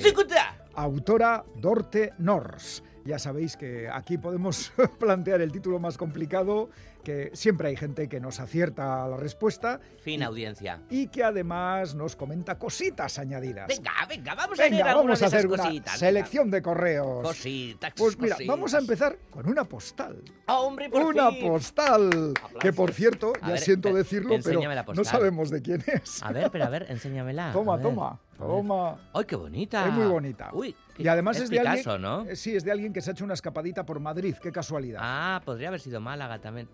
Autora 0.75 1.43
Dorte 1.55 2.13
Nors. 2.19 2.83
Ya 3.03 3.17
sabéis 3.17 3.57
que 3.57 3.89
aquí 3.89 4.19
podemos 4.19 4.71
plantear 4.99 5.41
el 5.41 5.51
título 5.51 5.79
más 5.79 5.97
complicado, 5.97 6.69
que 7.05 7.29
siempre 7.33 7.69
hay 7.69 7.77
gente 7.77 8.09
que 8.09 8.19
nos 8.19 8.41
acierta 8.41 9.07
la 9.07 9.15
respuesta. 9.15 9.79
Fin 9.99 10.23
audiencia. 10.23 10.81
Y 10.89 11.07
que 11.07 11.23
además 11.23 11.95
nos 11.95 12.17
comenta 12.17 12.57
cositas 12.59 13.17
añadidas. 13.19 13.67
Venga, 13.67 13.91
venga, 14.09 14.35
vamos 14.35 14.59
a 14.59 14.67
leer 14.67 14.83
vamos 14.83 15.21
a 15.21 15.27
hacer 15.27 15.47
una 15.47 15.83
selección 15.95 16.51
de 16.51 16.61
correos. 16.61 17.21
Cositas. 17.21 17.93
Pues 17.95 18.19
mira, 18.19 18.35
vamos 18.45 18.73
a 18.73 18.79
empezar 18.79 19.17
con 19.29 19.47
una 19.47 19.63
postal. 19.63 20.21
Ah, 20.47 20.59
hombre, 20.59 20.89
por 20.89 21.03
Una 21.03 21.29
postal. 21.31 22.33
Que 22.59 22.73
por 22.73 22.91
cierto, 22.91 23.33
ya 23.47 23.57
siento 23.57 23.93
decirlo, 23.93 24.35
pero 24.43 24.61
no 24.93 25.03
sabemos 25.03 25.49
de 25.49 25.61
quién 25.61 25.83
es. 25.87 26.21
A 26.23 26.31
ver, 26.31 26.49
pero 26.51 26.65
a 26.65 26.69
ver, 26.69 26.87
enséñamela. 26.89 27.51
Toma, 27.53 27.79
toma. 27.79 28.19
Toma. 28.37 28.97
¡Ay, 29.13 29.25
qué 29.25 29.35
bonita! 29.35 29.87
Es 29.87 29.93
muy 29.93 30.07
bonita. 30.07 30.49
Uy, 30.53 30.75
y 30.97 31.07
además 31.07 31.39
es, 31.39 31.49
de 31.49 31.59
Picasso, 31.59 31.91
alguien, 31.93 32.01
¿no? 32.01 32.29
Eh, 32.29 32.35
sí, 32.35 32.55
es 32.55 32.63
de 32.63 32.71
alguien 32.71 32.93
que 32.93 33.01
se 33.01 33.09
ha 33.09 33.13
hecho 33.13 33.25
una 33.25 33.33
escapadita 33.33 33.85
por 33.85 33.99
Madrid. 33.99 34.35
Qué 34.41 34.51
casualidad. 34.51 34.99
Ah, 35.03 35.41
podría 35.43 35.69
haber 35.69 35.79
sido 35.79 35.99
Málaga 35.99 36.39
también. 36.39 36.69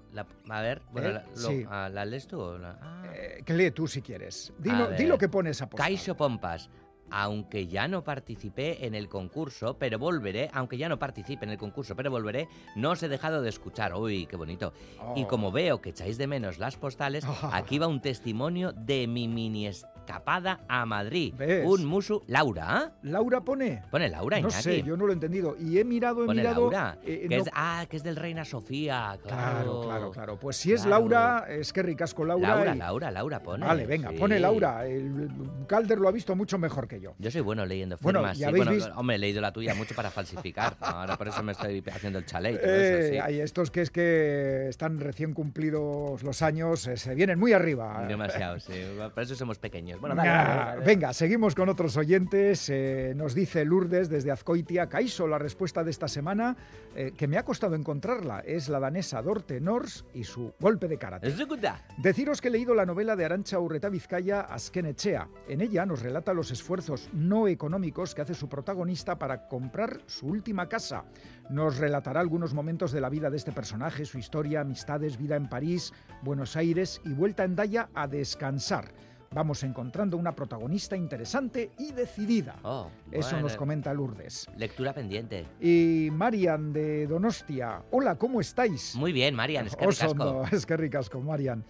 a 0.50 0.62
ver, 0.62 0.82
bueno, 0.92 1.10
¿Eh? 1.10 1.14
la, 1.14 1.26
sí. 1.36 1.66
Ah, 1.70 1.90
¿la, 1.92 2.06
lees 2.06 2.28
tú? 2.28 2.40
O 2.40 2.58
la, 2.58 2.78
ah. 2.82 3.04
eh, 3.14 3.42
que 3.46 3.54
lee 3.54 3.72
tú 3.72 3.88
si 3.88 4.02
quieres. 4.02 4.54
Di 4.60 5.06
lo 5.06 5.18
que 5.18 5.30
pone 5.30 5.50
esa 5.52 5.70
postal. 5.70 5.88
Caixo 5.88 6.16
Pompas 6.16 6.70
aunque 7.12 7.68
ya 7.68 7.88
no 7.88 8.04
participé 8.04 8.86
en 8.86 8.96
el 8.96 9.10
concurso, 9.10 9.78
pero 9.78 10.00
volveré, 10.00 10.50
aunque 10.54 10.78
ya 10.78 10.90
no 10.90 10.98
participe 10.98 11.46
en 11.46 11.52
el 11.52 11.58
concurso, 11.58 11.96
pero 11.96 12.10
volveré, 12.10 12.48
no 12.76 12.92
os 12.92 13.04
he 13.04 13.10
dejado 13.10 13.42
de 13.42 13.50
escuchar. 13.50 13.94
Uy, 13.94 14.26
qué 14.26 14.38
bonito. 14.38 14.74
Y 15.16 15.26
como 15.26 15.50
Oh. 15.50 15.52
veo 15.52 15.82
que 15.82 15.90
echáis 15.90 16.18
de 16.18 16.28
menos 16.28 16.58
las 16.58 16.78
postales, 16.78 17.26
aquí 17.52 17.78
va 17.78 17.88
un 17.88 18.02
testimonio 18.02 18.72
de 18.72 19.08
mi 19.08 19.28
mini 19.28 19.68
escapada 20.06 20.60
a 20.68 20.86
Madrid. 20.86 21.34
¿Ves? 21.38 21.66
Un 21.66 21.86
musu. 21.86 22.24
Laura. 22.28 22.92
¿Laura 23.04 23.42
pone? 23.42 23.84
Pone 23.92 24.10
Laura, 24.10 24.40
No 24.42 24.48
Iñaki. 24.50 24.64
sé, 24.64 24.84
yo 24.84 24.98
no 24.98 25.06
lo 25.06 25.12
he 25.12 25.14
entendido. 25.14 25.56
Y 25.60 25.78
he 25.78 25.86
mirado, 25.86 26.24
he 26.24 26.26
Pone 26.26 26.42
mirado. 26.42 26.62
Laura. 26.72 26.98
eh, 27.06 27.28
que 27.30 27.38
no- 27.38 27.44
es, 27.44 27.50
ah, 27.54 27.86
que 27.90 27.98
es 27.98 28.04
del 28.04 28.16
Reina 28.16 28.44
Sofía. 28.44 29.18
Claro, 29.22 29.42
Claro, 29.62 29.82
claro, 29.82 30.12
claro. 30.12 30.40
Pues 30.40 30.58
si 30.58 30.74
es. 30.74 30.86
Laura, 30.86 31.46
es 31.50 31.72
que 31.72 31.84
ricasco 31.84 32.26
Laura. 32.26 32.56
Laura, 32.56 32.76
y- 32.76 32.78
Laura, 32.80 33.12
Laura, 33.12 33.40
pone. 33.44 33.66
Vale, 33.66 33.86
venga, 33.86 34.10
sí. 34.10 34.18
pone 34.18 34.40
Laura. 34.40 34.86
El 34.86 35.30
Calder 35.68 36.00
lo 36.00 36.08
ha 36.08 36.12
visto 36.12 36.36
mucho 36.36 36.58
mejor 36.58 36.88
que 36.88 37.00
yo. 37.00 37.14
Yo 37.20 37.30
soy 37.32 37.42
bueno 37.42 37.66
leyendo 37.66 37.98
Bueno, 38.02 38.20
firmas. 38.20 38.38
ya 38.38 38.48
sí. 38.48 38.50
habéis 38.50 38.66
Bueno, 38.66 38.72
visto- 38.86 39.00
hombre, 39.00 39.16
he 39.16 39.20
leído 39.20 39.42
la 39.42 39.54
tuya 39.54 39.76
mucho 39.76 39.94
para 39.96 40.10
falsificar. 40.10 40.76
Ahora 40.82 41.18
por 41.18 41.28
eso 41.28 41.44
me 41.44 41.52
estoy 41.52 41.84
haciendo 41.94 42.20
el 42.20 42.26
chalet. 42.26 42.60
Eh, 42.64 43.10
sí. 43.12 43.18
Hay 43.20 43.40
estos 43.40 43.70
que 43.72 43.82
es 43.82 43.92
que 43.92 44.68
están 44.68 45.00
recién 45.00 45.34
cumplidos 45.34 46.24
los 46.24 46.42
años, 46.42 46.88
eh, 46.88 46.98
se 46.98 47.14
vienen 47.16 47.38
muy 47.40 47.54
arriba. 47.54 48.06
Demasiado, 48.08 48.60
sí. 48.60 48.74
Por 49.14 49.24
eso 49.24 49.36
somos 49.36 49.60
pequeños. 49.60 49.91
Bueno, 50.00 50.16
dale, 50.16 50.30
dale, 50.30 50.56
dale. 50.56 50.86
Venga, 50.86 51.14
seguimos 51.14 51.56
con 51.56 51.70
otros 51.70 51.98
oyentes. 51.98 52.70
Eh, 52.70 53.14
nos 53.16 53.34
dice 53.34 53.66
Lourdes 53.66 54.10
desde 54.10 54.32
Azcoitia. 54.32 54.88
Caiso, 54.88 55.28
la 55.28 55.38
respuesta 55.38 55.84
de 55.84 55.92
esta 55.92 56.08
semana, 56.08 56.56
eh, 56.96 57.14
que 57.16 57.28
me 57.28 57.38
ha 57.38 57.44
costado 57.44 57.76
encontrarla, 57.76 58.40
es 58.42 58.70
la 58.70 58.80
danesa 58.80 59.22
Dorte 59.22 59.60
Nors 59.60 60.06
y 60.14 60.24
su 60.24 60.54
golpe 60.60 60.88
de 60.88 60.98
karate. 60.98 61.28
Deciros 61.98 62.42
que 62.42 62.48
he 62.48 62.52
leído 62.52 62.74
la 62.74 62.86
novela 62.86 63.16
de 63.16 63.26
Arancha 63.26 63.60
Urreta 63.60 63.90
Vizcaya, 63.90 64.42
Azkenechea. 64.42 65.28
En 65.48 65.62
ella 65.62 65.86
nos 65.86 66.02
relata 66.02 66.34
los 66.34 66.52
esfuerzos 66.52 67.10
no 67.14 67.48
económicos 67.48 68.16
que 68.16 68.22
hace 68.22 68.34
su 68.34 68.50
protagonista 68.50 69.18
para 69.18 69.48
comprar 69.48 70.02
su 70.06 70.28
última 70.28 70.68
casa. 70.68 71.04
Nos 71.50 71.78
relatará 71.78 72.22
algunos 72.22 72.54
momentos 72.54 72.92
de 72.92 73.02
la 73.02 73.10
vida 73.10 73.30
de 73.30 73.38
este 73.38 73.52
personaje, 73.52 74.06
su 74.06 74.18
historia, 74.18 74.62
amistades, 74.62 75.18
vida 75.18 75.36
en 75.36 75.50
París, 75.50 75.94
Buenos 76.22 76.56
Aires 76.56 77.02
y 77.04 77.14
vuelta 77.14 77.44
en 77.44 77.56
Daya 77.56 77.90
a 77.94 78.08
descansar. 78.08 78.94
Vamos 79.34 79.64
encontrando 79.64 80.18
una 80.18 80.36
protagonista 80.36 80.98
interesante 80.98 81.72
y 81.80 81.94
decidida. 81.94 82.58
Oh, 82.64 82.90
Eso 83.12 83.30
bueno. 83.30 83.44
nos 83.44 83.56
comenta 83.56 83.94
Lourdes. 83.94 84.46
Lectura 84.58 84.94
pendiente. 84.94 85.46
Y 85.62 86.10
Marian 86.12 86.74
de 86.74 87.08
Donostia. 87.08 87.82
Hola, 87.92 88.18
¿cómo 88.18 88.42
estáis? 88.42 88.94
Muy 88.98 89.14
bien, 89.14 89.34
Marian. 89.34 89.68
Es 89.68 89.78
que 89.78 89.88
ricasco. 89.88 90.44
es 90.52 90.66
que 90.66 90.76
ricasco, 90.76 91.22
Marian. 91.22 91.64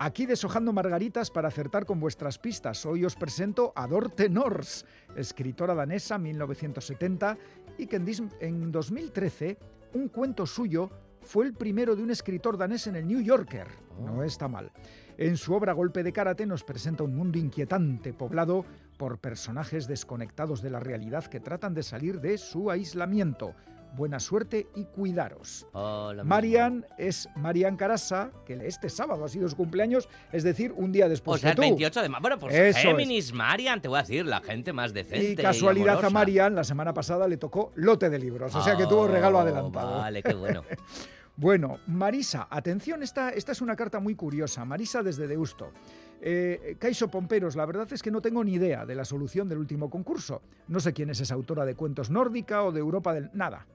Aquí 0.00 0.26
deshojando 0.26 0.72
margaritas 0.72 1.30
para 1.30 1.46
acertar 1.46 1.86
con 1.86 2.00
vuestras 2.00 2.36
pistas. 2.36 2.84
Hoy 2.84 3.04
os 3.04 3.14
presento 3.14 3.72
a 3.76 3.86
Dorte 3.86 4.28
Nors, 4.28 4.84
escritora 5.14 5.72
danesa 5.72 6.18
1970 6.18 7.38
y 7.78 7.86
que 7.86 7.94
en, 7.94 8.06
dis- 8.06 8.32
en 8.40 8.72
2013 8.72 9.56
un 9.92 10.08
cuento 10.08 10.46
suyo 10.46 10.90
fue 11.22 11.46
el 11.46 11.54
primero 11.54 11.94
de 11.94 12.02
un 12.02 12.10
escritor 12.10 12.58
danés 12.58 12.88
en 12.88 12.96
el 12.96 13.06
New 13.06 13.20
Yorker. 13.20 13.68
No 14.04 14.24
está 14.24 14.48
mal. 14.48 14.72
En 15.16 15.36
su 15.36 15.54
obra 15.54 15.72
Golpe 15.72 16.02
de 16.02 16.12
Karate 16.12 16.44
nos 16.46 16.64
presenta 16.64 17.04
un 17.04 17.14
mundo 17.14 17.38
inquietante 17.38 18.12
poblado 18.12 18.64
por 18.96 19.18
personajes 19.18 19.86
desconectados 19.86 20.60
de 20.62 20.70
la 20.70 20.80
realidad 20.80 21.24
que 21.26 21.40
tratan 21.40 21.74
de 21.74 21.82
salir 21.82 22.20
de 22.20 22.36
su 22.38 22.70
aislamiento. 22.70 23.54
buena 23.96 24.18
suerte 24.18 24.66
y 24.74 24.86
cuidaros. 24.86 25.68
Hola, 25.72 26.24
Marian 26.24 26.84
es 26.98 27.28
Marian 27.36 27.76
Carasa, 27.76 28.32
que 28.44 28.54
este 28.66 28.88
sábado 28.88 29.24
ha 29.24 29.28
sido 29.28 29.48
su 29.48 29.54
cumpleaños, 29.54 30.08
es 30.32 30.42
decir, 30.42 30.72
un 30.76 30.90
día 30.90 31.08
después 31.08 31.38
O 31.38 31.40
sea, 31.40 31.50
el 31.50 31.56
tú. 31.56 31.62
28 31.62 32.02
de 32.02 32.08
mayo. 32.08 32.20
Bueno, 32.22 32.38
pues 32.40 32.52
Eso 32.56 32.76
es. 32.78 32.84
Géminis, 32.84 33.32
Marian, 33.32 33.80
te 33.80 33.86
voy 33.86 33.98
a 33.98 34.02
decir, 34.02 34.26
la 34.26 34.40
gente 34.40 34.72
más 34.72 34.92
decente. 34.92 35.30
Y 35.30 35.36
casualidad 35.36 35.90
a 35.90 35.92
amorosa. 35.98 36.12
Marian, 36.12 36.56
la 36.56 36.64
semana 36.64 36.92
pasada 36.92 37.28
le 37.28 37.36
tocó 37.36 37.70
lote 37.76 38.10
de 38.10 38.18
libros, 38.18 38.52
o 38.56 38.64
sea 38.64 38.76
que 38.76 38.84
tuvo 38.88 39.06
regalo 39.06 39.38
Oh, 39.38 39.42
adelantado. 39.42 39.98
Vale, 39.98 40.24
qué 40.24 40.34
bueno. 40.34 40.64
Bueno, 41.36 41.78
Marisa, 41.88 42.46
atención, 42.48 43.02
esta, 43.02 43.30
esta 43.30 43.52
es 43.52 43.60
una 43.60 43.74
carta 43.74 43.98
muy 43.98 44.14
curiosa. 44.14 44.64
Marisa 44.64 45.02
desde 45.02 45.26
Deusto. 45.26 45.72
Eh, 46.20 46.76
Caixo 46.78 47.08
Pomperos, 47.08 47.56
la 47.56 47.66
verdad 47.66 47.92
es 47.92 48.02
que 48.02 48.10
no 48.12 48.20
tengo 48.20 48.44
ni 48.44 48.54
idea 48.54 48.86
de 48.86 48.94
la 48.94 49.04
solución 49.04 49.48
del 49.48 49.58
último 49.58 49.90
concurso. 49.90 50.42
No 50.68 50.78
sé 50.78 50.92
quién 50.92 51.10
es 51.10 51.20
esa 51.20 51.34
autora 51.34 51.64
de 51.64 51.74
cuentos 51.74 52.08
nórdica 52.08 52.62
o 52.62 52.70
de 52.70 52.78
Europa 52.78 53.12
del... 53.12 53.30
Nada. 53.34 53.66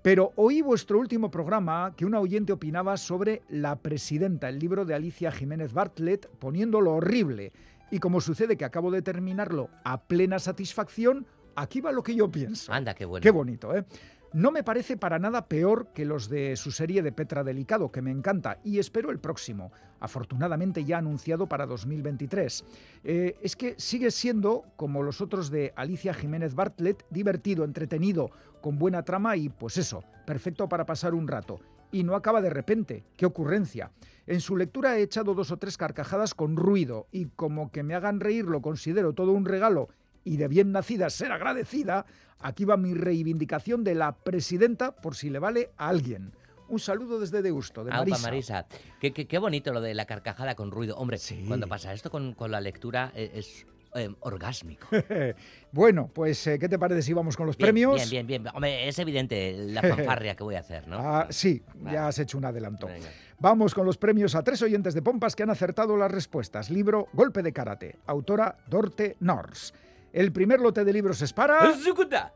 Pero 0.00 0.32
oí 0.36 0.62
vuestro 0.62 1.00
último 1.00 1.28
programa 1.28 1.92
que 1.96 2.06
una 2.06 2.20
oyente 2.20 2.52
opinaba 2.52 2.96
sobre 2.96 3.42
La 3.48 3.74
Presidenta, 3.74 4.48
el 4.48 4.60
libro 4.60 4.84
de 4.84 4.94
Alicia 4.94 5.32
Jiménez 5.32 5.72
Bartlett, 5.72 6.28
poniéndolo 6.38 6.94
horrible. 6.94 7.52
Y 7.90 7.98
como 7.98 8.20
sucede 8.20 8.56
que 8.56 8.64
acabo 8.64 8.92
de 8.92 9.02
terminarlo 9.02 9.68
a 9.82 10.00
plena 10.02 10.38
satisfacción, 10.38 11.26
aquí 11.56 11.80
va 11.80 11.90
lo 11.90 12.04
que 12.04 12.14
yo 12.14 12.30
pienso. 12.30 12.72
Anda, 12.72 12.94
qué 12.94 13.04
bueno. 13.04 13.22
Qué 13.22 13.30
bonito, 13.30 13.74
¿eh? 13.76 13.84
No 14.32 14.50
me 14.50 14.64
parece 14.64 14.96
para 14.96 15.18
nada 15.18 15.46
peor 15.46 15.88
que 15.94 16.04
los 16.04 16.28
de 16.28 16.56
su 16.56 16.72
serie 16.72 17.02
de 17.02 17.12
Petra 17.12 17.44
Delicado, 17.44 17.90
que 17.90 18.02
me 18.02 18.10
encanta, 18.10 18.58
y 18.64 18.78
espero 18.78 19.10
el 19.10 19.20
próximo, 19.20 19.72
afortunadamente 20.00 20.84
ya 20.84 20.98
anunciado 20.98 21.48
para 21.48 21.64
2023. 21.64 22.64
Eh, 23.04 23.36
es 23.40 23.56
que 23.56 23.76
sigue 23.78 24.10
siendo, 24.10 24.64
como 24.76 25.02
los 25.02 25.20
otros 25.20 25.50
de 25.50 25.72
Alicia 25.76 26.12
Jiménez 26.12 26.54
Bartlett, 26.54 27.06
divertido, 27.08 27.64
entretenido, 27.64 28.30
con 28.60 28.78
buena 28.78 29.04
trama 29.04 29.36
y, 29.36 29.48
pues 29.48 29.78
eso, 29.78 30.02
perfecto 30.26 30.68
para 30.68 30.86
pasar 30.86 31.14
un 31.14 31.28
rato. 31.28 31.60
Y 31.92 32.02
no 32.02 32.16
acaba 32.16 32.42
de 32.42 32.50
repente, 32.50 33.04
qué 33.16 33.26
ocurrencia. 33.26 33.92
En 34.26 34.40
su 34.40 34.56
lectura 34.56 34.98
he 34.98 35.02
echado 35.02 35.34
dos 35.34 35.52
o 35.52 35.56
tres 35.56 35.76
carcajadas 35.76 36.34
con 36.34 36.56
ruido, 36.56 37.06
y 37.12 37.26
como 37.26 37.70
que 37.70 37.84
me 37.84 37.94
hagan 37.94 38.20
reír 38.20 38.44
lo 38.46 38.60
considero 38.60 39.14
todo 39.14 39.32
un 39.32 39.44
regalo 39.44 39.88
y 40.26 40.36
de 40.36 40.48
bien 40.48 40.72
nacida 40.72 41.08
ser 41.08 41.30
agradecida, 41.32 42.04
aquí 42.40 42.64
va 42.66 42.76
mi 42.76 42.92
reivindicación 42.92 43.84
de 43.84 43.94
la 43.94 44.12
presidenta 44.16 44.90
por 44.94 45.14
si 45.16 45.30
le 45.30 45.38
vale 45.38 45.70
a 45.78 45.88
alguien. 45.88 46.32
Un 46.68 46.80
saludo 46.80 47.20
desde 47.20 47.42
Deusto, 47.42 47.84
de 47.84 47.92
Aupa, 47.92 48.00
Marisa. 48.18 48.22
Marisa. 48.28 48.66
Qué, 49.00 49.12
qué- 49.12 49.26
qué 49.28 49.38
bonito 49.38 49.72
lo 49.72 49.80
de 49.80 49.94
la 49.94 50.04
carcajada 50.04 50.56
con 50.56 50.72
ruido. 50.72 50.96
Hombre, 50.96 51.16
Sí. 51.18 51.44
cuando 51.46 51.68
pasa 51.68 51.92
esto 51.92 52.10
con, 52.10 52.34
con 52.34 52.50
la 52.50 52.60
lectura 52.60 53.12
eh, 53.14 53.30
es 53.34 53.64
eh, 53.94 54.12
orgásmico. 54.20 54.88
bueno, 55.72 56.10
pues, 56.12 56.44
eh, 56.48 56.58
¿qué 56.58 56.68
te 56.68 56.76
parece 56.78 57.02
si 57.02 57.12
vamos 57.12 57.36
con 57.36 57.46
los 57.46 57.56
Bien, 57.56 57.66
premios? 57.68 58.10
Bien, 58.10 58.26
bien, 58.26 58.42
bien. 58.42 58.54
Hombre, 58.54 58.88
es 58.88 58.98
evidente 58.98 59.54
la 59.68 59.80
fanfarria 59.80 60.34
que 60.34 60.42
voy 60.42 60.56
a 60.56 60.60
hacer, 60.60 60.88
¿no? 60.88 60.98
Ah, 60.98 61.28
sí, 61.30 61.62
Vale. 61.76 61.94
ya 61.94 62.08
has 62.08 62.18
hecho 62.18 62.36
un 62.36 62.44
adelanto. 62.44 62.88
Venga. 62.88 63.08
Vamos 63.38 63.72
con 63.74 63.86
los 63.86 63.96
premios 63.96 64.34
a 64.34 64.42
tres 64.42 64.60
oyentes 64.62 64.92
de 64.92 65.02
Pompas 65.02 65.36
que 65.36 65.44
han 65.44 65.50
acertado 65.50 65.96
las 65.96 66.10
respuestas. 66.10 66.68
Libro 66.70 67.06
Golpe 67.12 67.42
de 67.42 67.52
Karate, 67.52 67.96
autora 68.06 68.56
Dorte 68.66 69.16
Nors. 69.20 69.72
El 70.12 70.32
primer 70.32 70.60
lote 70.60 70.84
de 70.84 70.92
libros 70.92 71.20
es 71.22 71.32
para. 71.32 71.60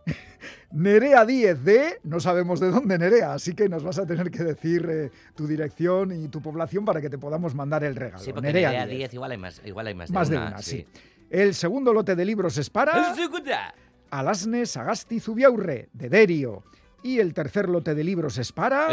Nerea 0.72 1.24
10 1.24 1.64
de... 1.64 2.00
No 2.04 2.20
sabemos 2.20 2.60
de 2.60 2.70
dónde 2.70 2.98
Nerea, 2.98 3.34
así 3.34 3.54
que 3.54 3.68
nos 3.68 3.82
vas 3.82 3.98
a 3.98 4.06
tener 4.06 4.30
que 4.30 4.44
decir 4.44 4.86
eh, 4.88 5.10
tu 5.34 5.46
dirección 5.46 6.12
y 6.12 6.28
tu 6.28 6.40
población 6.40 6.84
para 6.84 7.00
que 7.00 7.10
te 7.10 7.18
podamos 7.18 7.54
mandar 7.54 7.82
el 7.84 7.96
regalo. 7.96 8.22
Sí, 8.22 8.32
porque 8.32 8.48
Nerea 8.48 8.70
Nerea 8.70 8.86
10. 8.86 8.98
10 8.98 9.14
igual 9.14 9.32
hay 9.32 9.38
más, 9.38 9.62
igual 9.64 9.86
hay 9.86 9.94
más, 9.94 10.10
Más 10.10 10.28
de 10.28 10.36
una, 10.36 10.62
sí. 10.62 10.86
El 11.30 11.54
segundo 11.54 11.92
lote 11.92 12.16
de 12.16 12.24
libros 12.24 12.58
es 12.58 12.68
para. 12.70 12.92
Alasne 14.10 14.66
Sagasti 14.66 15.20
Zubiaurre, 15.20 15.88
de 15.92 16.08
Derio. 16.08 16.64
Y 17.02 17.18
el 17.18 17.32
tercer 17.32 17.68
lote 17.68 17.94
de 17.94 18.04
libros 18.04 18.36
es 18.38 18.52
para. 18.52 18.88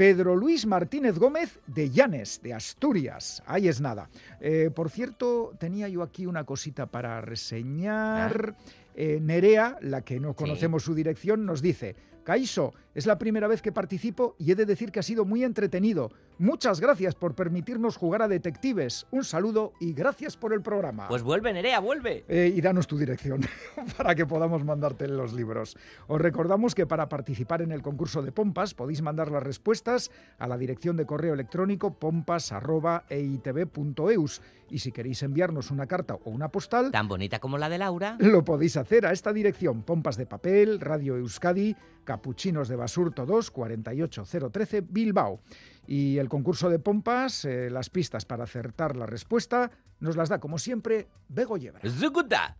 Pedro 0.00 0.34
Luis 0.34 0.64
Martínez 0.64 1.18
Gómez, 1.18 1.60
de 1.66 1.90
Llanes, 1.90 2.40
de 2.42 2.54
Asturias. 2.54 3.42
Ahí 3.44 3.68
es 3.68 3.82
nada. 3.82 4.08
Eh, 4.40 4.70
por 4.74 4.88
cierto, 4.88 5.52
tenía 5.58 5.90
yo 5.90 6.02
aquí 6.02 6.24
una 6.24 6.44
cosita 6.44 6.86
para 6.86 7.20
reseñar. 7.20 8.56
Eh, 8.94 9.18
Nerea, 9.20 9.76
la 9.82 10.00
que 10.00 10.18
no 10.18 10.32
conocemos 10.32 10.84
su 10.84 10.94
dirección, 10.94 11.44
nos 11.44 11.60
dice... 11.60 11.96
Caiso, 12.24 12.74
es 12.94 13.06
la 13.06 13.18
primera 13.18 13.48
vez 13.48 13.60
que 13.62 13.72
participo 13.72 14.36
y 14.38 14.52
he 14.52 14.54
de 14.54 14.66
decir 14.66 14.92
que 14.92 15.00
ha 15.00 15.02
sido 15.02 15.24
muy 15.24 15.42
entretenido. 15.42 16.10
Muchas 16.40 16.80
gracias 16.80 17.14
por 17.14 17.34
permitirnos 17.34 17.98
jugar 17.98 18.22
a 18.22 18.28
detectives. 18.28 19.06
Un 19.10 19.24
saludo 19.24 19.74
y 19.78 19.92
gracias 19.92 20.38
por 20.38 20.54
el 20.54 20.62
programa. 20.62 21.06
Pues 21.06 21.22
vuelve, 21.22 21.52
Nerea, 21.52 21.80
vuelve. 21.80 22.24
Eh, 22.28 22.50
y 22.56 22.62
danos 22.62 22.86
tu 22.86 22.96
dirección 22.96 23.42
para 23.98 24.14
que 24.14 24.24
podamos 24.24 24.64
mandarte 24.64 25.06
los 25.06 25.34
libros. 25.34 25.76
Os 26.06 26.18
recordamos 26.18 26.74
que 26.74 26.86
para 26.86 27.10
participar 27.10 27.60
en 27.60 27.72
el 27.72 27.82
concurso 27.82 28.22
de 28.22 28.32
pompas 28.32 28.72
podéis 28.72 29.02
mandar 29.02 29.30
las 29.30 29.42
respuestas 29.42 30.10
a 30.38 30.48
la 30.48 30.56
dirección 30.56 30.96
de 30.96 31.04
correo 31.04 31.34
electrónico 31.34 31.98
pompas.eitv.eus 31.98 34.40
y 34.70 34.78
si 34.78 34.92
queréis 34.92 35.22
enviarnos 35.22 35.70
una 35.70 35.86
carta 35.86 36.14
o 36.14 36.30
una 36.30 36.48
postal, 36.48 36.90
Tan 36.90 37.06
bonita 37.06 37.38
como 37.38 37.58
la 37.58 37.68
de 37.68 37.76
Laura. 37.76 38.16
lo 38.18 38.44
podéis 38.44 38.78
hacer 38.78 39.04
a 39.04 39.12
esta 39.12 39.34
dirección: 39.34 39.82
Pompas 39.82 40.16
de 40.16 40.24
Papel, 40.24 40.80
Radio 40.80 41.16
Euskadi, 41.16 41.76
Capuchinos 42.04 42.68
de 42.68 42.76
Basurto 42.76 43.26
2, 43.26 43.50
48013, 43.50 44.80
Bilbao. 44.88 45.42
Y 45.90 46.18
el 46.18 46.28
concurso 46.28 46.70
de 46.70 46.78
pompas, 46.78 47.44
eh, 47.44 47.68
las 47.68 47.90
pistas 47.90 48.24
para 48.24 48.44
acertar 48.44 48.94
la 48.94 49.06
respuesta, 49.06 49.72
nos 49.98 50.14
las 50.16 50.28
da 50.28 50.38
como 50.38 50.56
siempre 50.56 51.08
Bego 51.28 51.56
Yebra. 51.56 51.80
¡Zucuta! 51.90 52.56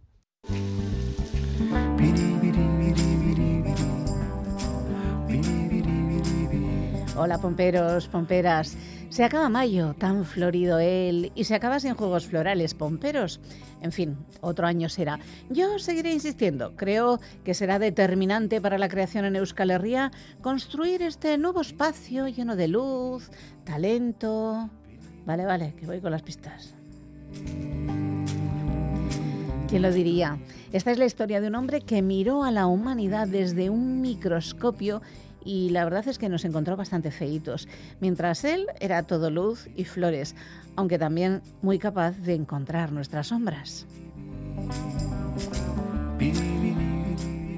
Hola 7.16 7.38
pomperos, 7.40 8.08
pomperas. 8.08 8.76
Se 9.10 9.24
acaba 9.24 9.48
mayo, 9.48 9.94
tan 9.98 10.24
florido 10.24 10.78
él, 10.78 11.32
y 11.34 11.42
se 11.42 11.56
acaba 11.56 11.80
sin 11.80 11.94
juegos 11.94 12.26
florales, 12.26 12.74
pomperos. 12.74 13.40
En 13.82 13.90
fin, 13.90 14.16
otro 14.40 14.68
año 14.68 14.88
será. 14.88 15.18
Yo 15.48 15.80
seguiré 15.80 16.12
insistiendo. 16.12 16.76
Creo 16.76 17.18
que 17.42 17.52
será 17.52 17.80
determinante 17.80 18.60
para 18.60 18.78
la 18.78 18.88
creación 18.88 19.24
en 19.24 19.34
Euskal 19.34 19.72
Herria 19.72 20.12
construir 20.42 21.02
este 21.02 21.36
nuevo 21.38 21.60
espacio 21.60 22.28
lleno 22.28 22.54
de 22.54 22.68
luz, 22.68 23.32
talento. 23.64 24.70
Vale, 25.26 25.44
vale, 25.44 25.74
que 25.74 25.86
voy 25.86 26.00
con 26.00 26.12
las 26.12 26.22
pistas. 26.22 26.74
¿Quién 29.68 29.82
lo 29.82 29.92
diría? 29.92 30.38
Esta 30.72 30.92
es 30.92 30.98
la 30.98 31.06
historia 31.06 31.40
de 31.40 31.48
un 31.48 31.56
hombre 31.56 31.80
que 31.80 32.00
miró 32.00 32.44
a 32.44 32.52
la 32.52 32.68
humanidad 32.68 33.26
desde 33.26 33.70
un 33.70 34.00
microscopio 34.00 35.02
y 35.44 35.70
la 35.70 35.84
verdad 35.84 36.06
es 36.08 36.18
que 36.18 36.28
nos 36.28 36.44
encontró 36.44 36.76
bastante 36.76 37.10
feitos, 37.10 37.68
mientras 38.00 38.44
él 38.44 38.66
era 38.80 39.02
todo 39.02 39.30
luz 39.30 39.68
y 39.76 39.84
flores, 39.84 40.34
aunque 40.76 40.98
también 40.98 41.42
muy 41.62 41.78
capaz 41.78 42.12
de 42.18 42.34
encontrar 42.34 42.92
nuestras 42.92 43.28
sombras. 43.28 43.86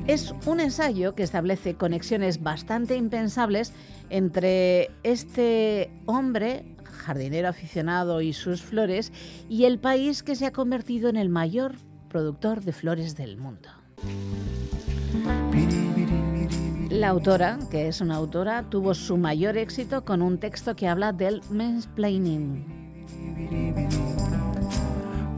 Es 0.07 0.35
un 0.47 0.61
ensayo 0.61 1.15
que 1.15 1.23
establece 1.23 1.75
conexiones 1.75 2.43
bastante 2.43 2.97
impensables 2.97 3.73
entre 4.11 4.91
este 5.05 5.91
hombre, 6.07 6.65
jardinero 6.85 7.49
aficionado 7.49 8.21
y 8.21 8.33
sus 8.33 8.63
flores, 8.63 9.13
y 9.49 9.65
el 9.65 9.79
país 9.79 10.23
que 10.23 10.35
se 10.35 10.47
ha 10.47 10.53
convertido 10.53 11.09
en 11.09 11.17
el 11.17 11.29
mayor 11.29 11.77
productor 12.09 12.63
de 12.63 12.73
flores 12.73 13.17
del 13.17 13.37
mundo. 13.37 13.69
La 16.93 17.09
autora, 17.09 17.59
que 17.71 17.89
es 17.89 18.03
una 18.03 18.17
autora, 18.17 18.69
tuvo 18.69 18.93
su 18.93 19.17
mayor 19.17 19.57
éxito 19.57 20.05
con 20.05 20.21
un 20.21 20.37
texto 20.37 20.77
que 20.77 20.89
habla 20.89 21.11
del 21.15 21.41
mansplaining. 21.49 22.67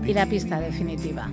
Y 0.04 0.12
la 0.12 0.26
pista 0.26 0.58
definitiva. 0.58 1.30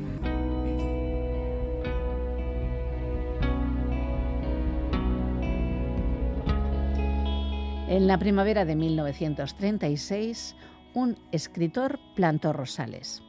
En 7.90 8.06
la 8.06 8.20
primavera 8.20 8.64
de 8.64 8.76
1936, 8.76 10.56
un 10.94 11.18
escritor 11.32 12.00
plantó 12.16 12.54
rosales. 12.54 13.24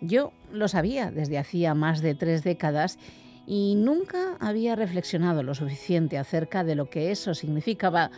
Yo 0.00 0.32
lo 0.52 0.68
sabía 0.68 1.10
desde 1.10 1.38
hacía 1.38 1.74
más 1.74 2.02
de 2.02 2.14
tres 2.14 2.44
décadas 2.44 3.00
y 3.46 3.74
nunca 3.74 4.36
había 4.40 4.76
reflexionado 4.76 5.42
lo 5.42 5.54
suficiente 5.54 6.18
acerca 6.18 6.64
de 6.64 6.74
lo 6.74 6.88
que 6.90 7.10
eso 7.10 7.34
significaba 7.34 8.10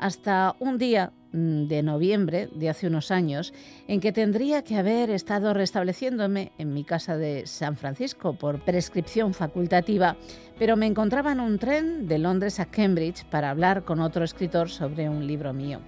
hasta 0.00 0.56
un 0.60 0.78
día 0.78 1.12
mm, 1.32 1.66
de 1.66 1.82
noviembre 1.82 2.48
de 2.54 2.70
hace 2.70 2.86
unos 2.86 3.10
años 3.10 3.52
en 3.86 4.00
que 4.00 4.12
tendría 4.12 4.64
que 4.64 4.76
haber 4.76 5.10
estado 5.10 5.52
restableciéndome 5.52 6.52
en 6.56 6.72
mi 6.72 6.84
casa 6.84 7.18
de 7.18 7.46
San 7.46 7.76
Francisco 7.76 8.32
por 8.32 8.60
prescripción 8.64 9.34
facultativa, 9.34 10.16
pero 10.58 10.76
me 10.76 10.86
encontraba 10.86 11.32
en 11.32 11.40
un 11.40 11.58
tren 11.58 12.08
de 12.08 12.18
Londres 12.18 12.60
a 12.60 12.66
Cambridge 12.66 13.24
para 13.26 13.50
hablar 13.50 13.84
con 13.84 14.00
otro 14.00 14.24
escritor 14.24 14.70
sobre 14.70 15.08
un 15.08 15.26
libro 15.26 15.52
mío. 15.52 15.80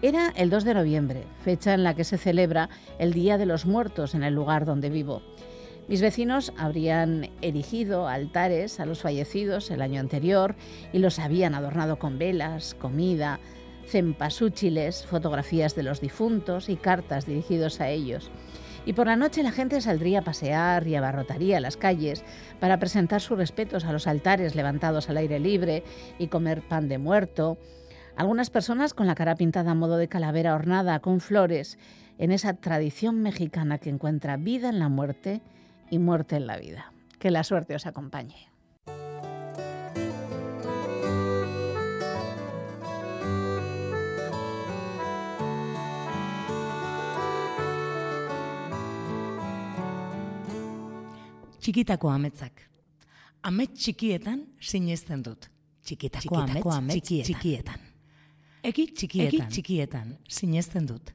Era 0.00 0.32
el 0.36 0.48
2 0.48 0.64
de 0.64 0.74
noviembre, 0.74 1.24
fecha 1.42 1.74
en 1.74 1.82
la 1.82 1.94
que 1.94 2.04
se 2.04 2.18
celebra 2.18 2.70
el 2.98 3.12
Día 3.12 3.36
de 3.36 3.46
los 3.46 3.66
Muertos 3.66 4.14
en 4.14 4.22
el 4.22 4.32
lugar 4.32 4.64
donde 4.64 4.90
vivo. 4.90 5.22
Mis 5.88 6.02
vecinos 6.02 6.52
habrían 6.58 7.30
erigido 7.40 8.08
altares 8.08 8.78
a 8.78 8.84
los 8.84 9.00
fallecidos 9.00 9.70
el 9.70 9.80
año 9.80 10.00
anterior 10.00 10.54
y 10.92 10.98
los 10.98 11.18
habían 11.18 11.54
adornado 11.54 11.98
con 11.98 12.18
velas, 12.18 12.74
comida, 12.74 13.40
cempasúchiles, 13.86 15.06
fotografías 15.06 15.74
de 15.74 15.84
los 15.84 16.02
difuntos 16.02 16.68
y 16.68 16.76
cartas 16.76 17.24
dirigidos 17.24 17.80
a 17.80 17.88
ellos. 17.88 18.30
Y 18.84 18.92
por 18.92 19.06
la 19.06 19.16
noche 19.16 19.42
la 19.42 19.50
gente 19.50 19.80
saldría 19.80 20.18
a 20.18 20.24
pasear 20.24 20.86
y 20.86 20.94
abarrotaría 20.94 21.58
las 21.58 21.78
calles 21.78 22.22
para 22.60 22.78
presentar 22.78 23.22
sus 23.22 23.38
respetos 23.38 23.86
a 23.86 23.92
los 23.92 24.06
altares 24.06 24.54
levantados 24.54 25.08
al 25.08 25.16
aire 25.16 25.40
libre 25.40 25.84
y 26.18 26.26
comer 26.26 26.60
pan 26.68 26.88
de 26.88 26.98
muerto. 26.98 27.56
Algunas 28.14 28.50
personas 28.50 28.92
con 28.92 29.06
la 29.06 29.14
cara 29.14 29.36
pintada 29.36 29.70
a 29.70 29.74
modo 29.74 29.96
de 29.96 30.08
calavera 30.08 30.54
ornada 30.54 31.00
con 31.00 31.20
flores, 31.20 31.78
en 32.18 32.30
esa 32.30 32.52
tradición 32.52 33.22
mexicana 33.22 33.78
que 33.78 33.88
encuentra 33.88 34.36
vida 34.36 34.68
en 34.68 34.80
la 34.80 34.90
muerte 34.90 35.40
y 35.90 35.98
muerte 35.98 36.36
en 36.36 36.46
la 36.46 36.56
vida. 36.58 36.92
Que 37.18 37.30
la 37.30 37.44
suerte 37.44 37.74
os 37.74 37.86
acompañe. 37.86 38.48
Txikitako 51.68 52.08
ametzak. 52.08 52.62
Amets 53.48 53.82
txikietan 53.82 54.44
sinesten 54.60 55.22
dut. 55.22 55.48
Txikitako, 55.84 56.22
Txikitako 56.22 56.70
amets, 56.72 57.02
txikietan. 57.02 57.26
txikietan. 57.28 57.84
Egi 58.68 58.86
txikietan. 58.92 59.28
Egi 59.28 59.42
txikietan 59.52 60.14
sinesten 60.38 60.88
dut. 60.88 61.12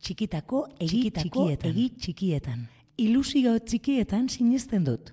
Txikitako 0.00 0.62
egi 0.80 1.02
txikietan. 1.10 1.70
Egi 1.70 1.86
txikietan. 2.00 2.64
Ilusio 2.96 3.50
txikietan 3.60 4.30
sinesten 4.32 4.86
dut. 4.86 5.10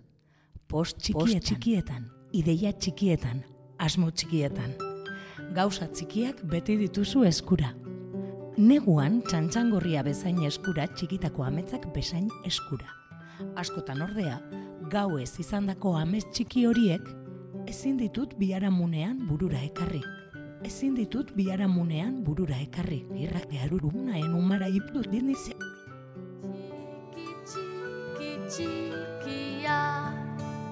Post 0.71 1.01
txikietan. 1.03 1.33
Post 1.33 1.47
txikietan. 1.49 2.05
Ideia 2.31 2.69
txikietan. 2.71 3.41
Asmo 3.75 4.07
txikietan. 4.07 4.77
Gauza 5.51 5.89
txikiak 5.91 6.39
beti 6.47 6.77
dituzu 6.79 7.25
eskura. 7.27 7.73
Neguan 8.55 9.19
txantxangorria 9.27 10.05
bezain 10.07 10.39
eskura 10.47 10.87
txikitako 10.93 11.43
ametzak 11.43 11.89
bezain 11.91 12.31
eskura. 12.47 12.87
Askotan 13.59 13.99
ordea, 14.07 14.39
gau 14.87 15.19
ez 15.19 15.33
izandako 15.43 15.97
amez 15.99 16.23
txiki 16.31 16.63
horiek, 16.71 17.03
ezin 17.67 17.99
ditut 17.99 18.39
biharamunean 18.39 19.19
burura 19.27 19.59
ekarri. 19.59 20.05
Ezin 20.63 20.95
ditut 20.95 21.35
biharamunean 21.35 22.21
burura 22.23 22.63
ekarri. 22.63 23.03
Irrak 23.27 23.51
beharuruna 23.51 24.23
enumara 24.23 24.71
ipdut 24.71 25.11
dinizia. 25.11 25.72
Txikia 28.53 29.79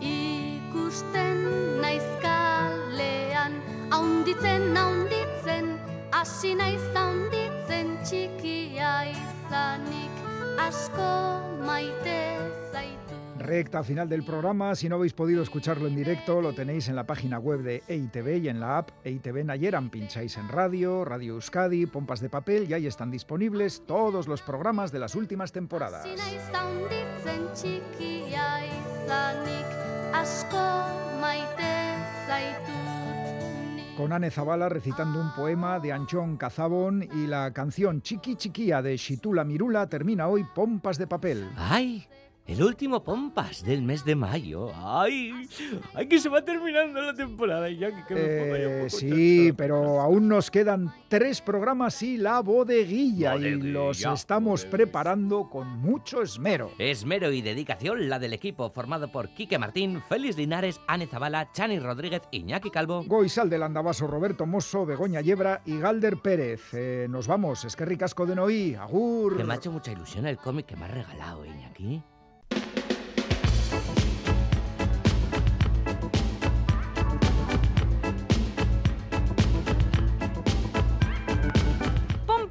ikusten 0.06 1.40
naizkalean 1.82 3.54
haunditzen 3.90 4.78
haunditzen 4.78 5.72
hasi 6.14 6.54
naiz 6.60 6.84
haunditzen 6.94 7.98
txikia 8.06 8.94
izanik 9.16 10.16
asko 10.68 11.10
maite 11.66 12.20
zaitu 12.72 13.01
Recta 13.42 13.84
final 13.84 14.08
del 14.08 14.24
programa. 14.24 14.76
Si 14.76 14.88
no 14.88 14.98
habéis 14.98 15.14
podido 15.14 15.42
escucharlo 15.42 15.88
en 15.88 15.96
directo, 15.96 16.42
lo 16.42 16.54
tenéis 16.54 16.90
en 16.90 16.96
la 16.96 17.08
página 17.08 17.40
web 17.40 17.62
de 17.62 17.82
EITV 17.88 18.38
y 18.44 18.50
en 18.50 18.60
la 18.60 18.78
app 18.78 18.92
EITV 19.04 19.44
Nayeran. 19.44 19.90
Pincháis 19.90 20.38
en 20.38 20.48
radio, 20.48 21.04
Radio 21.04 21.34
Euskadi, 21.34 21.88
Pompas 21.88 22.20
de 22.20 22.30
Papel 22.30 22.70
y 22.70 22.74
ahí 22.74 22.86
están 22.86 23.10
disponibles 23.10 23.84
todos 23.88 24.28
los 24.28 24.42
programas 24.44 24.92
de 24.92 25.00
las 25.00 25.16
últimas 25.16 25.52
temporadas. 25.52 26.06
Con 33.98 34.14
Anne 34.14 34.32
Zabala 34.32 34.70
recitando 34.70 35.20
un 35.20 35.34
poema 35.34 35.80
de 35.80 35.92
Anchón 35.92 36.38
Cazabón 36.38 37.04
y 37.04 37.28
la 37.28 37.52
canción 37.54 38.02
Chiqui 38.02 38.36
Chiquía 38.36 38.82
de 38.82 38.98
Shitula 38.98 39.44
Mirula 39.44 39.88
termina 39.88 40.28
hoy 40.28 40.44
Pompas 40.56 40.98
de 40.98 41.08
Papel. 41.08 41.50
¡Ay! 41.58 42.08
El 42.52 42.62
último 42.64 43.02
Pompas 43.02 43.64
del 43.64 43.82
mes 43.82 44.04
de 44.04 44.14
mayo. 44.14 44.72
¡Ay! 44.76 45.48
¡Ay, 45.94 46.06
que 46.10 46.20
se 46.20 46.28
va 46.28 46.44
terminando 46.44 47.02
la 47.02 47.14
temporada! 47.14 47.70
Ya 47.70 48.06
que 48.06 48.14
me 48.14 48.22
Eh, 48.22 48.90
sí, 48.90 49.54
pero 49.56 50.02
aún 50.02 50.28
nos 50.28 50.52
quedan 50.52 50.94
tres 51.08 51.40
programas 51.40 52.04
y 52.04 52.18
la 52.18 52.42
bodeguilla, 52.42 53.38
y 53.38 53.52
los 53.52 53.84
Bodeguilla, 53.86 54.14
estamos 54.14 54.64
pues. 54.64 54.72
preparando 54.72 55.50
con 55.50 55.66
mucho 55.80 56.22
esmero. 56.22 56.72
Esmero 56.78 57.32
y 57.32 57.42
dedicación 57.42 58.10
la 58.10 58.20
del 58.20 58.34
equipo 58.34 58.70
formado 58.70 59.10
por 59.10 59.30
Quique 59.30 59.58
Martín, 59.58 60.02
Félix 60.10 60.36
Linares, 60.36 60.82
Ane 60.88 61.08
Zabala, 61.08 61.54
Chani 61.54 61.80
Rodríguez, 61.80 62.24
Iñaki 62.32 62.70
Calvo. 62.70 63.06
Goizal 63.08 63.50
del 63.50 63.64
Andabaso, 63.64 64.08
Roberto 64.08 64.46
Mosso, 64.46 64.86
Begoña 64.86 65.22
Yebra 65.22 65.62
y 65.66 65.80
Galder 65.80 66.18
Pérez. 66.18 66.74
Eh, 66.74 67.08
nos 67.10 67.28
vamos, 67.28 67.64
es 67.64 67.78
que 67.78 67.86
ricasco 67.86 68.26
de 68.26 68.36
Noí, 68.36 68.76
agur. 68.76 69.38
Que 69.38 69.46
me 69.46 69.54
ha 69.54 69.56
hecho 69.56 69.72
mucha 69.72 69.94
ilusión 69.94 70.26
el 70.26 70.36
cómic 70.36 70.66
que 70.66 70.76
me 70.76 70.84
has 70.84 70.92
regalado, 70.92 71.46
Iñaki. 71.46 72.04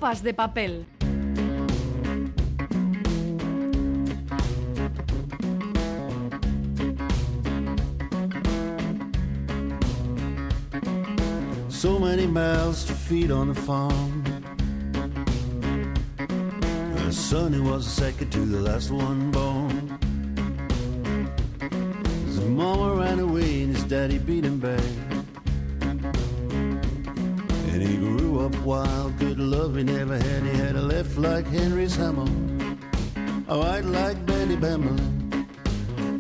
Pompas 0.01 0.23
de 0.23 0.33
papel. 0.33 0.87
So 11.69 11.99
many 11.99 12.27
mouths 12.27 12.85
to 12.85 12.95
feed 12.95 13.31
on 13.31 13.49
the 13.49 13.55
farm. 13.55 14.25
Her 16.97 17.13
son, 17.13 17.53
who 17.53 17.65
was 17.65 17.87
second 17.87 18.31
to 18.33 18.47
the 18.47 18.61
last 18.61 18.91
one 18.91 19.31
born. 19.31 19.99
His 22.25 22.41
mama 22.41 22.95
ran 22.95 23.19
away 23.19 23.65
and 23.65 23.77
his 23.77 23.85
daddy 23.85 24.17
beat 24.17 24.45
him 24.47 24.61
back. 24.61 24.81
Wild, 28.71 29.19
good 29.19 29.41
love 29.41 29.75
he 29.75 29.83
never 29.83 30.17
had. 30.17 30.45
He 30.45 30.51
had 30.51 30.77
a 30.77 30.81
left 30.81 31.19
like 31.19 31.45
Henry's 31.49 31.97
hammer, 31.97 32.31
a 33.49 33.59
right 33.59 33.85
like 33.85 34.25
Benny 34.27 34.55
Bammer. 34.55 34.97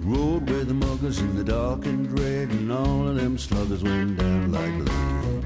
Rode 0.02 0.50
with 0.50 0.66
the 0.66 0.74
muggers 0.74 1.20
in 1.20 1.36
the 1.36 1.44
dark 1.44 1.86
and 1.86 2.18
red, 2.18 2.50
and 2.50 2.72
all 2.72 3.06
of 3.06 3.14
them 3.14 3.38
sluggers 3.38 3.84
went 3.84 4.18
down 4.18 4.50
like 4.50 4.74
lead. 4.88 5.39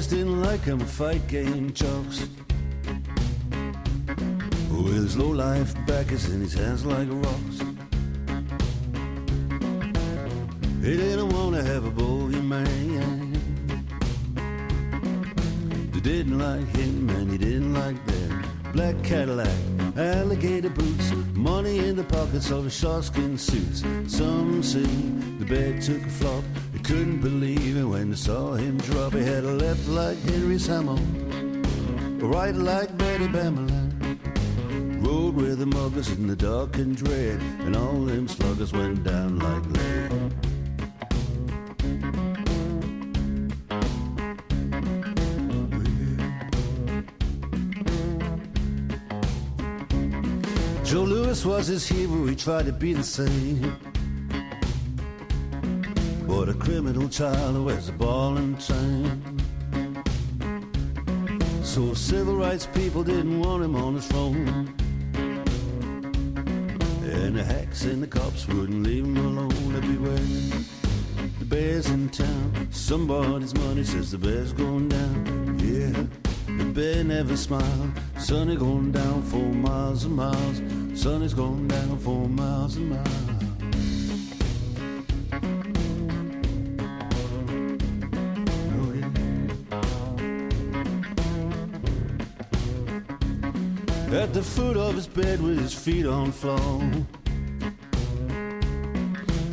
Writers 0.00 0.16
didn't 0.16 0.40
like 0.40 0.62
him, 0.62 0.80
fight 0.80 1.28
game 1.28 1.74
jokes. 1.74 2.26
With 4.70 4.94
his 4.94 5.14
low 5.18 5.28
life 5.28 5.74
backers 5.86 6.24
in 6.30 6.40
his 6.40 6.54
hands 6.54 6.86
like 6.86 7.06
rocks. 7.10 7.58
He 10.80 10.96
didn't 10.96 11.28
want 11.34 11.54
to 11.56 11.62
have 11.62 11.84
a 11.84 11.90
bogeyman. 11.90 13.34
They 15.92 16.00
didn't 16.00 16.38
like 16.38 16.66
him 16.74 17.10
and 17.10 17.30
he 17.30 17.36
didn't 17.36 17.74
like 17.74 18.06
them. 18.06 18.42
black 18.72 19.02
Cadillac, 19.04 19.54
alligator 19.98 20.70
boots, 20.70 21.12
money 21.34 21.78
in 21.78 21.96
the 21.96 22.04
pockets 22.04 22.50
of 22.50 22.64
his 22.64 22.72
sharkskin 22.72 23.38
suits. 23.38 23.84
Some 24.10 24.62
say 24.62 24.80
the 25.38 25.44
bed 25.44 25.82
took 25.82 26.02
a 26.02 26.08
flop. 26.08 26.44
Couldn't 26.90 27.20
believe 27.20 27.76
it 27.76 27.84
when 27.84 28.10
they 28.10 28.16
saw 28.16 28.54
him 28.54 28.76
drop. 28.78 29.12
He 29.12 29.22
had 29.22 29.44
a 29.44 29.52
left 29.52 29.86
like 29.86 30.18
Henry 30.22 30.56
Samo, 30.56 30.98
a 32.20 32.26
right 32.26 32.52
like 32.52 32.98
Betty 32.98 33.28
Bamberland. 33.28 33.94
Rode 35.00 35.36
with 35.36 35.60
the 35.60 35.66
muggers 35.66 36.10
in 36.10 36.26
the 36.26 36.34
dark 36.34 36.74
and 36.78 36.96
dread, 36.96 37.40
and 37.60 37.76
all 37.76 38.00
them 38.00 38.26
sluggers 38.26 38.72
went 38.72 39.04
down 39.04 39.38
like 39.38 39.64
lead. 39.66 40.10
Joe 50.84 51.04
Louis 51.04 51.46
was 51.46 51.68
his 51.68 51.86
hero, 51.86 52.26
he 52.26 52.34
tried 52.34 52.66
to 52.66 52.72
be 52.72 52.94
the 52.94 53.04
same. 53.04 53.89
Criminal 56.60 57.08
child 57.08 57.56
who 57.56 57.64
wears 57.64 57.88
a 57.88 57.92
ball 57.92 58.36
and 58.36 58.60
chain. 58.60 59.40
So 61.62 61.94
civil 61.94 62.36
rights 62.36 62.66
people 62.66 63.02
didn't 63.02 63.40
want 63.40 63.64
him 63.64 63.74
on 63.74 63.94
his 63.94 64.06
throne. 64.06 64.72
And 67.02 67.36
the 67.36 67.44
hacks 67.44 67.84
and 67.84 68.02
the 68.02 68.06
cops 68.06 68.46
wouldn't 68.46 68.82
leave 68.84 69.04
him 69.04 69.16
alone 69.16 69.74
everywhere. 69.74 70.18
The 71.38 71.44
bear's 71.46 71.88
in 71.88 72.10
town, 72.10 72.68
somebody's 72.70 73.54
money 73.54 73.82
says 73.82 74.10
the 74.10 74.18
bear's 74.18 74.52
going 74.52 74.90
down. 74.90 75.58
Yeah, 75.58 76.04
the 76.58 76.70
bear 76.72 77.02
never 77.02 77.36
smiled. 77.36 77.90
Sun 78.18 78.50
is 78.50 78.58
going 78.58 78.92
down 78.92 79.22
for 79.22 79.38
miles 79.38 80.04
and 80.04 80.14
miles. 80.14 80.58
Sun 81.00 81.22
is 81.22 81.32
going 81.34 81.68
down 81.68 81.98
for 81.98 82.28
miles 82.28 82.76
and 82.76 82.90
miles. 82.90 83.29
The 94.40 94.46
foot 94.46 94.76
of 94.78 94.94
his 94.94 95.06
bed 95.06 95.38
with 95.42 95.60
his 95.60 95.74
feet 95.74 96.06
on 96.06 96.28
the 96.28 96.32
floor. 96.32 96.80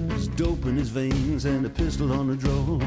There's 0.08 0.30
dope 0.30 0.66
in 0.66 0.78
his 0.78 0.88
veins 0.88 1.44
and 1.44 1.66
a 1.66 1.70
pistol 1.70 2.14
on 2.14 2.28
the 2.30 2.38
drawer. 2.38 2.80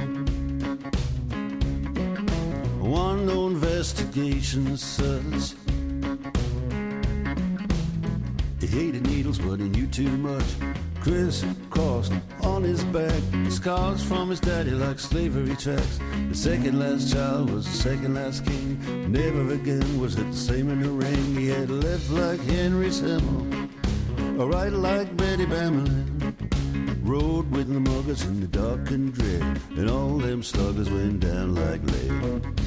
One 2.80 3.26
no 3.26 3.48
investigation 3.48 4.78
says 4.78 5.54
he 8.60 8.66
hated 8.66 9.06
needles, 9.06 9.38
but 9.38 9.60
he 9.60 9.68
knew 9.68 9.86
too 9.86 10.08
much. 10.08 10.79
Chris 11.00 11.44
crossed 11.70 12.12
on 12.42 12.62
his 12.62 12.84
back, 12.84 13.22
scars 13.48 14.02
from 14.02 14.28
his 14.28 14.40
daddy 14.40 14.72
like 14.72 14.98
slavery 14.98 15.56
tracks. 15.56 15.98
The 16.28 16.34
second 16.34 16.78
last 16.78 17.12
child 17.12 17.50
was 17.50 17.64
the 17.64 17.76
second 17.76 18.14
last 18.14 18.44
king. 18.44 19.10
Never 19.10 19.54
again 19.54 19.98
was 20.00 20.16
it 20.16 20.30
the 20.30 20.36
same 20.36 20.68
in 20.68 20.82
the 20.82 20.90
ring. 20.90 21.36
He 21.36 21.48
had 21.48 21.70
left 21.70 22.10
like 22.10 22.40
Henry 22.40 22.90
Semmel, 22.90 23.70
a 24.40 24.46
right 24.46 24.72
like 24.72 25.16
Betty 25.16 25.46
Bamberlin. 25.46 26.36
Rode 27.02 27.50
with 27.50 27.72
the 27.72 27.80
muggers 27.80 28.22
in 28.24 28.40
the 28.40 28.46
dark 28.46 28.90
and 28.90 29.12
dread, 29.12 29.60
and 29.70 29.90
all 29.90 30.18
them 30.18 30.42
sluggers 30.42 30.90
went 30.90 31.20
down 31.20 31.54
like 31.54 31.82
lead. 31.82 32.59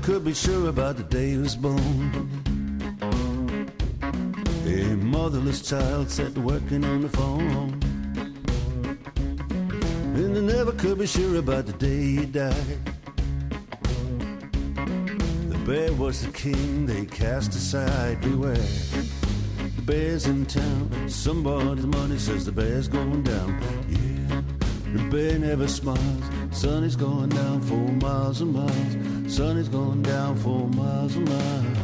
Could 0.00 0.24
be 0.24 0.32
sure 0.32 0.68
about 0.68 0.96
the 0.96 1.02
day 1.02 1.30
he 1.30 1.36
was 1.36 1.56
born. 1.56 2.30
A 4.66 4.96
motherless 4.96 5.60
child 5.60 6.10
set 6.10 6.34
to 6.34 6.40
working 6.40 6.84
on 6.84 7.02
the 7.02 7.08
farm. 7.08 7.80
And 10.14 10.36
they 10.36 10.40
never 10.40 10.72
could 10.72 10.98
be 10.98 11.06
sure 11.06 11.36
about 11.36 11.66
the 11.66 11.72
day 11.74 12.00
he 12.00 12.24
died. 12.24 12.78
The 15.50 15.58
bear 15.66 15.92
was 15.92 16.24
the 16.24 16.32
king 16.32 16.86
they 16.86 17.04
cast 17.04 17.54
aside. 17.54 18.20
Beware. 18.22 18.54
The 18.54 19.82
bear's 19.84 20.26
in 20.26 20.46
town. 20.46 21.08
Somebody's 21.08 21.86
money 21.86 22.18
says 22.18 22.46
the 22.46 22.52
bear's 22.52 22.88
going 22.88 23.22
down. 23.22 23.60
Yeah. 23.88 24.42
The 24.94 25.10
bear 25.10 25.38
never 25.38 25.68
smiles. 25.68 26.24
Sun 26.52 26.84
is 26.84 26.96
going 26.96 27.28
down 27.30 27.60
for 27.60 27.74
miles 27.74 28.40
and 28.40 28.52
miles. 28.54 29.09
Sun 29.30 29.58
is 29.58 29.68
going 29.68 30.02
down 30.02 30.36
for 30.38 30.66
miles 30.70 31.14
and 31.14 31.28
miles. 31.28 31.79